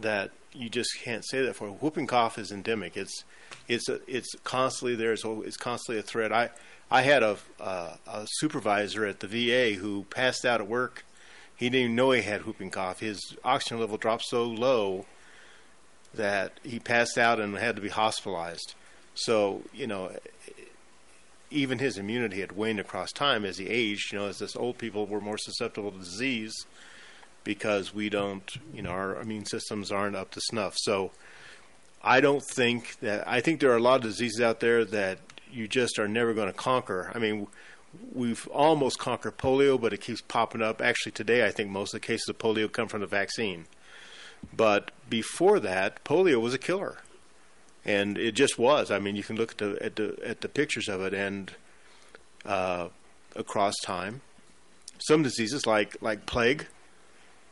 [0.00, 1.68] that you just can't say that for.
[1.68, 2.96] Whooping cough is endemic.
[2.96, 3.24] It's
[3.68, 5.12] it's a, it's constantly there.
[5.12, 6.32] It's, it's constantly a threat.
[6.32, 6.50] I
[6.90, 11.04] I had a, uh, a supervisor at the VA who passed out at work.
[11.56, 13.00] He didn't even know he had whooping cough.
[13.00, 15.06] His oxygen level dropped so low
[16.12, 18.74] that he passed out and had to be hospitalized.
[19.14, 20.12] So you know,
[21.50, 24.12] even his immunity had waned across time as he aged.
[24.12, 26.54] You know, as this old people were more susceptible to disease
[27.44, 30.74] because we don't, you know, our immune systems aren't up to snuff.
[30.78, 31.12] So
[32.02, 33.28] I don't think that.
[33.28, 35.18] I think there are a lot of diseases out there that
[35.52, 37.12] you just are never going to conquer.
[37.14, 37.46] I mean.
[38.12, 40.82] We've almost conquered polio, but it keeps popping up.
[40.82, 43.66] Actually, today I think most of the cases of polio come from the vaccine.
[44.52, 46.98] But before that, polio was a killer,
[47.84, 48.90] and it just was.
[48.90, 51.52] I mean, you can look at the at the at the pictures of it, and
[52.44, 52.88] uh,
[53.36, 54.20] across time,
[54.98, 56.66] some diseases like like plague,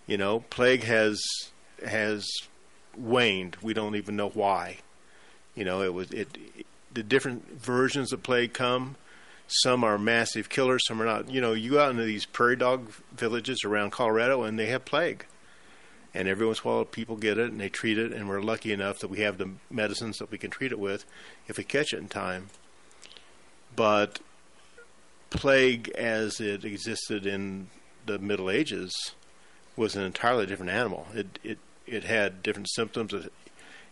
[0.07, 1.23] you know, plague has
[1.87, 2.29] has
[2.97, 3.57] waned.
[3.63, 4.79] We don't even know why.
[5.55, 8.97] You know, it was it, it the different versions of plague come.
[9.47, 11.31] Some are massive killers, some are not.
[11.31, 14.85] You know, you go out into these prairie dog villages around Colorado, and they have
[14.85, 15.27] plague
[16.15, 18.41] and every once in a while people get it and they treat it and we're
[18.41, 21.05] lucky enough that we have the medicines that we can treat it with
[21.49, 22.49] if we catch it in time
[23.75, 24.21] but
[25.31, 27.69] plague as it existed in
[28.07, 29.15] the middle ages
[29.77, 31.07] was an entirely different animal.
[31.15, 33.13] It it it had different symptoms.
[33.13, 33.33] It,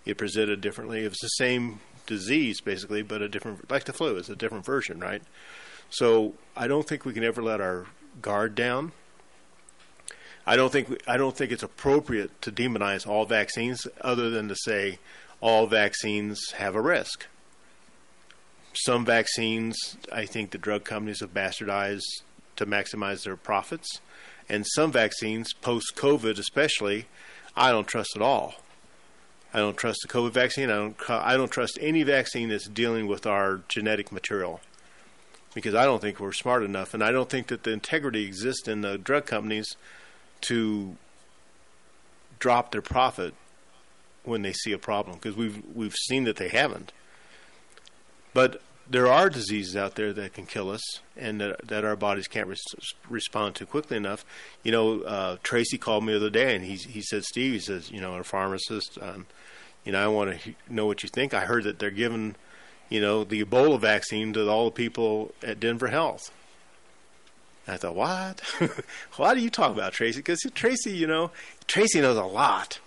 [0.05, 1.05] it presented differently.
[1.05, 4.65] It was the same disease basically but a different like the flu it's a different
[4.65, 5.23] version right?
[5.91, 7.87] So i don't think we can ever let our
[8.21, 8.93] guard down.
[10.47, 14.57] I don't think I don't think it's appropriate to demonize all vaccines, other than to
[14.57, 14.99] say
[15.41, 17.27] all vaccines have a risk.
[18.73, 22.23] Some vaccines, I think the drug companies have bastardized
[22.57, 24.01] to maximize their profits,
[24.51, 27.07] and some vaccines, post COVID especially,
[27.57, 28.57] I don't trust at all.
[29.55, 30.71] I don't trust the COVID vaccine.
[30.71, 31.11] I don't.
[31.11, 34.61] I don't trust any vaccine that's dealing with our genetic material,
[35.55, 38.69] because I don't think we're smart enough, and I don't think that the integrity exists
[38.69, 39.77] in the drug companies
[40.43, 40.97] to
[42.39, 43.35] drop their profit
[44.25, 46.93] when they see a problem, because we've we've seen that they haven't.
[48.33, 50.83] But there are diseases out there that can kill us
[51.17, 52.65] and that, that our bodies can't res-
[53.09, 54.25] respond to quickly enough.
[54.65, 57.61] You know, uh, Tracy called me the other day and he he said, Steve, he
[57.61, 59.27] says, you know, a pharmacist, um,
[59.85, 61.33] you know, I want to he- know what you think.
[61.33, 62.35] I heard that they're giving,
[62.89, 66.33] you know, the Ebola vaccine to all the people at Denver Health.
[67.67, 68.41] And I thought, what?
[69.17, 70.19] Why do you talk about Tracy?
[70.19, 71.31] Because Tracy, you know,
[71.69, 72.81] Tracy knows a lot,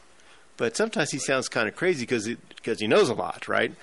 [0.58, 2.28] but sometimes he sounds kind of crazy because
[2.58, 3.74] because he knows a lot, right?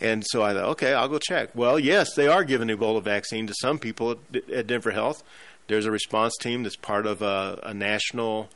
[0.00, 1.50] And so I thought, okay, I'll go check.
[1.54, 5.22] Well, yes, they are giving Ebola vaccine to some people at, at Denver Health.
[5.68, 8.48] There's a response team that's part of a, a national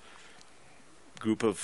[1.18, 1.60] group of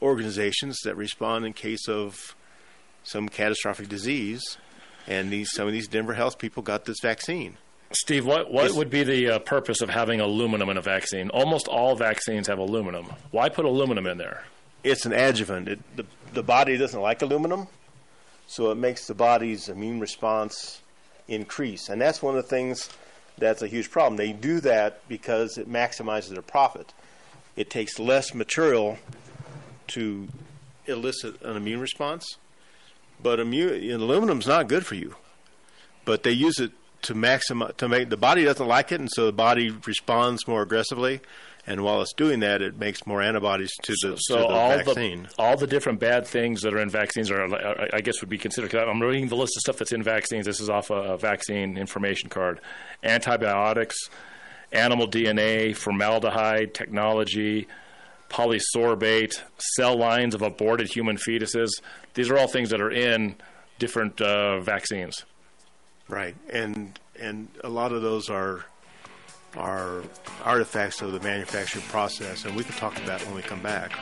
[0.00, 2.34] organizations that respond in case of
[3.02, 4.58] some catastrophic disease.
[5.06, 7.56] And these some of these Denver Health people got this vaccine.
[7.92, 11.30] Steve, what, what would be the uh, purpose of having aluminum in a vaccine?
[11.30, 13.06] Almost all vaccines have aluminum.
[13.30, 14.44] Why put aluminum in there?
[14.82, 15.68] It's an adjuvant.
[15.68, 17.68] It, the, the body doesn't like aluminum,
[18.46, 20.80] so it makes the body's immune response
[21.28, 21.88] increase.
[21.88, 22.88] And that's one of the things
[23.38, 24.16] that's a huge problem.
[24.16, 26.92] They do that because it maximizes their profit.
[27.56, 28.98] It takes less material
[29.88, 30.28] to
[30.86, 32.36] elicit an immune response,
[33.22, 35.16] but immune, aluminum's not good for you.
[36.04, 39.26] But they use it to maximize to make the body doesn't like it, and so
[39.26, 41.20] the body responds more aggressively.
[41.68, 44.76] And while it's doing that, it makes more antibodies to the, So to the all
[44.78, 45.24] vaccine.
[45.24, 48.30] the all the different bad things that are in vaccines are, I- I guess, would
[48.30, 48.70] be considered.
[48.70, 50.46] 'cause I'm reading the list of stuff that's in vaccines.
[50.46, 52.60] This is off a, a vaccine information card:
[53.02, 53.96] antibiotics,
[54.72, 57.66] animal DNA, formaldehyde technology,
[58.30, 61.70] polysorbate, cell lines of aborted human fetuses.
[62.14, 63.36] These are all things that are in
[63.78, 65.24] different uh, vaccines.
[66.08, 68.66] Right, and and a lot of those are
[69.58, 70.02] are
[70.44, 73.92] artifacts of the manufacturing process, and we can talk about when we come back.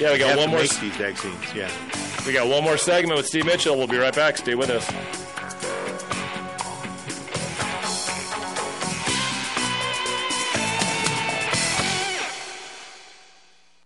[0.00, 1.54] Yeah, we got have one more make these vaccines.
[1.54, 1.70] Yeah.
[2.26, 3.76] We got one more segment with Steve Mitchell.
[3.76, 4.36] We'll be right back.
[4.36, 4.90] Stay with us.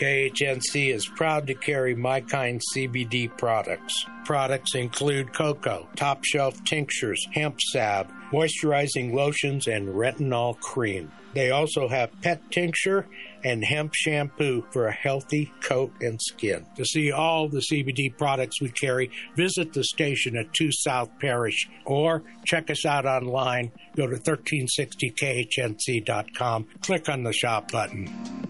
[0.00, 4.06] KHNC is proud to carry My Kind CBD products.
[4.24, 11.12] Products include cocoa, top shelf tinctures, hemp salve, moisturizing lotions, and retinol cream.
[11.34, 13.06] They also have pet tincture
[13.44, 16.64] and hemp shampoo for a healthy coat and skin.
[16.76, 21.68] To see all the CBD products we carry, visit the station at 2 South Parish
[21.84, 23.70] or check us out online.
[23.96, 28.49] Go to 1360khnc.com, click on the shop button.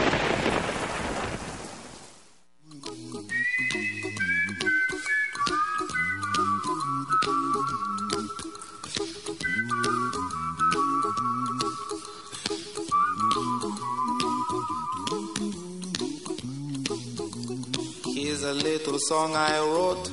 [18.85, 20.09] little song I wrote.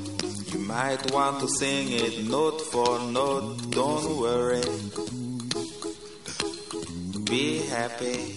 [0.52, 3.70] You might want to sing it note for note.
[3.70, 4.60] Don't worry.
[7.24, 8.34] Be happy.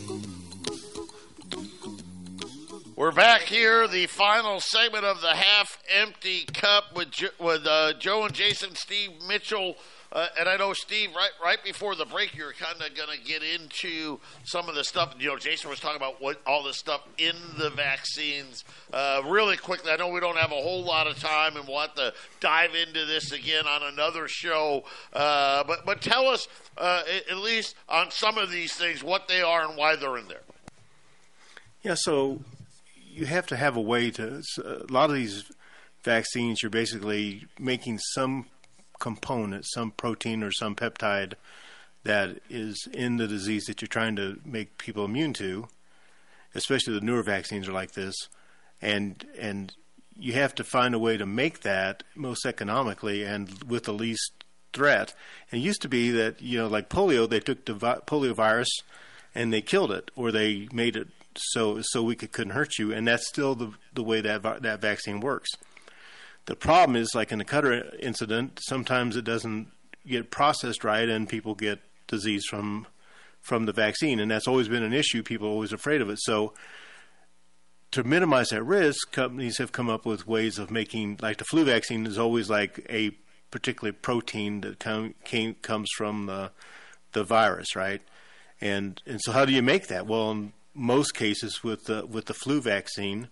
[2.96, 7.94] We're back here, the final segment of the half empty cup with jo- with uh,
[8.00, 9.76] Joe and Jason, Steve Mitchell.
[10.12, 13.24] Uh, and I know Steve, right right before the break, you're kind of going to
[13.24, 15.16] get into some of the stuff.
[15.18, 18.66] You know, Jason was talking about what all the stuff in the vaccines.
[18.92, 21.80] Uh, really quickly, I know we don't have a whole lot of time, and we'll
[21.80, 24.84] have to dive into this again on another show.
[25.14, 26.46] Uh, but but tell us
[26.78, 30.28] uh, at least on some of these things what they are and why they're in
[30.28, 30.44] there.
[31.84, 32.42] Yeah, so
[32.96, 34.44] you have to have a way to.
[34.64, 35.50] A lot of these
[36.04, 38.48] vaccines, you're basically making some
[39.02, 41.34] component, some protein or some peptide
[42.04, 45.68] that is in the disease that you're trying to make people immune to.
[46.56, 48.16] Especially the newer vaccines are like this,
[48.82, 49.74] and and
[50.18, 54.44] you have to find a way to make that most economically and with the least
[54.74, 55.14] threat.
[55.50, 58.34] And it used to be that you know, like polio, they took the vi- polio
[58.34, 58.70] virus
[59.34, 61.08] and they killed it, or they made it
[61.38, 64.82] so so we could, couldn't hurt you, and that's still the the way that that
[64.82, 65.50] vaccine works.
[66.46, 69.68] The problem is, like in the Cutter incident, sometimes it doesn't
[70.08, 72.88] get processed right, and people get disease from
[73.42, 75.24] from the vaccine, and that's always been an issue.
[75.24, 76.20] People are always afraid of it.
[76.22, 76.54] So,
[77.92, 81.66] to minimize that risk, companies have come up with ways of making, like the flu
[81.66, 83.12] vaccine is always like a
[83.50, 84.80] particular protein that
[85.26, 86.52] came, comes from the
[87.14, 88.02] the virus, right?
[88.60, 90.08] And and so, how do you make that?
[90.08, 93.28] Well, in most cases with the with the flu vaccine,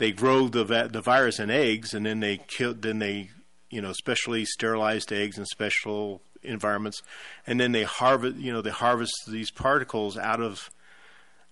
[0.00, 2.72] they grow the the virus in eggs, and then they kill.
[2.72, 3.28] Then they,
[3.68, 7.02] you know, specially sterilized eggs in special environments,
[7.46, 8.38] and then they harvest.
[8.38, 10.70] You know, they harvest these particles out of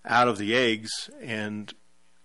[0.03, 0.89] out of the eggs
[1.21, 1.75] and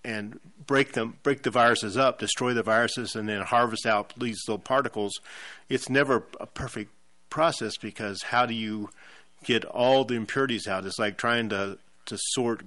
[0.05, 4.39] and break them, break the viruses up, destroy the viruses, and then harvest out these
[4.47, 5.19] little particles.
[5.67, 6.91] It's never a perfect
[7.29, 8.91] process because how do you
[9.43, 10.85] get all the impurities out?
[10.85, 12.63] It's like trying to to sort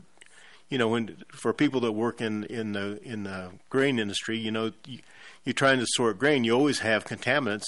[0.68, 4.50] you know, when for people that work in in the in the grain industry, you
[4.50, 5.00] know, you,
[5.44, 6.44] you're trying to sort grain.
[6.44, 7.66] You always have contaminants.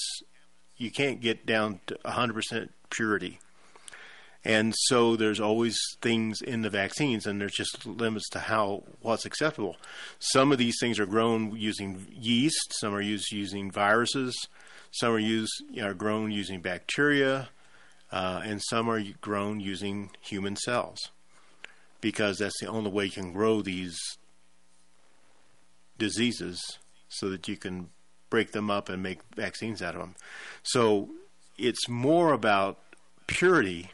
[0.76, 3.40] You can't get down to 100% purity,
[4.44, 9.24] and so there's always things in the vaccines, and there's just limits to how what's
[9.24, 9.76] acceptable.
[10.18, 12.74] Some of these things are grown using yeast.
[12.80, 14.34] Some are used using viruses.
[14.90, 17.50] Some are used are grown using bacteria,
[18.10, 20.98] uh, and some are grown using human cells
[22.00, 23.98] because that's the only way you can grow these
[25.98, 26.60] diseases
[27.08, 27.90] so that you can
[28.30, 30.14] break them up and make vaccines out of them.
[30.62, 31.08] So
[31.56, 32.78] it's more about
[33.26, 33.90] purity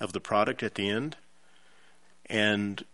[0.00, 1.16] of the product at the end
[2.26, 2.84] and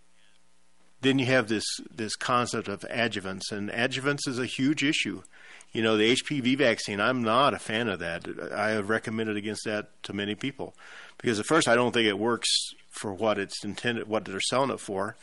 [1.02, 5.22] then you have this this concept of adjuvants and adjuvants is a huge issue
[5.72, 9.64] you know the HPV vaccine I'm not a fan of that I have recommended against
[9.64, 10.74] that to many people
[11.18, 12.48] because at first I don't think it works
[12.90, 15.16] for what it's intended, what they're selling it for.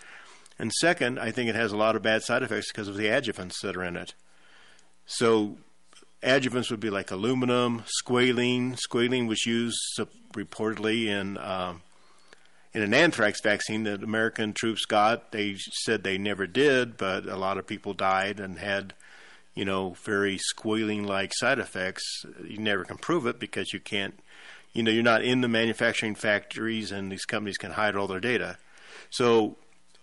[0.59, 3.05] And second, I think it has a lot of bad side effects because of the
[3.05, 4.13] adjuvants that are in it.
[5.05, 5.57] So,
[6.23, 8.77] adjuvants would be like aluminum, squalene.
[8.77, 9.77] Squalene was used
[10.33, 11.81] reportedly in um,
[12.73, 15.31] in an anthrax vaccine that American troops got.
[15.31, 18.93] They said they never did, but a lot of people died and had,
[19.57, 22.03] you know, very squealing like side effects.
[22.43, 24.19] You never can prove it because you can't
[24.77, 28.19] you know you're not in the manufacturing factories and these companies can hide all their
[28.19, 28.57] data
[29.09, 29.55] so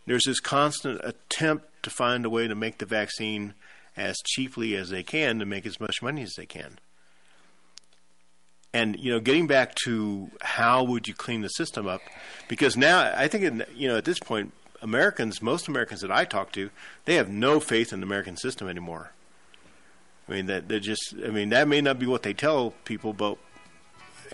[0.06, 3.55] there's this constant attempt to find a way to make the vaccine
[3.97, 6.78] as cheaply as they can to make as much money as they can
[8.72, 12.01] and you know getting back to how would you clean the system up
[12.48, 14.52] because now i think in, you know at this point
[14.82, 16.70] americans most americans that i talk to
[17.05, 19.12] they have no faith in the american system anymore
[20.28, 23.12] i mean that they're just i mean that may not be what they tell people
[23.12, 23.36] but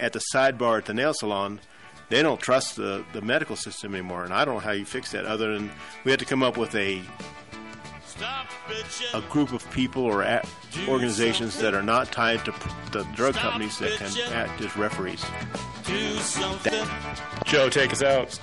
[0.01, 1.61] at the sidebar at the nail salon,
[2.09, 4.25] they don't trust the, the medical system anymore.
[4.25, 5.71] And I don't know how you fix that other than
[6.05, 7.03] we had to come up with a
[9.15, 10.25] a group of people or
[10.89, 12.55] organizations that are not tied to
[12.93, 15.25] the drug companies that can act as referees.
[17.45, 18.39] Joe, take us out.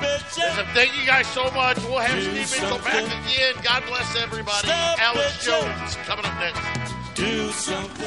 [0.00, 1.76] Listen, thank you guys so much.
[1.84, 3.54] We'll have Steve Mitchell back again.
[3.62, 4.68] God bless everybody.
[4.70, 7.14] Alex Jones coming up next.
[7.14, 8.06] Do something.